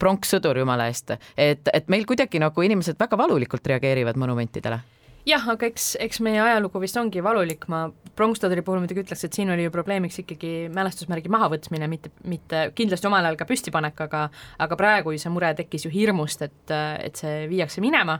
pronkssõdur 0.00 0.62
jumala 0.62 0.88
eest, 0.90 1.14
et, 1.36 1.68
et 1.72 1.92
meil 1.92 2.06
kuidagi 2.08 2.40
nagu 2.42 2.64
inimesed 2.64 2.98
väga 3.00 3.18
valulikult 3.18 3.66
reageerivad 3.74 4.18
monumentidele 4.20 4.80
jah, 5.28 5.44
aga 5.54 5.68
eks, 5.68 5.92
eks 6.02 6.20
meie 6.24 6.40
ajalugu 6.42 6.80
vist 6.82 6.96
ongi 6.98 7.22
valulik, 7.24 7.66
ma 7.70 7.86
pronkssõduri 8.18 8.64
puhul 8.66 8.82
muidugi 8.82 9.04
ütleks, 9.04 9.22
et 9.24 9.36
siin 9.36 9.50
oli 9.54 9.64
ju 9.64 9.72
probleemiks 9.72 10.18
ikkagi 10.20 10.50
mälestusmärgi 10.74 11.30
mahavõtmine, 11.32 11.88
mitte, 11.88 12.10
mitte 12.28 12.64
kindlasti 12.76 13.08
omal 13.08 13.24
ajal 13.24 13.38
ka 13.40 13.46
püstipanek, 13.48 14.02
aga 14.04 14.24
aga 14.62 14.78
praegu 14.78 15.14
see 15.16 15.32
mure 15.32 15.52
tekkis 15.56 15.86
ju 15.86 15.92
hirmust, 15.92 16.42
et, 16.44 16.74
et 16.74 17.18
see 17.18 17.46
viiakse 17.50 17.80
minema, 17.84 18.18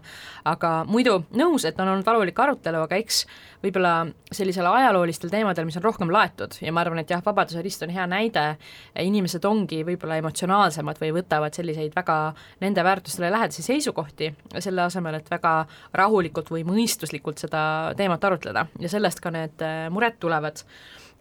aga 0.48 0.72
muidu 0.88 1.18
nõus, 1.36 1.66
et 1.68 1.80
on 1.82 1.90
olnud 1.92 2.06
valulik 2.06 2.38
arutelu, 2.40 2.84
aga 2.86 3.00
eks 3.02 3.24
võib-olla 3.62 3.94
sellisel 4.32 4.66
ajaloolistel 4.70 5.32
teemadel, 5.32 5.66
mis 5.68 5.76
on 5.78 5.84
rohkem 5.84 6.10
laetud 6.12 6.56
ja 6.62 6.72
ma 6.72 6.82
arvan, 6.86 7.02
et 7.02 7.12
jah, 7.12 7.20
Vabaduse 7.22 7.60
rist 7.62 7.84
on 7.84 7.92
hea 7.92 8.06
näide, 8.08 8.46
inimesed 8.98 9.44
ongi 9.46 9.82
võib-olla 9.86 10.16
emotsionaalsemad 10.22 10.98
või 11.02 11.12
võtavad 11.18 11.54
selliseid 11.54 11.92
väga 11.94 12.16
nende 12.64 12.82
väärtustele 12.86 13.30
lähedasi 13.30 13.66
seisukohti, 13.66 14.32
selle 14.58 14.86
asemel, 14.86 15.20
et 15.20 15.30
väga 15.30 15.54
rahulikult 16.00 16.50
või 16.54 16.64
mõistlikult 16.66 16.91
mõistuslikult 16.92 17.40
seda 17.40 17.92
teemat 17.96 18.24
arutleda. 18.24 18.66
Ja 18.80 18.90
sellest 18.92 19.22
ka 19.22 19.32
need 19.32 19.62
äh, 19.64 19.88
mured 19.92 20.18
tulevad 20.20 20.62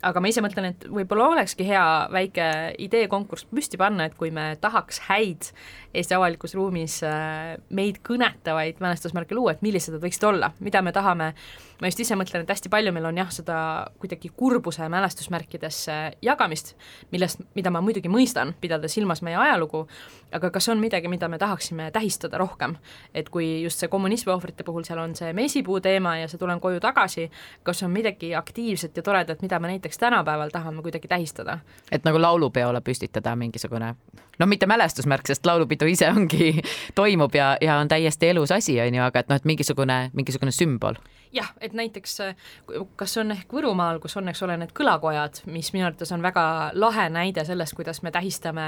aga 0.06 0.22
ma 0.22 0.32
ise 0.32 0.42
mõtlen, 0.44 0.72
et 0.72 0.86
võib-olla 0.90 1.30
olekski 1.36 1.66
hea 1.68 1.86
väike 2.14 2.48
ideekonkurss 2.82 3.48
püsti 3.52 3.80
panna, 3.82 4.08
et 4.10 4.18
kui 4.20 4.32
me 4.34 4.54
tahaks 4.62 5.04
häid 5.10 5.52
Eesti 5.92 6.16
avalikus 6.16 6.54
ruumis 6.56 7.02
äh, 7.04 7.58
meid 7.76 7.98
kõnetavaid 8.08 8.80
mälestusmärke 8.80 9.36
luua, 9.36 9.52
et 9.58 9.64
millised 9.66 9.92
nad 9.92 10.04
võiksid 10.04 10.24
olla, 10.30 10.54
mida 10.64 10.80
me 10.82 10.94
tahame, 10.96 11.34
ma 11.82 11.90
just 11.90 12.00
ise 12.00 12.16
mõtlen, 12.16 12.46
et 12.46 12.54
hästi 12.54 12.72
palju 12.72 12.94
meil 12.96 13.10
on 13.10 13.20
jah, 13.20 13.32
seda 13.36 13.58
kuidagi 14.00 14.32
kurbuse 14.40 14.88
mälestusmärkidesse 14.92 15.98
jagamist, 16.24 16.78
millest, 17.12 17.44
mida 17.60 17.74
ma 17.76 17.82
muidugi 17.84 18.12
mõistan, 18.12 18.54
pidades 18.64 18.96
silmas 18.96 19.20
meie 19.26 19.36
ajalugu, 19.36 19.84
aga 20.32 20.52
kas 20.56 20.70
on 20.72 20.80
midagi, 20.80 21.12
mida 21.12 21.28
me 21.28 21.42
tahaksime 21.42 21.90
tähistada 21.92 22.40
rohkem? 22.40 22.78
et 23.14 23.28
kui 23.30 23.64
just 23.64 23.82
see 23.82 23.90
kommunismi 23.92 24.32
ohvrite 24.32 24.64
puhul 24.64 24.86
seal 24.88 25.02
on 25.02 25.12
see 25.18 25.34
mesipuu 25.36 25.82
teema 25.84 26.16
ja 26.22 26.30
see 26.32 26.40
tulen 26.40 26.62
koju 26.64 26.80
tagasi, 26.80 27.28
kas 27.68 27.84
on 27.84 27.92
midagi 27.92 28.32
aktiivset 28.36 28.96
ja 28.96 29.04
toredat, 29.04 29.44
mida 29.44 29.60
me 29.60 29.74
näiteks 29.74 29.91
tänapäeval 29.98 30.50
tahame 30.50 30.82
kuidagi 30.82 31.08
tähistada? 31.08 31.60
et 31.92 32.04
nagu 32.04 32.22
laulupeole 32.22 32.82
püstitada 32.82 33.36
mingisugune 33.36 33.96
no 34.40 34.46
mitte 34.46 34.68
mälestusmärk, 34.68 35.28
sest 35.28 35.46
laulupidu 35.46 35.86
ise 35.86 36.10
ongi, 36.10 36.62
toimub 37.00 37.36
ja, 37.36 37.58
ja 37.62 37.78
on 37.78 37.88
täiesti 37.88 38.30
elus 38.30 38.52
asi, 38.52 38.80
on 38.82 38.96
ju, 38.96 39.04
aga 39.04 39.20
et 39.20 39.30
noh, 39.30 39.36
et 39.42 39.46
mingisugune, 39.46 40.10
mingisugune 40.14 40.52
sümbol 40.52 41.00
jah, 41.34 41.52
et 41.62 41.74
näiteks 41.74 42.18
kas 43.00 43.18
on 43.22 43.32
ehk 43.36 43.54
Võrumaal, 43.56 44.00
kus 44.04 44.16
on, 44.20 44.28
eks 44.32 44.42
ole, 44.46 44.58
need 44.60 44.74
kõlakojad, 44.76 45.42
mis 45.52 45.72
minu 45.76 45.88
arvates 45.88 46.12
on 46.12 46.24
väga 46.24 46.44
lahe 46.76 47.08
näide 47.14 47.44
sellest, 47.48 47.76
kuidas 47.78 48.02
me 48.04 48.12
tähistame 48.12 48.68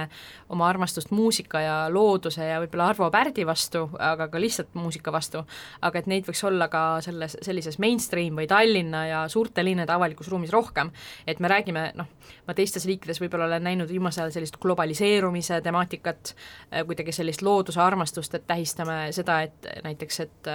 oma 0.54 0.68
armastust 0.70 1.12
muusika 1.12 1.62
ja 1.64 1.76
looduse 1.92 2.46
ja 2.48 2.60
võib-olla 2.64 2.90
Arvo 2.94 3.10
Pärdi 3.14 3.46
vastu, 3.48 3.86
aga 4.00 4.28
ka 4.32 4.42
lihtsalt 4.42 4.76
muusika 4.80 5.12
vastu, 5.14 5.44
aga 5.82 6.00
et 6.00 6.10
neid 6.12 6.28
võiks 6.28 6.44
olla 6.48 6.70
ka 6.72 6.84
selles, 7.06 7.38
sellises 7.44 7.80
mainstream 7.84 8.40
või 8.40 8.48
Tallinna 8.50 9.06
ja 9.10 9.24
suurte 9.32 9.64
linnade 9.66 9.94
avalikus 9.94 10.32
ruumis 10.32 10.54
rohkem, 10.54 10.92
et 11.28 11.40
me 11.44 11.52
räägime, 11.52 11.90
noh, 12.00 12.12
ma 12.48 12.56
teistes 12.58 12.88
riikides 12.90 13.22
võib-olla 13.24 13.50
olen 13.52 13.68
näinud 13.68 13.92
viimasel 13.92 14.26
ajal 14.26 14.38
sellist 14.38 14.60
globaliseerumise 14.64 15.60
temaatikat, 15.64 16.36
kuidagi 16.88 17.16
sellist 17.16 17.44
looduse 17.44 17.82
armastust, 17.82 18.36
et 18.36 18.48
tähistame 18.48 19.08
seda, 19.16 19.42
et 19.48 19.74
näiteks, 19.84 20.20
et 20.24 20.54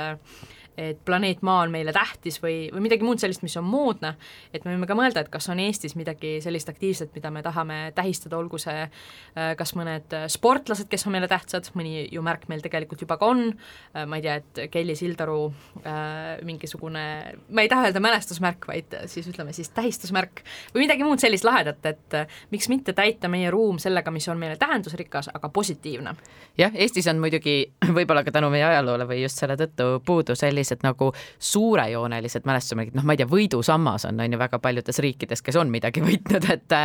et 0.78 0.98
planeet 1.04 1.42
Maa 1.42 1.64
on 1.64 1.72
meile 1.74 1.92
tähtis 1.94 2.38
või, 2.42 2.68
või 2.72 2.84
midagi 2.86 3.06
muud 3.06 3.18
sellist, 3.18 3.42
mis 3.42 3.56
on 3.58 3.66
moodne, 3.66 4.14
et 4.54 4.64
me 4.64 4.74
võime 4.74 4.86
ka 4.86 4.94
mõelda, 4.98 5.24
et 5.24 5.30
kas 5.32 5.48
on 5.50 5.58
Eestis 5.62 5.96
midagi 5.98 6.36
sellist 6.44 6.70
aktiivset, 6.70 7.10
mida 7.16 7.32
me 7.34 7.42
tahame 7.42 7.78
tähistada, 7.96 8.38
olgu 8.38 8.60
see 8.62 8.84
äh, 8.84 9.50
kas 9.58 9.74
mõned 9.78 10.14
sportlased, 10.30 10.86
kes 10.90 11.06
on 11.08 11.16
meile 11.16 11.28
tähtsad, 11.30 11.72
mõni 11.78 12.06
ju 12.14 12.22
märk 12.24 12.46
meil 12.52 12.62
tegelikult 12.64 13.02
juba 13.02 13.18
ka 13.18 13.30
on, 13.32 13.42
äh, 13.50 14.06
ma 14.06 14.20
ei 14.20 14.26
tea, 14.26 14.38
et 14.38 14.62
Kelly 14.72 14.94
Sildaru 14.98 15.40
äh, 15.82 16.38
mingisugune, 16.46 17.04
ma 17.50 17.66
ei 17.66 17.72
taha 17.72 17.88
öelda 17.88 18.02
mälestusmärk, 18.04 18.68
vaid 18.70 18.94
siis 19.10 19.26
ütleme 19.32 19.56
siis 19.56 19.72
tähistusmärk 19.74 20.44
või 20.76 20.86
midagi 20.86 21.06
muud 21.06 21.22
sellist 21.22 21.46
lahedat, 21.48 21.82
et 21.90 22.18
miks 22.54 22.70
mitte 22.70 22.94
täita 22.94 23.30
meie 23.32 23.50
ruum 23.50 23.82
sellega, 23.82 24.14
mis 24.14 24.30
on 24.30 24.38
meile 24.38 24.58
tähendusrikas, 24.60 25.32
aga 25.34 25.50
positiivne. 25.50 26.14
jah, 26.58 26.74
Eestis 26.78 27.10
on 27.10 27.18
muidugi 27.18 27.58
võib-olla 27.98 28.22
ka 28.22 28.34
tänu 28.34 28.52
meie 28.54 28.64
ajaloole 28.68 29.08
või 29.08 29.22
just 29.24 29.42
selle 29.42 29.58
tõttu 29.58 29.98
puudu 30.06 30.38
sellist 30.38 30.67
sellised 30.68 30.84
nagu 30.84 31.12
suurejoonelised 31.38 32.46
mälestusmärgid, 32.46 32.96
noh, 32.96 33.04
ma 33.04 33.14
ei 33.14 33.20
tea, 33.20 33.28
võidusammas 33.28 34.06
on, 34.08 34.20
on 34.20 34.32
ju 34.32 34.38
väga 34.38 34.58
paljudes 34.62 34.98
riikides, 34.98 35.42
kes 35.42 35.56
on 35.56 35.70
midagi 35.70 36.02
võitnud, 36.08 36.44
et 36.52 36.76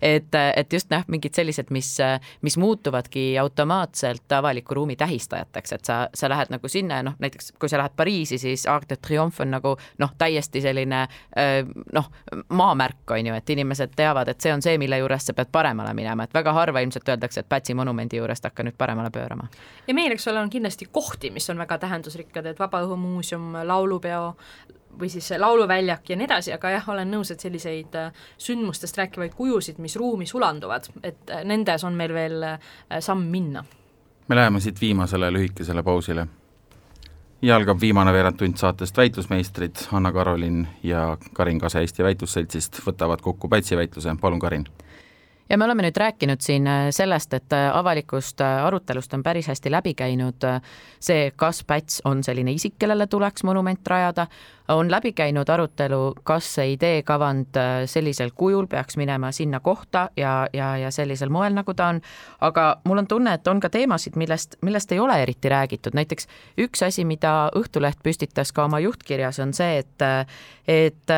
et, 0.00 0.34
et 0.34 0.72
just 0.72 0.90
noh, 0.90 1.04
mingid 1.08 1.34
sellised, 1.34 1.70
mis, 1.70 1.96
mis 2.42 2.56
muutuvadki 2.60 3.38
automaatselt 3.40 4.32
avaliku 4.32 4.74
ruumi 4.74 4.96
tähistajateks, 4.96 5.72
et 5.72 5.84
sa, 5.84 6.00
sa 6.14 6.28
lähed 6.28 6.52
nagu 6.52 6.68
sinna 6.68 7.00
ja 7.00 7.06
noh, 7.06 7.16
näiteks 7.18 7.54
kui 7.58 7.68
sa 7.68 7.80
lähed 7.80 7.96
Pariisi, 7.96 8.38
siis 8.38 8.66
Arc 8.68 8.88
de 8.90 8.96
Triomphe 8.96 9.44
on 9.44 9.54
nagu 9.54 9.76
noh, 9.98 10.14
täiesti 10.18 10.62
selline 10.64 11.06
noh, 11.94 12.10
maamärk, 12.48 13.04
on 13.16 13.30
ju, 13.30 13.34
et 13.34 13.54
inimesed 13.56 13.94
teavad, 13.96 14.28
et 14.28 14.40
see 14.40 14.52
on 14.54 14.62
see, 14.62 14.76
mille 14.80 14.98
juures 15.00 15.30
sa 15.30 15.34
pead 15.36 15.50
paremale 15.52 15.94
minema, 15.96 16.26
et 16.26 16.34
väga 16.34 16.52
harva 16.56 16.82
ilmselt 16.84 17.08
öeldakse, 17.08 17.44
et 17.44 17.48
Pätsi 17.50 17.74
monumendi 17.74 18.20
juurest 18.20 18.44
hakka 18.46 18.62
nüüd 18.66 18.76
paremale 18.78 19.10
pöörama. 19.10 19.48
ja 19.86 19.94
meil, 19.94 20.12
eks 20.14 20.28
ole, 20.30 20.42
on 20.42 20.50
kindlasti 20.50 20.86
kohti, 20.92 21.30
mis 21.34 21.48
on 21.50 21.58
väga 21.58 21.78
tähendusrikkad, 21.82 22.46
et 22.46 22.60
Vabaõhumuuseum 22.60 23.29
muuseum, 23.38 23.66
laulupeo 23.66 24.34
või 25.00 25.08
siis 25.08 25.30
lauluväljak 25.38 26.10
ja 26.10 26.16
nii 26.16 26.26
edasi, 26.26 26.52
aga 26.52 26.70
jah, 26.70 26.88
olen 26.90 27.10
nõus, 27.10 27.30
et 27.30 27.40
selliseid 27.40 27.94
äh, 27.94 28.12
sündmustest 28.38 28.96
rääkivaid 28.98 29.34
kujusid, 29.34 29.78
mis 29.78 29.96
ruumi 29.96 30.26
sulanduvad, 30.26 30.88
et 31.02 31.30
äh, 31.30 31.44
nendes 31.44 31.84
on 31.84 31.94
meil 31.94 32.12
veel 32.14 32.42
äh, 32.42 32.58
samm 33.00 33.30
minna. 33.30 33.64
me 34.28 34.36
läheme 34.36 34.60
siit 34.60 34.80
viimasele 34.80 35.30
lühikesele 35.32 35.82
pausile. 35.82 36.26
ja 37.42 37.56
algab 37.56 37.80
viimane 37.80 38.12
veerand 38.12 38.36
tund 38.36 38.56
saatest 38.56 38.96
Väitlusmeistrid, 38.96 39.76
Anna-Karolin 39.92 40.68
ja 40.82 41.16
Karin 41.32 41.58
Kase 41.58 41.80
Eesti 41.80 42.02
Väitlusseltsist 42.02 42.82
võtavad 42.86 43.20
kokku 43.20 43.48
Pätsi 43.48 43.76
väitluse, 43.76 44.16
palun 44.20 44.40
Karin 44.40 44.66
ja 45.50 45.58
me 45.58 45.64
oleme 45.64 45.82
nüüd 45.82 45.96
rääkinud 45.98 46.40
siin 46.40 46.66
äh, 46.66 46.88
sellest, 46.94 47.34
et 47.34 47.52
äh, 47.52 47.66
avalikust 47.76 48.40
äh, 48.40 48.64
arutelust 48.64 49.14
on 49.14 49.22
päris 49.22 49.48
hästi 49.50 49.70
läbi 49.70 49.94
käinud 49.98 50.46
see, 51.00 51.30
kas 51.36 51.64
Päts 51.66 52.00
on 52.04 52.22
selline 52.24 52.52
isik, 52.52 52.76
kellele 52.78 53.06
tuleks 53.06 53.44
monument 53.44 53.88
rajada, 53.88 54.26
on 54.70 54.90
läbi 54.90 55.12
käinud 55.12 55.48
arutelu, 55.50 56.14
kas 56.24 56.52
see 56.54 56.72
ideekavand 56.76 57.58
sellisel 57.90 58.30
kujul 58.34 58.66
peaks 58.70 58.96
minema 58.96 59.32
sinna 59.32 59.60
kohta 59.60 60.08
ja, 60.16 60.46
ja, 60.52 60.76
ja 60.76 60.90
sellisel 60.94 61.28
moel, 61.28 61.54
nagu 61.54 61.74
ta 61.74 61.90
on, 61.90 62.00
aga 62.40 62.68
mul 62.84 63.02
on 63.02 63.10
tunne, 63.10 63.34
et 63.34 63.48
on 63.50 63.60
ka 63.60 63.70
teemasid, 63.70 64.16
millest, 64.20 64.56
millest 64.62 64.92
ei 64.92 65.00
ole 65.00 65.18
eriti 65.22 65.50
räägitud, 65.50 65.98
näiteks 65.98 66.28
üks 66.58 66.86
asi, 66.86 67.04
mida 67.04 67.50
Õhtuleht 67.56 67.98
püstitas 68.02 68.52
ka 68.54 68.68
oma 68.70 68.78
juhtkirjas, 68.80 69.42
on 69.42 69.54
see, 69.56 69.82
et 69.82 70.08
et 70.70 71.12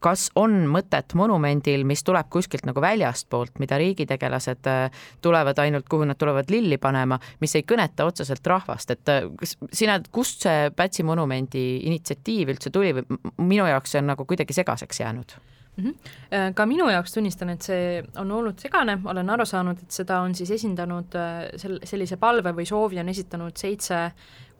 kas 0.00 0.28
on 0.38 0.54
mõtet 0.70 1.14
monumendil, 1.18 1.84
mis 1.88 2.02
tuleb 2.06 2.30
kuskilt 2.32 2.64
nagu 2.68 2.82
väljastpoolt, 2.82 3.58
mida 3.62 3.78
riigitegelased 3.80 4.70
äh, 4.70 5.04
tulevad 5.22 5.60
ainult, 5.62 5.88
kuhu 5.90 6.08
nad 6.08 6.18
tulevad 6.20 6.50
lilli 6.52 6.80
panema, 6.80 7.20
mis 7.40 7.54
ei 7.58 7.66
kõneta 7.68 8.06
otseselt 8.08 8.46
rahvast, 8.46 8.96
et 8.96 9.12
äh, 9.12 9.28
kas 9.40 9.56
sina, 9.72 10.00
kust 10.12 10.46
see 10.46 10.70
Pätsi 10.76 11.04
monumendi 11.06 11.64
initsiatiiv 11.90 12.54
üldse 12.54 12.72
tuli 12.72 12.94
või 12.96 13.20
minu 13.38 13.68
jaoks 13.68 13.94
see 13.94 14.02
on 14.02 14.12
nagu 14.14 14.26
kuidagi 14.28 14.56
segaseks 14.56 15.02
jäänud? 15.02 15.36
Mm 15.76 15.84
-hmm. 15.84 16.54
Ka 16.54 16.66
minu 16.66 16.88
jaoks 16.90 17.12
tunnistan, 17.14 17.50
et 17.50 17.62
see 17.62 18.02
on 18.16 18.32
olnud 18.32 18.58
segane, 18.58 18.98
olen 19.04 19.30
aru 19.30 19.46
saanud, 19.46 19.78
et 19.82 19.90
seda 19.90 20.20
on 20.20 20.34
siis 20.34 20.50
esindanud 20.50 21.14
sel-, 21.56 21.78
sellise 21.84 22.16
palve 22.16 22.52
või 22.52 22.66
soovi 22.66 23.00
on 23.00 23.08
esitanud 23.08 23.56
seitse, 23.56 24.10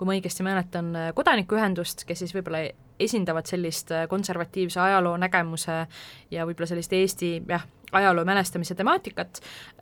kui 0.01 0.09
ma 0.09 0.17
õigesti 0.17 0.47
mäletan, 0.47 0.95
kodanikuühendust, 1.15 2.07
kes 2.09 2.25
siis 2.25 2.33
võib-olla 2.33 2.65
esindavad 3.01 3.49
sellist 3.49 3.93
äh, 3.93 4.07
konservatiivse 4.09 4.81
ajaloo 4.81 5.17
nägemuse 5.21 5.85
ja 6.31 6.47
võib-olla 6.49 6.69
sellist 6.71 6.93
Eesti 6.97 7.33
jah, 7.49 7.65
ajaloo 7.93 8.25
mälestamise 8.25 8.75
temaatikat, 8.79 9.41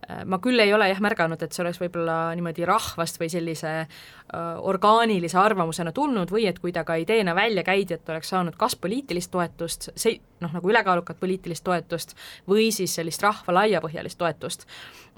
äh, 0.08 0.22
ma 0.24 0.38
küll 0.42 0.60
ei 0.62 0.72
ole 0.74 0.88
jah 0.90 1.00
märganud, 1.04 1.42
et 1.42 1.52
see 1.52 1.64
oleks 1.64 1.80
võib-olla 1.82 2.18
niimoodi 2.38 2.66
rahvast 2.68 3.20
või 3.20 3.30
sellise 3.32 3.72
äh, 3.80 3.88
orgaanilise 4.70 5.38
arvamusena 5.40 5.92
tulnud 5.96 6.32
või 6.32 6.46
et 6.50 6.60
kui 6.62 6.72
ta 6.72 6.84
ka 6.88 6.98
ideena 7.00 7.34
välja 7.36 7.64
käidi, 7.66 7.98
et 7.98 8.14
oleks 8.14 8.32
saanud 8.34 8.56
kas 8.58 8.76
poliitilist 8.76 9.32
toetust, 9.34 9.90
see 9.96 10.18
noh, 10.40 10.54
nagu 10.54 10.70
ülekaalukat 10.70 11.18
poliitilist 11.20 11.66
toetust 11.66 12.14
või 12.48 12.70
siis 12.74 12.94
sellist 12.94 13.22
rahva 13.22 13.60
laiapõhjalist 13.60 14.18
toetust. 14.18 14.66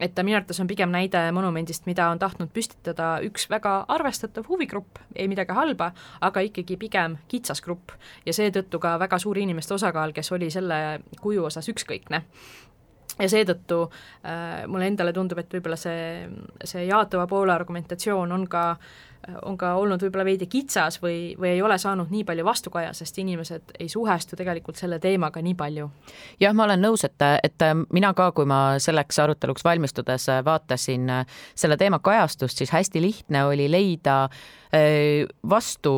et 0.00 0.14
ta 0.14 0.22
minu 0.24 0.38
arvates 0.38 0.60
on 0.60 0.66
pigem 0.66 0.90
näide 0.90 1.26
monumendist, 1.32 1.84
mida 1.86 2.08
on 2.08 2.18
tahtnud 2.18 2.48
püstitada 2.56 3.18
üks 3.22 3.50
väga 3.50 3.84
arvestatav 3.88 4.48
huvigrupp, 4.48 4.89
grupp, 4.90 4.98
ei 5.14 5.29
midagi 5.29 5.53
halba, 5.53 5.92
aga 6.20 6.40
ikkagi 6.40 6.76
pigem 6.76 7.18
kitsas 7.29 7.61
grupp. 7.62 7.90
Ja 8.26 8.33
seetõttu 8.33 8.79
ka 8.79 8.98
väga 8.98 9.18
suur 9.18 9.38
inimeste 9.38 9.74
osakaal, 9.74 10.12
kes 10.12 10.33
oli 10.33 10.50
selle 10.50 11.00
kuju 11.20 11.44
osas 11.44 11.68
ükskõikne 11.68 12.24
ja 13.20 13.28
seetõttu 13.28 13.83
äh, 13.87 14.66
mulle 14.66 14.90
endale 14.90 15.12
tundub, 15.16 15.38
et 15.42 15.52
võib-olla 15.52 15.78
see, 15.80 16.26
see 16.64 16.87
jaatava 16.88 17.26
poole 17.30 17.54
argumentatsioon 17.54 18.33
on 18.33 18.48
ka 18.50 18.64
on 19.44 19.56
ka 19.61 19.74
olnud 19.76 20.00
võib-olla 20.00 20.24
veidi 20.24 20.46
kitsas 20.50 20.96
või, 21.02 21.35
või 21.38 21.50
ei 21.54 21.62
ole 21.62 21.76
saanud 21.78 22.09
nii 22.12 22.24
palju 22.24 22.44
vastukaja, 22.44 22.92
sest 22.96 23.18
inimesed 23.20 23.74
ei 23.78 23.88
suhestu 23.92 24.37
tegelikult 24.38 24.80
selle 24.80 24.98
teemaga 24.98 25.42
nii 25.44 25.54
palju. 25.59 25.90
jah, 26.40 26.54
ma 26.56 26.64
olen 26.64 26.80
nõus, 26.80 27.04
et, 27.04 27.26
et 27.44 27.66
mina 27.92 28.14
ka, 28.16 28.30
kui 28.37 28.48
ma 28.48 28.78
selleks 28.80 29.20
aruteluks 29.20 29.64
valmistudes 29.64 30.26
vaatasin 30.44 31.12
selle 31.54 31.76
teema 31.76 32.00
kajastust, 32.00 32.59
siis 32.59 32.72
hästi 32.72 33.02
lihtne 33.04 33.44
oli 33.50 33.68
leida 33.70 34.22
äh, 34.24 35.28
vastu 35.44 35.92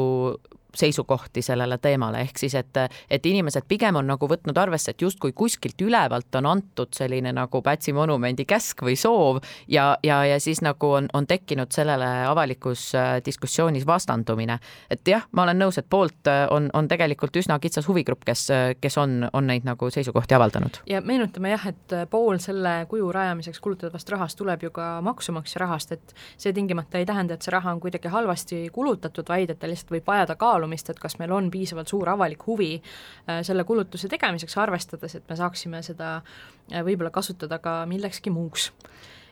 seisukohti 0.76 1.42
sellele 1.42 1.78
teemale, 1.78 2.22
ehk 2.26 2.38
siis 2.38 2.54
et, 2.58 2.78
et 3.10 3.26
inimesed 3.26 3.66
pigem 3.68 3.96
on 3.96 4.06
nagu 4.08 4.28
võtnud 4.28 4.58
arvesse, 4.58 4.92
et 4.92 5.02
justkui 5.02 5.32
kuskilt 5.36 5.80
ülevalt 5.82 6.34
on 6.40 6.46
antud 6.46 6.92
selline 6.96 7.32
nagu 7.32 7.62
Pätsi 7.62 7.92
monumendi 7.92 8.44
käsk 8.48 8.82
või 8.82 8.96
soov 8.98 9.40
ja, 9.68 9.96
ja, 10.02 10.22
ja 10.26 10.40
siis 10.40 10.62
nagu 10.64 10.90
on, 10.98 11.08
on 11.12 11.26
tekkinud 11.26 11.72
sellele 11.72 12.08
avalikus 12.26 12.88
äh, 12.98 13.14
diskussioonis 13.24 13.86
vastandumine. 13.86 14.58
et 14.90 15.08
jah, 15.08 15.26
ma 15.32 15.46
olen 15.46 15.58
nõus, 15.62 15.78
et 15.78 15.88
poolt 15.90 16.30
äh, 16.30 16.46
on, 16.50 16.70
on 16.74 16.88
tegelikult 16.88 17.36
üsna 17.36 17.58
kitsas 17.62 17.88
huvigrupp, 17.88 18.24
kes, 18.26 18.48
kes 18.80 18.98
on, 18.98 19.28
on 19.32 19.46
neid 19.46 19.66
nagu 19.68 19.90
seisukohti 19.90 20.34
avaldanud. 20.34 20.82
ja 20.86 21.00
meenutame 21.00 21.54
jah, 21.54 21.66
et 21.72 21.96
pool 22.10 22.40
selle 22.42 22.86
kuju 22.90 23.12
rajamiseks 23.12 23.60
kulutatavast 23.60 24.08
rahast 24.12 24.38
tuleb 24.38 24.62
ju 24.62 24.70
ka 24.74 25.00
maksumaksja 25.04 25.62
rahast, 25.64 25.92
et 25.92 26.14
see 26.36 26.52
tingimata 26.52 26.98
ei 26.98 27.06
tähenda, 27.06 27.34
et 27.34 27.42
see 27.42 27.52
raha 27.54 27.72
on 27.72 27.80
kuidagi 27.80 28.10
halvasti 28.12 28.68
kulutatud, 28.72 29.28
vaid 29.28 29.50
et 29.52 29.60
ta 29.60 29.70
lihtsalt 29.70 29.94
võib 29.96 30.08
vajada 30.08 30.36
kaalu 30.38 30.61
kaalumist, 30.62 30.90
et 30.90 31.00
kas 31.00 31.18
meil 31.18 31.32
on 31.34 31.50
piisavalt 31.50 31.90
suur 31.90 32.08
avalik 32.12 32.46
huvi 32.46 32.76
äh, 32.78 33.42
selle 33.42 33.64
kulutuse 33.64 34.08
tegemiseks, 34.08 34.56
arvestades, 34.62 35.16
et 35.18 35.24
me 35.28 35.36
saaksime 35.36 35.82
seda 35.82 36.20
äh, 36.22 36.84
võib-olla 36.84 37.10
kasutada 37.10 37.58
ka 37.58 37.82
millekski 37.86 38.30
muuks. 38.30 38.70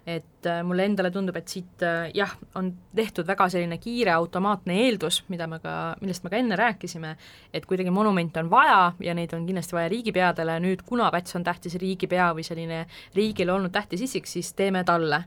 Et 0.09 0.47
äh, 0.49 0.63
mulle 0.65 0.87
endale 0.89 1.11
tundub, 1.13 1.37
et 1.37 1.49
siit 1.49 1.85
jah, 2.17 2.33
on 2.57 2.73
tehtud 2.97 3.29
väga 3.29 3.47
selline 3.53 3.77
kiire 3.79 4.15
automaatne 4.15 4.79
eeldus, 4.87 5.23
mida 5.29 5.47
me 5.47 5.61
ka, 5.61 5.95
millest 6.01 6.25
me 6.25 6.33
ka 6.33 6.41
enne 6.41 6.57
rääkisime, 6.59 7.15
et 7.53 7.69
kuidagi 7.69 7.93
monumente 7.93 8.41
on 8.41 8.51
vaja 8.51 8.95
ja 8.99 9.15
neid 9.15 9.35
on 9.37 9.47
kindlasti 9.47 9.77
vaja 9.77 9.93
riigipeadele, 9.93 10.57
nüüd 10.65 10.83
kuna 10.89 11.13
Päts 11.13 11.37
on 11.37 11.45
tähtis 11.47 11.77
riigipea 11.79 12.33
või 12.35 12.47
selline 12.49 12.87
riigile 13.15 13.55
olnud 13.55 13.77
tähtis 13.77 14.09
isik, 14.09 14.27
siis 14.27 14.55
teeme 14.57 14.83
talle 14.89 15.27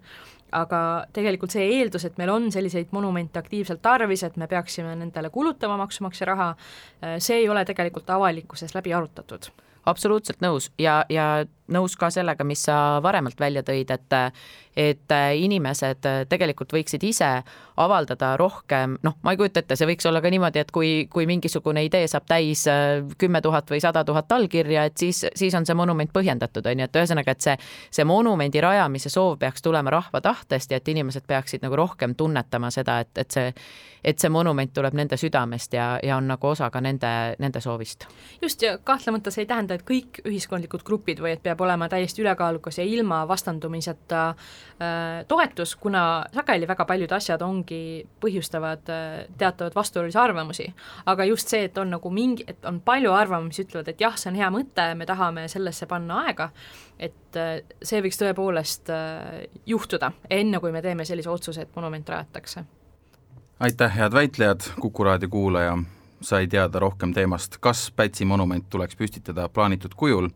aga 0.53 0.79
tegelikult 1.13 1.53
see 1.55 1.65
eeldus, 1.79 2.05
et 2.05 2.17
meil 2.21 2.31
on 2.33 2.49
selliseid 2.53 2.93
monumente 2.95 3.41
aktiivselt 3.41 3.81
tarvis, 3.81 4.23
et 4.23 4.37
me 4.37 4.47
peaksime 4.47 4.95
nendele 4.95 5.29
kulutama 5.33 5.77
maksumaksja 5.81 6.29
raha, 6.29 6.49
see 7.17 7.41
ei 7.41 7.49
ole 7.49 7.65
tegelikult 7.65 8.09
avalikkuses 8.13 8.75
läbi 8.75 8.93
arutatud. 8.93 9.49
Absoluutselt 9.85 10.39
nõus. 10.39 10.69
Ja, 10.79 11.01
ja 11.11 11.43
nõus 11.71 11.95
ka 11.99 12.09
sellega, 12.11 12.43
mis 12.43 12.65
sa 12.67 12.99
varemalt 13.03 13.39
välja 13.39 13.63
tõid, 13.63 13.91
et 13.93 14.19
et 14.73 15.13
inimesed 15.37 16.01
tegelikult 16.29 16.71
võiksid 16.73 17.03
ise 17.05 17.27
avaldada 17.77 18.33
rohkem, 18.37 18.97
noh, 19.05 19.15
ma 19.25 19.33
ei 19.33 19.37
kujuta 19.37 19.63
ette, 19.63 19.77
see 19.77 19.87
võiks 19.89 20.05
olla 20.09 20.21
ka 20.21 20.29
niimoodi, 20.33 20.61
et 20.61 20.71
kui, 20.73 20.91
kui 21.13 21.25
mingisugune 21.29 21.83
idee 21.85 22.07
saab 22.09 22.27
täis 22.29 22.65
äh, 22.69 23.01
kümme 23.21 23.41
tuhat 23.41 23.69
või 23.69 23.81
sada 23.83 24.03
tuhat 24.05 24.31
allkirja, 24.31 24.85
et 24.89 24.97
siis, 24.97 25.23
siis 25.35 25.53
on 25.57 25.65
see 25.65 25.77
monument 25.77 26.09
põhjendatud, 26.13 26.65
on 26.69 26.83
ju, 26.83 26.89
et 26.89 26.99
ühesõnaga, 27.01 27.33
et 27.33 27.45
see, 27.45 27.55
see 27.93 28.05
monumendi 28.05 28.61
rajamise 28.61 29.09
soov 29.13 29.39
peaks 29.41 29.65
tulema 29.65 29.93
rahva 29.93 30.21
tahtest 30.21 30.71
ja 30.71 30.81
et 30.81 30.93
inimesed 30.93 31.25
peaksid 31.27 31.65
nagu 31.65 31.77
rohkem 31.79 32.13
tunnetama 32.17 32.69
seda, 32.73 32.99
et, 33.05 33.13
et 33.17 33.37
see, 33.37 33.53
et 34.03 34.19
see 34.19 34.29
monument 34.29 34.73
tuleb 34.73 34.97
nende 34.97 35.17
südamest 35.17 35.73
ja, 35.73 35.95
ja 36.03 36.17
on 36.17 36.27
nagu 36.29 36.49
osa 36.49 36.69
ka 36.69 36.81
nende, 36.83 37.13
nende 37.39 37.61
soovist. 37.63 38.05
just, 38.41 38.61
ja 38.61 38.77
kahtlemata 38.77 39.31
see 39.31 39.45
ei 39.47 39.49
tähenda, 39.49 39.77
et 39.77 39.85
kõik 39.87 40.21
ühiskondlikud 40.27 40.85
grupid 40.85 41.23
või 41.23 41.33
et 41.37 41.43
peab 41.43 41.52
olema 41.61 41.89
täiesti 41.89 42.21
ülekaalukas 42.21 42.77
ja 42.77 42.83
ilma 42.83 43.27
vastandumiseta 43.27 44.27
äh, 44.29 45.25
toetus, 45.27 45.75
kuna 45.75 46.25
sageli 46.33 46.67
väga 46.67 46.85
paljud 46.85 47.11
asjad 47.11 47.41
ongi, 47.41 48.03
põhjustavad 48.23 48.91
äh, 48.93 49.25
teatavaid 49.37 49.75
vastuolulisi 49.75 50.17
arvamusi. 50.17 50.67
aga 51.05 51.25
just 51.25 51.47
see, 51.47 51.63
et 51.63 51.77
on 51.77 51.89
nagu 51.95 52.09
mingi, 52.09 52.43
et 52.47 52.65
on 52.65 52.79
palju 52.81 53.11
arvamusi, 53.13 53.65
ütlevad, 53.67 53.89
et 53.93 54.01
jah, 54.01 54.17
see 54.17 54.31
on 54.31 54.39
hea 54.39 54.49
mõte, 54.53 54.87
me 54.95 55.05
tahame 55.05 55.47
sellesse 55.47 55.85
panna 55.89 56.23
aega, 56.27 56.49
et 56.99 57.39
äh, 57.39 57.57
see 57.83 58.01
võiks 58.03 58.21
tõepoolest 58.21 58.93
äh, 58.93 59.43
juhtuda, 59.65 60.13
enne 60.29 60.61
kui 60.63 60.71
me 60.71 60.81
teeme 60.81 61.05
sellise 61.05 61.29
otsuse, 61.29 61.67
et 61.67 61.75
monument 61.75 62.09
rajatakse. 62.09 62.65
aitäh, 63.59 63.97
head 63.97 64.13
väitlejad, 64.13 64.73
Kuku 64.79 65.03
raadio 65.03 65.29
kuulaja 65.29 65.77
sai 66.23 66.47
teada 66.47 66.79
rohkem 66.79 67.13
teemast, 67.13 67.57
kas 67.59 67.91
Pätsi 67.95 68.25
monument 68.25 68.69
tuleks 68.69 68.95
püstitada 68.95 69.49
plaanitud 69.49 69.91
kujul. 69.95 70.29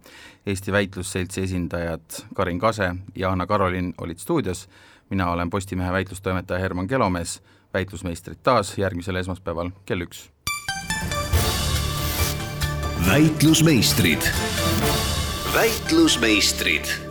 Eesti 0.46 0.72
Väitlusseltsi 0.72 1.42
esindajad 1.42 2.22
Karin 2.36 2.60
Kase 2.60 2.96
ja 3.16 3.32
Anna-Karolin 3.32 3.94
olid 4.02 4.18
stuudios, 4.18 4.68
mina 5.10 5.32
olen 5.32 5.50
Postimehe 5.50 5.92
väitlustoimetaja 5.92 6.60
Herman 6.60 6.88
Kelomees, 6.88 7.42
väitlusmeistrid 7.74 8.44
taas 8.44 8.78
järgmisel 8.78 9.16
esmaspäeval 9.16 9.72
kell 9.86 10.02
üks. 10.02 10.30
väitlusmeistrid, 13.08 14.22
väitlusmeistrid 15.54 17.07